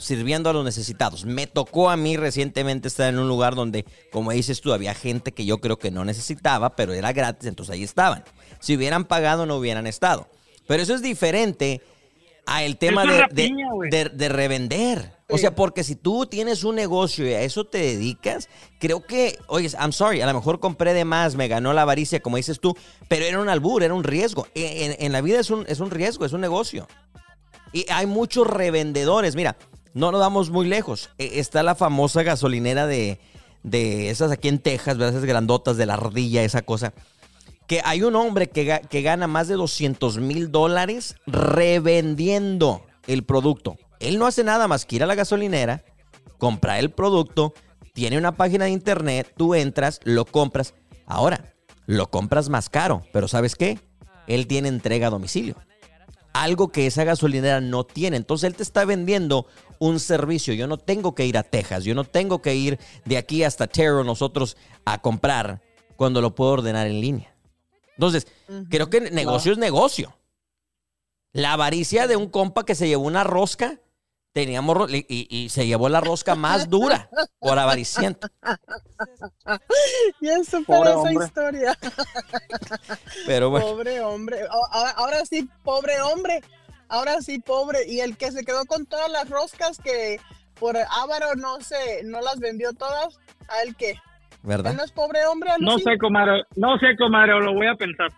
sirviendo 0.00 0.50
a 0.50 0.52
los 0.52 0.64
necesitados. 0.64 1.24
Me 1.24 1.46
tocó 1.46 1.88
a 1.88 1.96
mí 1.96 2.16
recientemente 2.16 2.88
estar 2.88 3.08
en 3.08 3.18
un 3.18 3.28
lugar 3.28 3.54
donde, 3.54 3.86
como 4.10 4.32
dices 4.32 4.60
tú, 4.60 4.72
había 4.72 4.94
gente 4.94 5.32
que 5.32 5.46
yo 5.46 5.58
creo 5.58 5.78
que 5.78 5.90
no 5.90 6.04
necesitaba, 6.04 6.76
pero 6.76 6.92
era 6.92 7.12
gratis, 7.12 7.48
entonces 7.48 7.74
ahí 7.74 7.82
estaban. 7.82 8.24
Si 8.60 8.76
hubieran 8.76 9.04
pagado, 9.04 9.46
no 9.46 9.56
hubieran 9.56 9.86
estado. 9.86 10.28
Pero 10.66 10.82
eso 10.82 10.94
es 10.94 11.02
diferente 11.02 11.80
a 12.46 12.64
el 12.64 12.76
tema 12.76 13.04
de, 13.04 14.10
de, 14.12 14.28
revender. 14.28 15.12
O 15.32 15.38
sea, 15.38 15.54
porque 15.54 15.84
si 15.84 15.96
tú 15.96 16.26
tienes 16.26 16.64
un 16.64 16.76
negocio 16.76 17.26
y 17.26 17.32
a 17.32 17.42
eso 17.42 17.64
te 17.64 17.78
dedicas, 17.78 18.48
creo 18.78 19.04
que, 19.04 19.38
oye, 19.46 19.68
I'm 19.80 19.92
sorry, 19.92 20.20
a 20.20 20.26
lo 20.26 20.34
mejor 20.34 20.60
compré 20.60 20.94
de 20.94 21.04
más, 21.04 21.34
me 21.34 21.48
ganó 21.48 21.72
la 21.72 21.82
avaricia, 21.82 22.20
como 22.20 22.36
dices 22.36 22.60
tú, 22.60 22.76
pero 23.08 23.24
era 23.24 23.40
un 23.40 23.48
albur, 23.48 23.82
era 23.82 23.94
un 23.94 24.04
riesgo. 24.04 24.46
En, 24.54 24.96
en 24.98 25.12
la 25.12 25.20
vida 25.20 25.40
es 25.40 25.50
un, 25.50 25.64
es 25.68 25.80
un 25.80 25.90
riesgo, 25.90 26.24
es 26.24 26.32
un 26.32 26.40
negocio. 26.40 26.86
Y 27.72 27.86
hay 27.90 28.06
muchos 28.06 28.46
revendedores. 28.46 29.34
Mira, 29.34 29.56
no 29.94 30.12
nos 30.12 30.20
damos 30.20 30.50
muy 30.50 30.66
lejos. 30.66 31.10
E, 31.18 31.40
está 31.40 31.62
la 31.62 31.74
famosa 31.74 32.22
gasolinera 32.22 32.86
de, 32.86 33.18
de 33.62 34.10
esas 34.10 34.30
aquí 34.30 34.48
en 34.48 34.58
Texas, 34.58 34.98
¿verdad? 34.98 35.14
Esas 35.14 35.24
grandotas 35.24 35.76
de 35.76 35.86
la 35.86 35.94
ardilla, 35.94 36.42
esa 36.42 36.62
cosa 36.62 36.92
que 37.72 37.80
hay 37.84 38.02
un 38.02 38.16
hombre 38.16 38.50
que, 38.50 38.82
que 38.90 39.00
gana 39.00 39.26
más 39.26 39.48
de 39.48 39.54
200 39.54 40.18
mil 40.18 40.50
dólares 40.50 41.16
revendiendo 41.26 42.82
el 43.06 43.24
producto. 43.24 43.76
Él 44.02 44.18
no 44.18 44.26
hace 44.26 44.44
nada 44.44 44.68
más 44.68 44.84
que 44.84 44.96
ir 44.96 45.02
a 45.02 45.06
la 45.06 45.14
gasolinera, 45.14 45.84
comprar 46.38 46.80
el 46.80 46.90
producto, 46.90 47.54
tiene 47.94 48.18
una 48.18 48.32
página 48.36 48.64
de 48.64 48.70
internet, 48.72 49.32
tú 49.36 49.54
entras, 49.54 50.00
lo 50.02 50.24
compras. 50.24 50.74
Ahora, 51.06 51.54
lo 51.86 52.10
compras 52.10 52.48
más 52.48 52.68
caro, 52.68 53.04
pero 53.12 53.28
¿sabes 53.28 53.54
qué? 53.54 53.78
Él 54.26 54.46
tiene 54.46 54.68
entrega 54.68 55.06
a 55.06 55.10
domicilio. 55.10 55.56
Algo 56.32 56.72
que 56.72 56.86
esa 56.86 57.04
gasolinera 57.04 57.60
no 57.60 57.84
tiene. 57.84 58.16
Entonces 58.16 58.48
él 58.48 58.56
te 58.56 58.62
está 58.62 58.84
vendiendo 58.84 59.46
un 59.78 60.00
servicio. 60.00 60.54
Yo 60.54 60.66
no 60.66 60.78
tengo 60.78 61.14
que 61.14 61.26
ir 61.26 61.36
a 61.36 61.42
Texas, 61.42 61.84
yo 61.84 61.94
no 61.94 62.04
tengo 62.04 62.40
que 62.40 62.54
ir 62.54 62.78
de 63.04 63.18
aquí 63.18 63.44
hasta 63.44 63.66
Terror 63.66 64.04
nosotros 64.04 64.56
a 64.84 65.00
comprar 65.00 65.60
cuando 65.96 66.20
lo 66.20 66.34
puedo 66.34 66.52
ordenar 66.52 66.86
en 66.86 67.00
línea. 67.00 67.36
Entonces, 67.96 68.26
creo 68.70 68.90
que 68.90 69.00
negocio 69.12 69.52
es 69.52 69.58
negocio. 69.58 70.16
La 71.32 71.52
avaricia 71.52 72.06
de 72.06 72.16
un 72.16 72.28
compa 72.28 72.64
que 72.64 72.74
se 72.74 72.88
llevó 72.88 73.04
una 73.04 73.24
rosca, 73.24 73.80
teníamos 74.32 74.90
y, 74.90 75.48
se 75.50 75.66
llevó 75.66 75.88
la 75.88 76.00
rosca 76.00 76.34
más 76.34 76.68
dura 76.68 77.08
por 77.38 77.58
avariciento. 77.58 78.28
Ya 80.20 80.42
superó 80.44 81.04
esa 81.04 81.24
historia. 81.24 81.78
Pero 83.26 83.50
bueno. 83.50 83.66
Pobre 83.66 84.00
hombre. 84.00 84.38
ahora 84.96 85.24
sí, 85.24 85.48
pobre 85.64 86.00
hombre. 86.00 86.40
Ahora 86.88 87.20
sí, 87.20 87.40
pobre. 87.40 87.80
Y 87.88 88.00
el 88.00 88.16
que 88.16 88.30
se 88.30 88.44
quedó 88.44 88.64
con 88.66 88.86
todas 88.86 89.10
las 89.10 89.28
roscas 89.28 89.78
que 89.78 90.20
por 90.60 90.76
Ávaro 90.76 91.34
no 91.36 91.60
se, 91.60 92.04
no 92.04 92.20
las 92.20 92.38
vendió 92.38 92.72
todas, 92.72 93.18
¿a 93.48 93.62
él 93.62 93.74
qué? 93.76 93.94
¿Verdad? 94.42 94.74
no 94.74 94.84
es 94.84 94.92
pobre 94.92 95.26
hombre? 95.26 95.50
No 95.58 95.78
sé, 95.78 95.98
comadre. 95.98 96.44
No 96.54 96.78
sé, 96.78 96.96
comadre, 96.96 97.40
lo 97.40 97.54
voy 97.54 97.66
a 97.66 97.74
pensar. 97.74 98.08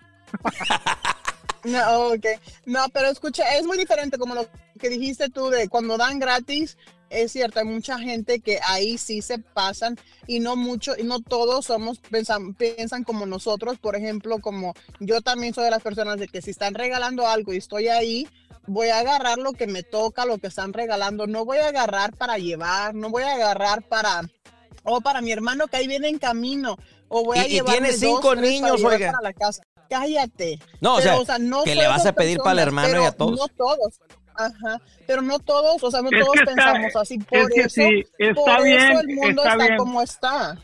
no, 1.65 2.09
ok. 2.09 2.27
No, 2.67 2.89
pero 2.93 3.09
escucha, 3.09 3.57
es 3.57 3.65
muy 3.65 3.79
diferente 3.79 4.19
como 4.19 4.35
lo 4.35 4.47
que 4.79 4.89
dijiste 4.89 5.29
tú 5.31 5.49
de 5.51 5.69
cuando 5.69 5.97
dan 5.97 6.19
gratis. 6.19 6.77
Es 7.11 7.33
cierto, 7.33 7.61
hay 7.61 7.67
mucha 7.67 7.99
gente 7.99 8.41
que 8.41 8.59
ahí 8.67 8.99
sí 8.99 9.23
se 9.23 9.39
pasan 9.39 9.97
y 10.27 10.41
no 10.41 10.57
mucho, 10.57 10.95
y 10.99 11.05
no 11.05 11.21
todos 11.21 11.67
somos, 11.67 12.01
piensan, 12.01 12.55
piensan 12.55 13.05
como 13.05 13.25
nosotros. 13.25 13.79
Por 13.79 13.95
ejemplo, 13.95 14.41
como 14.41 14.75
yo 14.99 15.21
también 15.21 15.55
soy 15.55 15.65
de 15.65 15.71
las 15.71 15.83
personas 15.83 16.19
de 16.19 16.27
que 16.27 16.43
si 16.43 16.51
están 16.51 16.75
regalando 16.75 17.29
algo 17.29 17.53
y 17.53 17.59
estoy 17.59 17.89
ahí, 17.89 18.29
voy 18.67 18.89
a 18.89 18.99
agarrar 18.99 19.39
lo 19.39 19.53
que 19.53 19.67
me 19.67 19.83
toca, 19.83 20.27
lo 20.27 20.39
que 20.39 20.49
están 20.49 20.73
regalando. 20.73 21.27
No 21.27 21.45
voy 21.45 21.59
a 21.59 21.69
agarrar 21.69 22.17
para 22.17 22.39
llevar, 22.39 22.95
no 22.95 23.11
voy 23.11 23.23
a 23.23 23.35
agarrar 23.35 23.83
para 23.83 24.23
o 24.83 25.01
para 25.01 25.21
mi 25.21 25.33
hermano 25.33 25.67
que 25.69 25.77
ahí 25.77 25.87
viene 25.87 26.09
en 26.09 26.19
camino, 26.19 26.77
o 27.09 27.25
voy 27.25 27.39
a 27.39 27.49
y, 27.49 27.59
y 27.59 27.61
tiene 27.63 27.93
cinco 27.93 28.35
niños, 28.35 28.83
oiga. 28.83 29.13
Para 29.13 29.23
la 29.23 29.33
casa. 29.33 29.63
Cállate. 29.89 30.59
No, 30.81 30.97
o 30.97 31.01
sea, 31.01 31.17
que 31.65 31.75
le 31.75 31.87
vas 31.87 32.07
a 32.07 32.13
pedir 32.13 32.39
para 32.39 32.53
el 32.53 32.69
hermano 32.69 33.03
y 33.03 33.05
a 33.05 33.13
todos. 33.13 33.39
No 33.39 33.49
todos. 33.49 34.01
Ajá, 34.37 34.81
pero 35.07 35.23
no 35.23 35.39
todos, 35.39 35.81
o 35.83 35.91
sea, 35.91 36.03
no 36.03 36.11
todos 36.11 36.35
pensamos 36.45 36.97
así. 36.97 37.19
Por 37.19 37.39
es 37.39 37.49
que 37.51 37.61
eso, 37.61 37.69
sí, 37.71 38.05
está 38.19 38.57
por 38.57 38.65
bien, 38.65 38.79
eso 38.81 39.01
el 39.01 39.15
mundo 39.15 39.45
está, 39.45 39.77
como 39.77 40.03
está. 40.03 40.59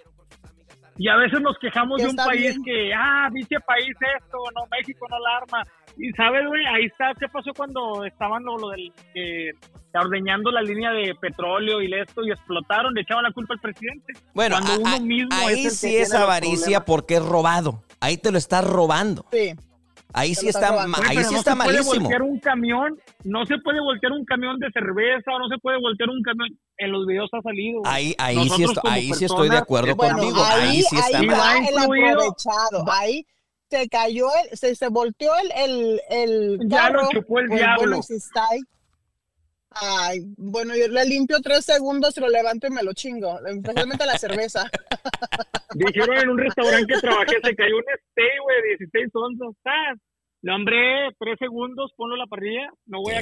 Y 0.99 1.09
a 1.09 1.17
veces 1.17 1.41
nos 1.41 1.57
quejamos 1.59 2.03
de 2.03 2.09
un 2.09 2.17
país 2.17 2.59
que, 2.65 2.93
ah, 2.93 3.29
dice 3.33 3.57
país 3.67 3.97
esto, 4.19 4.39
no, 4.55 4.67
México 4.71 5.07
no 5.09 5.19
la 5.19 5.37
arma. 5.39 5.67
Y 5.97 6.11
sabes, 6.13 6.47
güey, 6.47 6.63
ahí 6.67 6.87
está, 6.87 7.13
¿qué 7.19 7.27
pasó 7.29 7.53
cuando 7.57 8.05
estaban 8.05 8.45
lo, 8.45 8.69
del, 8.69 8.93
eh, 9.15 9.53
ordeñando 9.95 10.51
la 10.51 10.63
línea 10.63 10.91
de 10.91 11.15
petróleo 11.15 11.81
y 11.81 11.93
esto 11.95 12.23
y 12.23 12.31
explotaron, 12.31 12.93
le 12.93 13.03
echaban 13.03 13.25
la 13.25 13.33
culpa 13.33 13.55
al 13.55 13.61
presidente? 13.61 14.13
Bueno, 14.35 14.57
ahí 15.33 15.71
sí 15.71 15.97
es 15.97 16.13
avaricia 16.13 16.85
porque 16.85 17.15
es 17.15 17.25
robado, 17.25 17.83
ahí 18.01 18.17
te 18.17 18.31
lo 18.31 18.39
estás 18.39 18.65
robando. 18.65 19.27
Sí. 19.33 19.55
Ahí 20.13 20.35
sí 20.35 20.49
está, 20.49 20.85
ahí 21.07 21.23
sí 21.23 21.37
está 21.37 21.55
no 21.55 21.65
se 21.65 21.85
puede 21.85 21.99
voltear 21.99 22.23
un 22.23 22.41
camión, 22.41 22.99
no 23.23 23.47
se 23.47 23.59
puede 23.59 23.81
voltear 23.81 24.13
un 24.13 24.25
camión 24.25 24.59
de 24.59 24.69
cerveza, 24.73 25.31
no 25.39 25.49
se 25.49 25.59
puede 25.59 25.79
voltear 25.81 26.09
un 26.09 26.21
camión. 26.23 26.49
En 26.79 26.93
los 26.93 27.07
videos 27.07 27.31
ha 27.33 27.43
salido. 27.43 27.83
Ahí, 27.85 28.15
ahí 28.19 28.49
sí, 28.49 28.65
ahí 28.85 29.13
sí 29.13 29.27
estoy 29.27 29.51
de 29.51 29.59
acuerdo 29.59 29.97
contigo. 29.97 30.43
Ahí, 30.45 30.83
sí 30.83 30.97
está 30.97 31.19
ahí 31.19 31.27
va 31.27 31.59
el 31.59 31.79
aprovechado. 31.79 32.85
Ahí 32.91 33.25
se 33.69 33.89
cayó, 33.89 34.27
el, 34.43 34.59
se, 34.59 34.75
se 34.75 34.89
volteó 34.89 35.31
el, 35.37 35.71
el, 35.71 36.01
el 36.11 36.59
Ya 36.69 36.91
lo 36.91 37.09
chupó 37.11 37.39
el 37.39 37.49
diablo. 37.49 37.83
Bueno, 37.83 38.03
si 38.03 38.15
está 38.15 38.43
ahí. 38.51 38.61
Ay, 39.71 40.21
bueno, 40.37 40.75
yo 40.75 40.89
le 40.89 41.05
limpio 41.05 41.41
tres 41.41 41.65
segundos, 41.65 42.17
lo 42.17 42.29
levanto 42.29 42.67
y 42.67 42.71
me 42.71 42.83
lo 42.83 42.93
chingo, 42.93 43.39
especialmente 43.47 44.05
la 44.05 44.19
cerveza. 44.19 44.69
Dijeron 45.75 46.19
en 46.19 46.29
un 46.29 46.39
restaurante 46.39 46.93
que 46.93 47.01
trabajé, 47.01 47.37
se 47.43 47.55
cayó 47.55 47.77
un 47.77 47.85
steak, 47.85 48.43
güey, 48.43 48.77
16 48.79 49.11
onzas. 49.15 49.99
Lo 50.43 50.55
hombre, 50.57 51.11
tres 51.19 51.37
segundos, 51.39 51.93
ponlo 51.97 52.17
la 52.17 52.27
parrilla. 52.27 52.73
No 52.87 53.03
voy 53.03 53.15
a, 53.15 53.21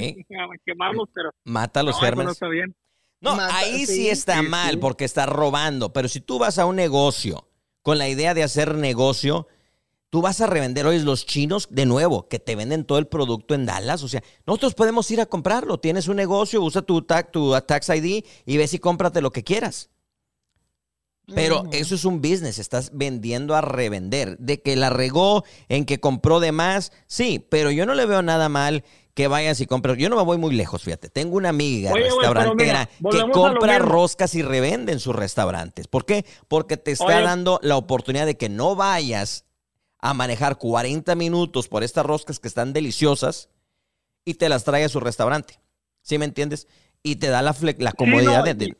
quemarlos, 0.65 1.09
pero. 1.13 1.31
Mata 1.43 1.83
los 1.83 1.99
germes. 1.99 2.25
No 2.25 2.31
está 2.31 2.47
bien. 2.47 2.75
No, 3.21 3.37
ahí 3.51 3.85
sí, 3.85 4.09
está 4.09 4.41
mal 4.41 4.79
porque 4.79 5.03
está 5.03 5.25
robando. 5.25 5.91
Pero 5.91 6.07
si 6.07 6.21
tú 6.21 6.39
vas 6.39 6.57
a 6.57 6.65
un 6.65 6.77
negocio 6.77 7.47
con 7.81 7.97
la 7.97 8.07
idea 8.07 8.33
de 8.33 8.43
hacer 8.43 8.75
negocio, 8.75 9.47
Tú 10.09 10.21
vas 10.21 10.41
a 10.41 10.47
revender 10.47 10.87
hoy 10.87 10.99
los 10.99 11.25
chinos 11.25 11.67
de 11.69 11.85
nuevo, 11.85 12.27
que 12.27 12.39
te 12.39 12.55
venden 12.55 12.83
todo 12.83 12.97
el 12.97 13.07
producto 13.07 13.53
en 13.53 13.67
Dallas. 13.67 14.01
O 14.03 14.07
sea, 14.07 14.23
nosotros 14.47 14.73
podemos 14.73 15.09
ir 15.11 15.21
a 15.21 15.27
comprarlo. 15.27 15.79
Tienes 15.79 16.07
un 16.07 16.15
negocio, 16.15 16.63
usa 16.63 16.81
tu, 16.81 17.03
tag, 17.03 17.31
tu 17.31 17.53
Tax 17.61 17.89
ID 17.89 18.23
y 18.45 18.57
ves 18.57 18.73
y 18.73 18.79
cómprate 18.79 19.21
lo 19.21 19.31
que 19.31 19.43
quieras. 19.43 19.89
Pero 21.35 21.65
eso 21.71 21.93
es 21.93 22.05
un 22.05 22.21
business, 22.21 22.57
estás 22.57 22.89
vendiendo 22.93 23.55
a 23.55 23.61
revender. 23.61 24.35
De 24.39 24.61
que 24.63 24.75
la 24.75 24.89
regó, 24.89 25.43
en 25.67 25.85
que 25.85 25.99
compró 25.99 26.39
de 26.39 26.51
más, 26.51 26.91
sí, 27.05 27.45
pero 27.49 27.69
yo 27.69 27.85
no 27.85 27.93
le 27.93 28.07
veo 28.07 28.23
nada 28.23 28.49
mal 28.49 28.83
que 29.13 29.27
vayas 29.27 29.59
y 29.61 29.67
compres. 29.67 29.97
Yo 29.97 30.09
no 30.09 30.15
me 30.15 30.23
voy 30.23 30.37
muy 30.37 30.55
lejos, 30.55 30.83
fíjate. 30.83 31.09
Tengo 31.09 31.37
una 31.37 31.49
amiga 31.49 31.91
restaurantera 31.93 32.89
que 33.11 33.31
compra 33.31 33.77
roscas 33.77 34.33
y 34.33 34.41
revende 34.41 34.93
en 34.93 34.99
sus 34.99 35.15
restaurantes. 35.15 35.87
¿Por 35.87 36.05
qué? 36.05 36.25
Porque 36.47 36.77
te 36.77 36.91
está 36.91 37.21
dando 37.21 37.59
la 37.61 37.77
oportunidad 37.77 38.25
de 38.25 38.37
que 38.37 38.49
no 38.49 38.75
vayas 38.75 39.45
a 40.01 40.13
manejar 40.13 40.57
40 40.57 41.15
minutos 41.15 41.67
por 41.67 41.83
estas 41.83 42.05
roscas 42.05 42.39
que 42.39 42.47
están 42.47 42.73
deliciosas 42.73 43.49
y 44.25 44.35
te 44.35 44.49
las 44.49 44.63
trae 44.63 44.85
a 44.85 44.89
su 44.89 44.99
restaurante. 44.99 45.55
¿Sí 46.01 46.17
me 46.17 46.25
entiendes? 46.25 46.67
Y 47.03 47.17
te 47.17 47.27
da 47.27 47.41
la, 47.41 47.55
la 47.77 47.91
comodidad 47.91 48.43
de, 48.43 48.75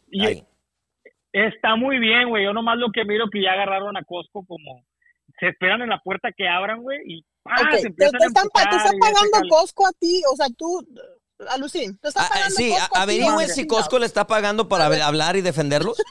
Está 1.32 1.76
muy 1.76 2.00
bien, 2.00 2.30
güey. 2.30 2.46
Yo 2.46 2.54
nomás 2.54 2.78
lo 2.78 2.92
que 2.92 3.06
miro 3.06 3.30
que 3.32 3.44
ya 3.44 3.52
agarraron 3.52 3.96
a 3.98 4.04
Costco 4.04 4.46
como 4.46 4.84
se 5.40 5.50
esperan 5.50 5.82
en 5.82 5.90
la 5.90 6.00
puerta 6.00 6.32
que 6.36 6.48
abran, 6.48 6.82
güey, 6.82 7.00
y 7.06 7.26
se 7.80 7.88
empiezan 7.88 8.20
te, 8.20 8.26
están, 8.26 8.48
te 8.52 8.76
está 8.76 8.92
pagando 9.00 9.50
Costco 9.50 9.88
a 9.88 9.92
ti, 9.92 10.22
o 10.32 10.36
sea, 10.36 10.48
tú 10.58 10.86
Alucín, 11.52 11.98
¿te 12.00 12.10
está 12.10 12.26
ah, 12.26 12.30
pagando 12.30 12.56
Sí, 12.56 12.74
averigüen 12.94 13.48
si 13.48 13.68
Costco 13.68 14.00
le 14.00 14.06
está 14.06 14.28
pagando 14.28 14.68
para 14.68 14.86
hablar 15.06 15.38
y 15.38 15.42
defenderlos. 15.42 16.02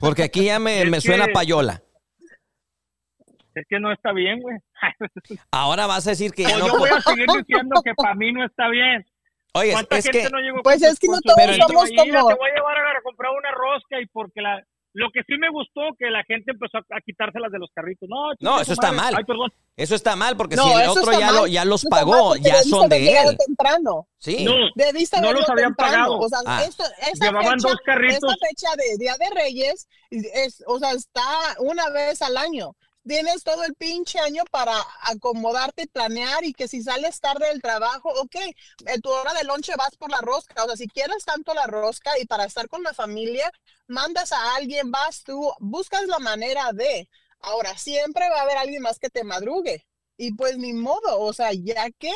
Porque 0.00 0.24
aquí 0.24 0.46
ya 0.46 0.58
me, 0.58 0.84
me 0.86 1.00
suena 1.00 1.28
payola 1.28 1.82
es 3.54 3.66
que 3.68 3.80
no 3.80 3.92
está 3.92 4.12
bien, 4.12 4.40
güey. 4.40 4.56
Ahora 5.50 5.86
vas 5.86 6.06
a 6.06 6.10
decir 6.10 6.32
que 6.32 6.44
ya 6.44 6.58
no. 6.58 6.68
Yo 6.68 6.78
voy 6.78 6.90
a 6.90 7.00
seguir 7.00 7.26
diciendo 7.26 7.80
que 7.84 7.94
para 7.94 8.14
mí 8.14 8.32
no 8.32 8.44
está 8.44 8.68
bien. 8.68 9.04
Oye, 9.54 9.74
es 9.90 10.08
que, 10.08 10.30
no 10.30 10.38
llegó 10.38 10.62
pues 10.62 10.82
es 10.82 10.98
que 10.98 11.08
no 11.08 11.20
todos 11.20 11.36
somos 11.36 11.90
como... 11.90 12.28
Te 12.28 12.34
voy 12.34 12.50
a 12.50 12.54
llevar 12.54 12.78
a 12.78 13.02
comprar 13.02 13.32
una 13.32 13.50
rosca 13.50 14.00
y 14.00 14.06
porque 14.06 14.40
la, 14.40 14.64
lo 14.94 15.10
que 15.10 15.22
sí 15.26 15.36
me 15.38 15.50
gustó 15.50 15.80
que 15.98 16.10
la 16.10 16.22
gente 16.24 16.52
empezó 16.52 16.78
a, 16.78 17.00
quitárselas 17.00 17.50
de 17.50 17.58
los 17.58 17.70
carritos. 17.74 18.08
No, 18.08 18.32
no 18.40 18.60
eso 18.60 18.72
está 18.72 18.92
mal. 18.92 19.14
Ay, 19.16 19.24
perdón. 19.24 19.50
Eso 19.76 19.94
está 19.94 20.16
mal 20.16 20.36
porque 20.36 20.56
si 20.56 20.70
el 20.70 20.88
otro 20.88 21.12
ya, 21.18 21.32
lo, 21.32 21.46
ya 21.46 21.64
los 21.64 21.84
pagó, 21.84 22.36
ya 22.36 22.62
son 22.62 22.88
de 22.88 23.08
él. 23.08 23.36
Temprano. 23.46 24.06
Sí. 24.18 24.44
No, 24.44 24.54
no 25.20 25.32
los 25.32 25.48
habían 25.48 25.74
pagado. 25.74 26.18
O 26.18 26.28
sea, 26.28 26.38
ah. 26.46 26.64
Llevaban 27.20 27.60
fecha, 27.60 27.68
dos 27.68 27.78
carritos. 27.84 28.32
Esta 28.32 28.46
fecha 28.46 28.68
de 28.76 28.98
Día 28.98 29.16
de 29.18 29.34
Reyes, 29.34 29.88
es, 30.10 30.62
o 30.66 30.78
sea, 30.78 30.92
está 30.92 31.22
una 31.58 31.88
vez 31.90 32.20
al 32.22 32.36
año 32.36 32.74
tienes 33.06 33.42
todo 33.42 33.64
el 33.64 33.74
pinche 33.74 34.18
año 34.20 34.44
para 34.50 34.74
acomodarte, 35.02 35.86
planear 35.86 36.44
y 36.44 36.52
que 36.52 36.68
si 36.68 36.82
sales 36.82 37.20
tarde 37.20 37.48
del 37.48 37.62
trabajo, 37.62 38.10
ok, 38.20 38.36
en 38.86 39.00
tu 39.00 39.10
hora 39.10 39.34
de 39.34 39.44
lonche 39.44 39.74
vas 39.76 39.96
por 39.96 40.10
la 40.10 40.20
rosca. 40.20 40.64
O 40.64 40.66
sea, 40.66 40.76
si 40.76 40.88
quieres 40.88 41.24
tanto 41.24 41.54
la 41.54 41.66
rosca 41.66 42.18
y 42.18 42.26
para 42.26 42.44
estar 42.44 42.68
con 42.68 42.82
la 42.82 42.94
familia, 42.94 43.50
mandas 43.86 44.32
a 44.32 44.56
alguien, 44.56 44.90
vas 44.90 45.22
tú, 45.24 45.52
buscas 45.60 46.06
la 46.06 46.18
manera 46.18 46.72
de. 46.72 47.08
Ahora, 47.40 47.76
siempre 47.76 48.28
va 48.30 48.38
a 48.40 48.42
haber 48.42 48.56
alguien 48.56 48.82
más 48.82 48.98
que 48.98 49.10
te 49.10 49.24
madrugue. 49.24 49.86
Y 50.16 50.34
pues 50.34 50.58
ni 50.58 50.72
modo, 50.72 51.20
o 51.20 51.32
sea, 51.32 51.52
ya 51.52 51.90
que 51.98 52.12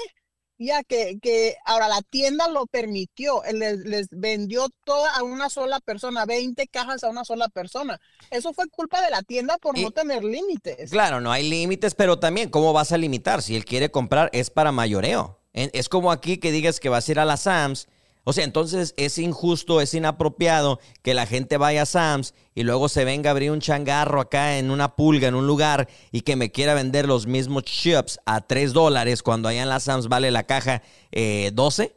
ya 0.59 0.82
que, 0.84 1.18
que 1.20 1.57
ahora 1.64 1.88
la 1.88 2.02
tienda 2.02 2.48
lo 2.48 2.66
permitió, 2.66 3.42
les, 3.52 3.78
les, 3.80 4.09
vendió 4.11 4.68
toda 4.84 5.14
a 5.14 5.22
una 5.22 5.50
sola 5.50 5.80
persona, 5.80 6.24
20 6.24 6.66
cajas 6.68 7.04
a 7.04 7.11
una 7.11 7.24
sola 7.24 7.48
persona. 7.48 8.00
Eso 8.30 8.52
fue 8.52 8.68
culpa 8.68 9.02
de 9.02 9.11
la 9.11 9.22
tienda 9.22 9.59
por 9.59 9.78
no 9.78 9.90
tener 9.90 10.24
límites. 10.24 10.90
Claro, 10.90 11.20
no 11.20 11.32
hay 11.32 11.48
límites, 11.48 11.94
pero 11.94 12.18
también, 12.18 12.50
¿cómo 12.50 12.72
vas 12.72 12.92
a 12.92 12.98
limitar? 12.98 13.42
Si 13.42 13.57
él 13.57 13.64
quiere 13.64 13.90
comprar, 13.90 14.30
es 14.32 14.50
para 14.50 14.72
mayoreo. 14.72 15.40
Es 15.52 15.88
como 15.88 16.12
aquí 16.12 16.36
que 16.36 16.52
digas 16.52 16.80
que 16.80 16.90
vas 16.90 17.09
a 17.09 17.12
ir 17.12 17.18
a 17.18 17.24
la 17.24 17.38
Sams 17.38 17.88
o 18.29 18.33
sea, 18.33 18.43
entonces 18.43 18.93
es 18.97 19.18
injusto, 19.18 19.81
es 19.81 19.95
inapropiado 19.95 20.81
que 21.05 21.14
la 21.14 21.27
gente 21.27 21.59
vaya 21.59 21.83
a 21.83 21.87
Sam's 21.87 22.35
y 22.57 22.64
luego 22.64 22.89
se 22.89 23.05
venga 23.05 23.31
a 23.31 23.33
abrir 23.33 23.53
un 23.53 23.61
changarro 23.61 24.20
acá 24.20 24.59
en 24.59 24.72
una 24.72 24.97
pulga, 24.97 25.29
en 25.29 25.37
un 25.37 25.47
lugar, 25.47 25.89
y 26.11 26.22
que 26.22 26.35
me 26.35 26.51
quiera 26.51 26.74
vender 26.74 27.07
los 27.07 27.29
mismos 27.29 27.62
chips 27.62 28.18
a 28.27 28.41
3 28.41 28.72
dólares 28.72 29.22
cuando 29.22 29.49
allá 29.49 29.62
en 29.62 29.68
la 29.68 29.79
Sam's 29.79 30.09
vale 30.09 30.33
la 30.33 30.43
caja 30.43 30.83
eh, 31.12 31.53
12. 31.55 31.95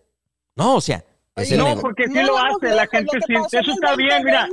No, 0.55 0.75
o 0.75 0.81
sea. 0.81 1.03
no, 1.57 1.79
porque 1.81 2.05
sí 2.05 2.21
lo 2.21 2.37
hace, 2.37 2.75
la 2.75 2.85
gente 2.85 3.17
sí. 3.25 3.33
Eso 3.33 3.71
está 3.71 3.95
bien, 3.95 4.23
mira. 4.23 4.47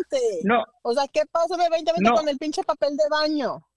No. 0.45 0.65
O 0.81 0.95
sea, 0.95 1.05
¿qué 1.13 1.27
pasa 1.31 1.59
de 1.59 1.69
20 1.69 1.93
20 1.93 2.11
con 2.11 2.29
el 2.31 2.39
pinche 2.39 2.65
papel 2.65 2.97
de 2.97 3.05
baño? 3.11 3.69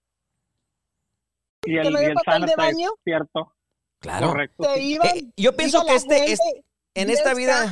Y 1.66 1.76
el, 1.76 1.92
y 1.92 2.04
el 2.06 2.14
papel 2.14 2.46
de 2.46 2.54
baño? 2.56 2.88
Cierto. 3.04 3.52
Claro. 3.98 4.28
Correcto. 4.28 4.74
Eh, 4.74 5.30
yo 5.36 5.54
pienso 5.54 5.84
que 5.84 5.96
este, 5.96 6.32
este 6.32 6.64
en 6.94 7.10
esta 7.10 7.34
vida 7.34 7.70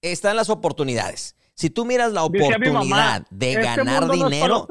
están 0.00 0.36
las 0.36 0.50
oportunidades. 0.50 1.36
Si 1.54 1.70
tú 1.70 1.84
miras 1.84 2.12
la 2.12 2.24
oportunidad 2.24 3.26
de 3.30 3.52
este 3.52 3.62
ganar 3.62 4.10
dinero, 4.10 4.68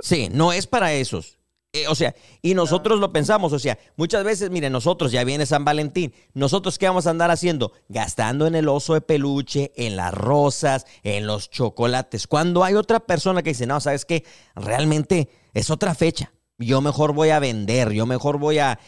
sí, 0.00 0.28
no 0.32 0.52
es 0.52 0.66
para 0.66 0.92
esos. 0.92 1.38
Eh, 1.74 1.88
o 1.88 1.94
sea, 1.96 2.14
y 2.40 2.54
nosotros 2.54 3.00
lo 3.00 3.12
pensamos, 3.12 3.52
o 3.52 3.58
sea, 3.58 3.76
muchas 3.96 4.22
veces, 4.22 4.48
miren, 4.48 4.72
nosotros 4.72 5.10
ya 5.10 5.24
viene 5.24 5.44
San 5.44 5.64
Valentín, 5.64 6.14
nosotros 6.32 6.78
qué 6.78 6.86
vamos 6.86 7.08
a 7.08 7.10
andar 7.10 7.32
haciendo? 7.32 7.72
Gastando 7.88 8.46
en 8.46 8.54
el 8.54 8.68
oso 8.68 8.94
de 8.94 9.00
peluche, 9.00 9.72
en 9.74 9.96
las 9.96 10.14
rosas, 10.14 10.86
en 11.02 11.26
los 11.26 11.50
chocolates. 11.50 12.28
Cuando 12.28 12.62
hay 12.62 12.74
otra 12.74 13.00
persona 13.00 13.42
que 13.42 13.50
dice, 13.50 13.66
no, 13.66 13.80
¿sabes 13.80 14.04
qué? 14.04 14.24
Realmente 14.54 15.28
es 15.52 15.68
otra 15.68 15.96
fecha. 15.96 16.32
Yo 16.58 16.80
mejor 16.80 17.12
voy 17.12 17.30
a 17.30 17.40
vender, 17.40 17.90
yo 17.90 18.06
mejor 18.06 18.38
voy 18.38 18.60
a, 18.60 18.78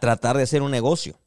tratar 0.00 0.36
de 0.36 0.44
hacer 0.44 0.62
un 0.62 0.70
negocio. 0.70 1.18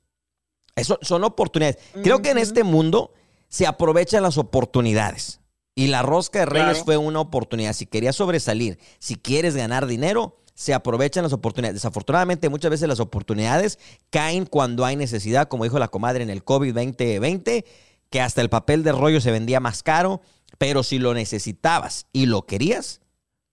Eso 0.80 1.00
son 1.02 1.24
oportunidades. 1.24 1.78
Creo 2.04 2.22
que 2.22 2.32
en 2.32 2.38
este 2.38 2.64
mundo 2.64 3.14
se 3.48 3.68
aprovechan 3.68 4.24
las 4.24 4.38
oportunidades. 4.38 5.40
Y 5.76 5.88
la 5.88 6.02
rosca 6.02 6.40
de 6.40 6.46
Reyes 6.46 6.84
fue 6.84 6.98
una 6.98 7.22
oportunidad. 7.22 7.74
Si 7.74 7.86
querías 7.86 8.16
sobresalir, 8.16 8.80
si 9.00 9.16
quieres 9.16 9.56
ganar 9.56 9.88
dinero, 9.88 10.38
se 10.54 10.74
aprovechan 10.74 11.24
las 11.24 11.32
oportunidades. 11.32 11.76
Desafortunadamente, 11.76 12.50
muchas 12.50 12.70
veces 12.70 12.90
las 12.90 13.00
oportunidades 13.00 13.80
caen 14.10 14.46
cuando 14.46 14.84
hay 14.84 14.98
necesidad, 14.98 15.48
como 15.48 15.64
dijo 15.64 15.80
la 15.80 15.88
comadre 15.88 16.22
en 16.22 16.30
el 16.30 16.44
COVID 16.44 16.74
2020, 16.74 17.64
que 18.10 18.22
hasta 18.22 18.42
el 18.42 18.50
papel 18.50 18.84
de 18.84 18.92
rollo 18.92 19.22
se 19.22 19.32
vendía 19.32 19.62
más 19.62 19.84
caro, 19.84 20.22
pero 20.58 20.84
si 20.84 21.00
lo 21.00 21.14
necesitabas 21.14 22.08
y 22.12 22.26
lo 22.26 22.46
querías, 22.46 23.00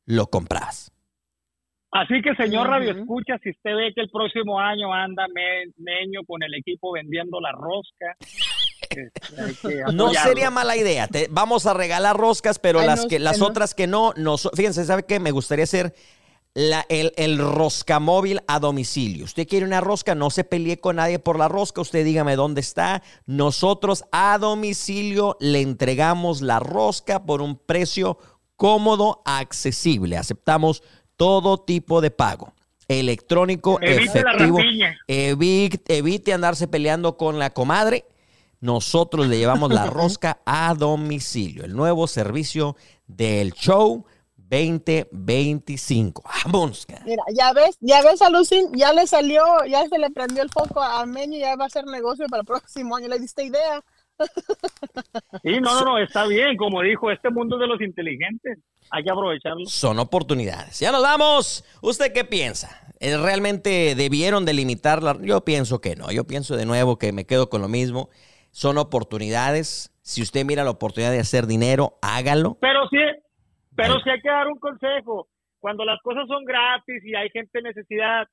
lo 0.04 0.30
comprabas. 0.30 0.90
Así 1.96 2.20
que, 2.20 2.34
señor 2.34 2.68
Radio 2.68 2.92
Escucha, 2.92 3.38
si 3.42 3.50
usted 3.50 3.74
ve 3.74 3.92
que 3.94 4.02
el 4.02 4.10
próximo 4.10 4.60
año 4.60 4.92
anda 4.92 5.24
meño 5.78 6.20
con 6.26 6.42
el 6.42 6.52
equipo 6.54 6.92
vendiendo 6.92 7.40
la 7.40 7.52
rosca, 7.52 8.16
este, 8.90 9.82
no 9.94 10.12
sería 10.12 10.50
mala 10.50 10.76
idea. 10.76 11.08
vamos 11.30 11.64
a 11.64 11.72
regalar 11.72 12.14
roscas, 12.14 12.58
pero 12.58 12.82
las 12.82 13.06
que 13.06 13.18
las 13.18 13.40
otras 13.40 13.74
que 13.74 13.86
no, 13.86 14.12
no, 14.16 14.36
fíjense, 14.36 14.84
¿sabe 14.84 15.04
qué? 15.04 15.20
Me 15.20 15.30
gustaría 15.30 15.64
hacer 15.64 15.94
la, 16.52 16.84
el, 16.90 17.12
el 17.16 17.38
roscamóvil 17.38 18.40
a 18.46 18.58
domicilio. 18.60 19.24
Usted 19.24 19.48
quiere 19.48 19.64
una 19.64 19.80
rosca, 19.80 20.14
no 20.14 20.28
se 20.28 20.44
pelee 20.44 20.78
con 20.78 20.96
nadie 20.96 21.18
por 21.18 21.38
la 21.38 21.48
rosca, 21.48 21.80
usted 21.80 22.04
dígame 22.04 22.36
dónde 22.36 22.60
está. 22.60 23.02
Nosotros 23.24 24.04
a 24.12 24.36
domicilio 24.36 25.38
le 25.40 25.62
entregamos 25.62 26.42
la 26.42 26.58
rosca 26.58 27.24
por 27.24 27.40
un 27.40 27.56
precio 27.56 28.18
cómodo, 28.56 29.22
accesible. 29.24 30.16
Aceptamos 30.16 30.82
todo 31.16 31.58
tipo 31.58 32.00
de 32.00 32.10
pago. 32.10 32.52
Electrónico, 32.88 33.78
efectivo. 33.80 34.58
Evite, 35.08 35.98
evite 35.98 36.32
andarse 36.32 36.68
peleando 36.68 37.16
con 37.16 37.38
la 37.38 37.50
comadre. 37.50 38.06
Nosotros 38.60 39.26
le 39.26 39.38
llevamos 39.38 39.72
la 39.72 39.86
rosca 39.90 40.40
a 40.46 40.74
domicilio. 40.74 41.64
El 41.64 41.74
nuevo 41.74 42.06
servicio 42.06 42.76
del 43.06 43.52
show 43.52 44.04
2025. 44.36 46.22
Vamos. 46.44 46.86
Mira, 47.04 47.24
ya 47.34 47.52
ves, 47.52 47.76
ya 47.80 48.02
ves 48.02 48.22
a 48.22 48.30
Lucín, 48.30 48.72
ya 48.74 48.92
le 48.92 49.06
salió, 49.06 49.42
ya 49.68 49.88
se 49.88 49.98
le 49.98 50.10
prendió 50.10 50.42
el 50.42 50.50
foco 50.50 50.80
a 50.80 51.04
Meño, 51.06 51.38
ya 51.38 51.56
va 51.56 51.64
a 51.64 51.66
hacer 51.66 51.84
negocio 51.86 52.26
para 52.28 52.42
el 52.42 52.46
próximo 52.46 52.96
año. 52.96 53.08
Le 53.08 53.18
diste 53.18 53.44
idea. 53.44 53.82
Sí, 55.42 55.60
no, 55.60 55.80
no, 55.80 55.84
no, 55.84 55.98
está 55.98 56.26
bien. 56.26 56.56
Como 56.56 56.82
dijo, 56.82 57.10
este 57.10 57.30
mundo 57.30 57.58
de 57.58 57.66
los 57.66 57.80
inteligentes. 57.80 58.58
Hay 58.90 59.04
que 59.04 59.10
aprovecharlo. 59.10 59.66
Son 59.66 59.98
oportunidades. 59.98 60.80
Ya 60.80 60.92
nos 60.92 61.02
vamos. 61.02 61.64
¿Usted 61.82 62.12
qué 62.12 62.24
piensa? 62.24 62.92
Eh, 63.00 63.16
¿Realmente 63.16 63.94
debieron 63.94 64.44
delimitarla? 64.44 65.16
Yo 65.20 65.44
pienso 65.44 65.80
que 65.80 65.96
no. 65.96 66.10
Yo 66.12 66.24
pienso 66.24 66.56
de 66.56 66.66
nuevo 66.66 66.98
que 66.98 67.12
me 67.12 67.26
quedo 67.26 67.50
con 67.50 67.62
lo 67.62 67.68
mismo. 67.68 68.08
Son 68.50 68.78
oportunidades. 68.78 69.92
Si 70.02 70.22
usted 70.22 70.44
mira 70.44 70.64
la 70.64 70.70
oportunidad 70.70 71.10
de 71.10 71.18
hacer 71.18 71.46
dinero, 71.46 71.98
hágalo. 72.00 72.58
Pero 72.60 72.88
sí, 72.88 72.98
pero 73.74 74.00
si 74.00 74.10
hay 74.10 74.20
que 74.20 74.28
dar 74.28 74.46
un 74.46 74.58
consejo, 74.58 75.28
cuando 75.58 75.84
las 75.84 76.00
cosas 76.02 76.26
son 76.28 76.44
gratis 76.44 77.04
y 77.04 77.14
hay 77.14 77.28
gente 77.30 77.58
en 77.58 77.64
necesidad, 77.64 78.26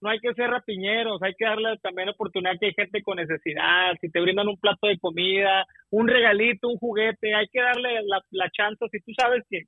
no 0.00 0.10
hay 0.10 0.18
que 0.20 0.34
ser 0.34 0.50
rapiñeros, 0.50 1.22
hay 1.22 1.34
que 1.34 1.44
darle 1.44 1.76
también 1.82 2.08
oportunidad 2.08 2.58
que 2.60 2.66
hay 2.66 2.74
gente 2.74 3.02
con 3.02 3.16
necesidad, 3.16 3.92
si 4.00 4.10
te 4.10 4.20
brindan 4.20 4.48
un 4.48 4.58
plato 4.58 4.86
de 4.86 4.98
comida, 4.98 5.64
un 5.90 6.06
regalito, 6.08 6.68
un 6.68 6.78
juguete, 6.78 7.34
hay 7.34 7.46
que 7.48 7.62
darle 7.62 8.02
la, 8.04 8.20
la 8.30 8.50
chance, 8.50 8.84
si 8.90 9.00
tú 9.00 9.12
sabes 9.18 9.42
que 9.48 9.62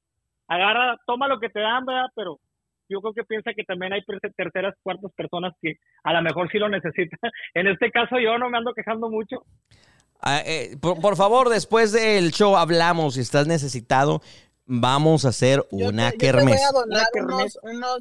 agarra, 0.48 0.98
toma 1.06 1.28
lo 1.28 1.38
que 1.38 1.48
te 1.48 1.60
dan, 1.60 1.84
¿verdad? 1.84 2.06
Pero 2.14 2.38
yo 2.88 3.00
creo 3.00 3.12
que 3.12 3.24
piensa 3.24 3.52
que 3.54 3.64
también 3.64 3.92
hay 3.92 4.02
terceras, 4.36 4.74
cuartas 4.82 5.12
personas 5.12 5.52
que 5.60 5.74
a 6.04 6.12
lo 6.12 6.22
mejor 6.22 6.50
sí 6.50 6.58
lo 6.58 6.68
necesitan. 6.68 7.18
En 7.54 7.66
este 7.66 7.90
caso 7.90 8.18
yo 8.18 8.38
no 8.38 8.48
me 8.48 8.58
ando 8.58 8.72
quejando 8.72 9.10
mucho. 9.10 9.44
Ah, 10.20 10.42
eh, 10.44 10.76
por, 10.80 11.16
favor, 11.16 11.48
después 11.48 11.92
del 11.92 12.32
show 12.32 12.56
hablamos 12.56 13.14
si 13.14 13.20
estás 13.20 13.46
necesitado 13.46 14.20
vamos 14.66 15.24
a 15.24 15.28
hacer 15.28 15.64
una 15.70 16.12
kermés. 16.12 16.60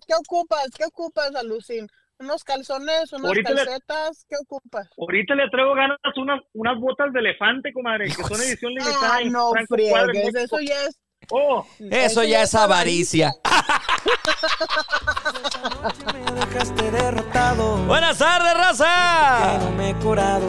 ¿Qué 0.08 0.14
ocupas? 0.16 0.68
¿Qué 0.76 0.86
ocupas, 0.86 1.34
Alucin? 1.36 1.88
¿Unos 2.20 2.44
calzones, 2.44 3.14
unas 3.14 3.38
calcetas? 3.44 4.26
¿Qué 4.28 4.36
ocupas? 4.42 4.90
Ahorita 4.98 5.36
le 5.36 5.48
traigo 5.50 5.76
ganas 5.76 6.00
unas, 6.18 6.42
unas 6.54 6.80
botas 6.80 7.14
de 7.14 7.20
elefante, 7.20 7.72
comadre, 7.72 8.06
que 8.06 8.24
son 8.24 8.42
edición 8.42 8.74
limitada. 8.74 9.18
Ah, 9.18 9.20
no 9.26 9.52
friegues, 9.68 10.34
eso 10.36 10.60
ya 10.60 10.86
es... 10.86 11.00
Oh, 11.30 11.66
eso, 11.80 12.24
ya 12.24 12.42
es 12.44 12.56
avaricia. 12.56 13.34
Buenas 17.88 18.18
tardes, 18.18 18.54
raza. 18.54 19.60
No 19.60 19.72
me 19.72 19.90
he 19.90 19.96
curado. 19.96 20.48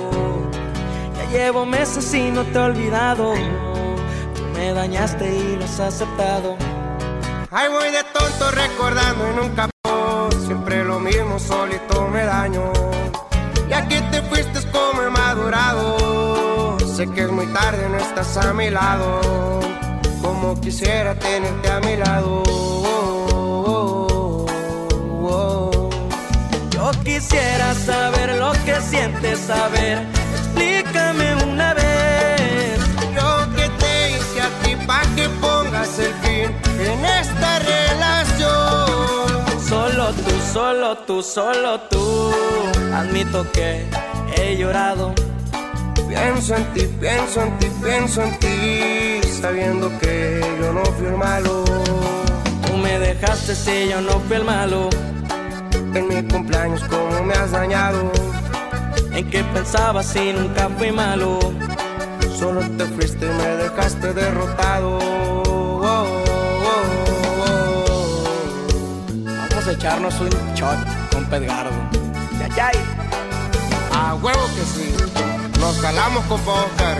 Ya 1.17 1.25
llevo 1.31 1.67
meses 1.67 2.15
y 2.15 2.31
no 2.31 2.45
te 2.45 2.59
he 2.59 2.63
olvidado 2.63 3.35
me 4.59 4.73
dañaste 4.73 5.25
y 5.25 5.57
lo 5.57 5.65
has 5.65 5.79
aceptado. 5.79 6.57
Ay, 7.51 7.69
voy 7.71 7.91
de 7.91 8.03
tonto 8.13 8.51
recordando 8.51 9.31
y 9.31 9.37
nunca 9.37 9.71
siempre 10.49 10.83
lo 10.83 10.99
mismo, 10.99 11.39
solito 11.39 12.09
me 12.09 12.25
daño. 12.25 12.73
Y 13.69 13.73
aquí 13.75 13.97
te 14.11 14.23
fuiste 14.23 14.61
como 14.73 15.03
he 15.03 15.11
madurado. 15.11 16.79
Sé 16.97 17.07
que 17.11 17.21
es 17.25 17.31
muy 17.31 17.47
tarde, 17.49 17.87
no 17.91 17.99
estás 17.99 18.35
a 18.39 18.55
mi 18.55 18.71
lado. 18.71 19.21
Como 20.23 20.59
quisiera 20.59 21.15
tenerte 21.15 21.71
a 21.71 21.81
mi 21.81 21.97
lado. 21.97 22.43
Yo 26.71 26.91
quisiera 27.05 27.75
saber 27.75 28.39
lo 28.39 28.53
que 28.65 28.81
sientes, 28.81 29.39
saber. 29.41 30.18
Solo 40.59 40.97
tú, 41.07 41.23
solo 41.23 41.79
tú. 41.83 42.33
Admito 42.93 43.47
que 43.53 43.87
he 44.37 44.57
llorado. 44.57 45.15
Pienso 46.09 46.57
en 46.57 46.65
ti, 46.75 46.89
pienso 46.99 47.43
en 47.43 47.59
ti, 47.61 47.69
pienso 47.81 48.23
en 48.25 48.39
ti, 48.41 49.21
sabiendo 49.41 49.89
que 50.01 50.41
yo 50.61 50.73
no 50.73 50.85
fui 50.85 51.07
el 51.07 51.17
malo. 51.17 51.65
Tú 52.67 52.77
me 52.77 52.99
dejaste 52.99 53.55
si 53.55 53.89
yo 53.89 54.01
no 54.01 54.19
fui 54.27 54.39
el 54.39 54.45
malo. 54.45 54.91
En 55.95 56.09
mi 56.09 56.29
cumpleaños, 56.29 56.83
como 56.91 57.23
me 57.23 57.35
has 57.35 57.53
dañado. 57.53 58.11
En 59.13 59.31
qué 59.31 59.45
pensabas 59.55 60.07
si 60.07 60.33
nunca 60.33 60.69
fui 60.77 60.91
malo 60.91 61.39
Solo 62.37 62.61
te 62.77 62.85
fuiste 62.85 63.27
y 63.27 63.29
me 63.29 63.49
dejaste 63.63 64.13
derrotado. 64.13 65.48
Echarnos 69.69 70.19
un 70.21 70.31
shot 70.55 70.79
con 71.13 71.25
Pedgardo. 71.27 71.71
Ya, 72.39 72.49
ya. 72.49 72.71
A 73.93 74.15
huevo 74.15 74.47
que 74.55 74.63
sí. 74.63 74.95
Nos 75.61 75.77
calamos 75.79 76.25
con 76.27 76.41
Oscar. 76.41 76.99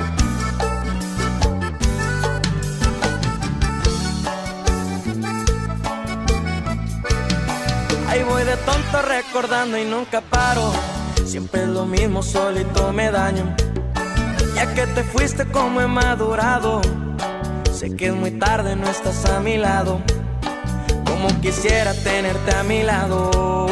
Ahí 8.09 8.23
voy 8.25 8.45
de 8.45 8.57
tonto 8.57 9.03
recordando 9.03 9.79
y 9.79 9.85
nunca 9.85 10.21
paro. 10.21 10.73
Siempre 11.25 11.63
es 11.63 11.69
lo 11.69 11.87
mismo, 11.87 12.23
solito 12.23 12.93
me 12.93 13.11
daño. 13.11 13.55
Ya 14.55 14.75
que 14.75 14.87
te 14.87 15.05
fuiste 15.05 15.47
como 15.47 15.81
he 15.81 15.87
madurado. 15.87 16.81
Sé 17.73 17.95
que 17.95 18.07
es 18.09 18.15
muy 18.15 18.33
tarde, 18.33 18.77
no 18.77 18.89
estás 18.89 19.25
a 19.27 19.41
mi 19.41 19.57
lado. 19.57 20.03
Como 21.21 21.41
quisiera 21.41 21.93
tenerte 21.95 22.55
a 22.55 22.63
mi 22.63 22.85
lado. 22.85 23.67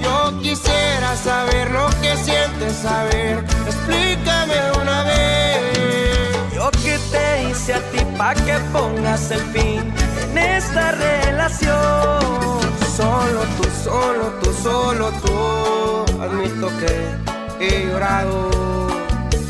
Yo 0.00 0.40
quisiera 0.40 1.14
saber 1.14 1.70
lo 1.70 1.88
que 2.00 2.16
sientes, 2.16 2.72
saber. 2.76 3.44
Explícame 3.66 4.54
una 4.80 5.02
vez. 5.02 6.54
Yo 6.54 6.70
que 6.82 6.98
te 7.12 7.50
hice 7.50 7.74
a 7.74 7.80
ti 7.90 7.98
pa' 8.16 8.32
que 8.32 8.54
pongas 8.72 9.30
el 9.32 9.40
fin 9.52 9.92
en 10.30 10.38
esta 10.38 10.92
relación. 10.92 12.60
Solo 12.96 13.42
tú, 13.58 13.68
solo 13.84 14.32
tú, 14.42 14.52
solo 14.62 15.10
tú 15.22 16.22
admito 16.22 16.68
que 16.78 17.66
he 17.66 17.86
llorado. 17.86 18.97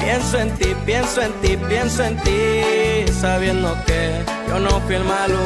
Pienso 0.09 0.38
en 0.38 0.50
ti, 0.56 0.74
pienso 0.86 1.20
en 1.20 1.32
ti, 1.42 1.59
pienso 1.68 2.02
en 2.02 2.16
ti, 2.22 3.12
sabiendo 3.12 3.76
que 3.86 4.24
yo 4.48 4.59
no 4.59 4.80
fui 4.80 4.94
el 4.94 5.04
malo. 5.04 5.36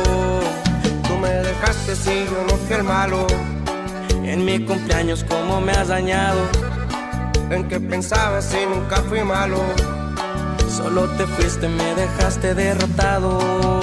Tú 1.08 1.18
me 1.18 1.30
dejaste 1.30 1.96
si 1.96 2.24
yo 2.26 2.46
no 2.48 2.56
fui 2.56 2.76
el 2.76 2.84
malo? 2.84 3.26
En 4.22 4.44
mi 4.44 4.64
cumpleaños 4.64 5.24
cómo 5.28 5.60
me 5.60 5.72
has 5.72 5.88
dañado. 5.88 6.38
En 7.50 7.66
que 7.66 7.80
pensabas 7.80 8.44
si 8.44 8.64
nunca 8.64 8.98
fui 9.08 9.24
malo. 9.24 9.58
Solo 10.68 11.08
te 11.16 11.26
fuiste, 11.26 11.66
me 11.66 11.96
dejaste 11.96 12.54
derrotado. 12.54 13.82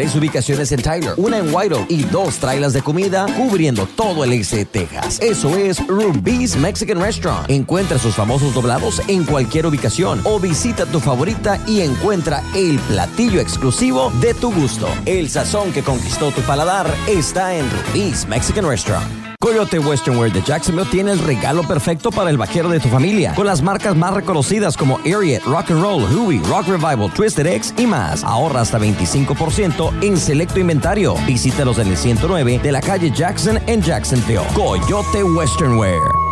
Tres 0.00 0.16
ubicaciones 0.16 0.72
en 0.72 0.80
Tyler, 0.80 1.12
una 1.18 1.36
en 1.36 1.54
White 1.54 1.84
y 1.90 2.04
dos 2.04 2.36
trailers 2.36 2.72
de 2.72 2.80
comida 2.80 3.26
cubriendo 3.36 3.84
todo 3.84 4.24
el 4.24 4.32
este 4.32 4.56
de 4.56 4.64
Texas. 4.64 5.20
Eso 5.20 5.54
es 5.58 5.86
Ruby's 5.86 6.56
Mexican 6.56 6.98
Restaurant. 6.98 7.50
Encuentra 7.50 7.98
sus 7.98 8.14
famosos 8.14 8.54
doblados 8.54 9.02
en 9.08 9.24
cualquier 9.24 9.66
ubicación 9.66 10.22
o 10.24 10.40
visita 10.40 10.86
tu 10.86 11.00
favorita 11.00 11.62
y 11.66 11.82
encuentra 11.82 12.42
el 12.56 12.78
platillo 12.78 13.42
exclusivo 13.42 14.10
de 14.22 14.32
tu 14.32 14.50
gusto. 14.54 14.88
El 15.04 15.28
sazón 15.28 15.70
que 15.70 15.82
conquistó 15.82 16.30
tu 16.30 16.40
paladar 16.40 16.90
está 17.06 17.54
en 17.54 17.66
Ruby's 17.70 18.26
Mexican 18.26 18.66
Restaurant. 18.66 19.29
Coyote 19.42 19.78
Western 19.78 20.18
Wear 20.18 20.30
de 20.30 20.42
Jacksonville 20.42 20.90
tiene 20.90 21.12
el 21.12 21.18
regalo 21.18 21.62
perfecto 21.62 22.10
para 22.10 22.28
el 22.28 22.36
vaquero 22.36 22.68
de 22.68 22.78
tu 22.78 22.90
familia, 22.90 23.34
con 23.34 23.46
las 23.46 23.62
marcas 23.62 23.96
más 23.96 24.12
reconocidas 24.12 24.76
como 24.76 24.98
Ariat, 24.98 25.42
Rock 25.44 25.70
and 25.70 25.80
Roll, 25.80 26.02
Huey, 26.14 26.40
Rock 26.40 26.68
Revival, 26.68 27.10
Twisted 27.14 27.46
X 27.46 27.72
y 27.78 27.86
más. 27.86 28.22
Ahorra 28.22 28.60
hasta 28.60 28.78
25% 28.78 30.02
en 30.02 30.18
selecto 30.18 30.60
inventario. 30.60 31.14
Visítalos 31.26 31.78
en 31.78 31.88
el 31.88 31.96
109 31.96 32.60
de 32.62 32.70
la 32.70 32.82
calle 32.82 33.10
Jackson 33.10 33.58
en 33.66 33.80
Jacksonville. 33.80 34.44
Coyote 34.54 35.24
Western 35.24 35.78
Wear. 35.78 36.29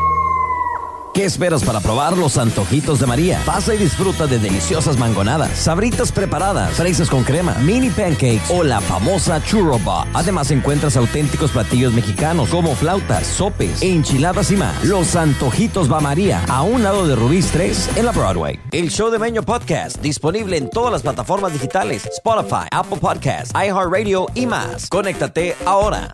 ¿Qué 1.18 1.24
esperas 1.24 1.64
para 1.64 1.80
probar 1.80 2.16
los 2.16 2.38
antojitos 2.38 3.00
de 3.00 3.06
María? 3.08 3.42
Pasa 3.44 3.74
y 3.74 3.76
disfruta 3.76 4.28
de 4.28 4.38
deliciosas 4.38 4.96
mangonadas, 4.98 5.50
sabritas 5.58 6.12
preparadas, 6.12 6.74
fresas 6.74 7.10
con 7.10 7.24
crema, 7.24 7.54
mini 7.54 7.90
pancakes 7.90 8.42
o 8.50 8.62
la 8.62 8.80
famosa 8.80 9.42
churro 9.42 9.80
Además 10.14 10.52
encuentras 10.52 10.96
auténticos 10.96 11.50
platillos 11.50 11.92
mexicanos 11.92 12.50
como 12.50 12.76
flautas, 12.76 13.26
sopes, 13.26 13.82
enchiladas 13.82 14.52
y 14.52 14.56
más. 14.58 14.84
Los 14.84 15.16
antojitos 15.16 15.92
va 15.92 15.98
María, 15.98 16.44
a 16.46 16.62
un 16.62 16.84
lado 16.84 17.08
de 17.08 17.16
Rubí's 17.16 17.50
3 17.50 17.96
en 17.96 18.06
la 18.06 18.12
Broadway. 18.12 18.60
El 18.70 18.88
show 18.88 19.10
de 19.10 19.18
Meño 19.18 19.42
Podcast, 19.42 20.00
disponible 20.00 20.56
en 20.56 20.70
todas 20.70 20.92
las 20.92 21.02
plataformas 21.02 21.52
digitales, 21.52 22.06
Spotify, 22.06 22.68
Apple 22.70 22.98
Podcasts, 22.98 23.52
iHeartRadio 23.56 24.28
y 24.36 24.46
más. 24.46 24.88
Conéctate 24.88 25.56
ahora. 25.66 26.06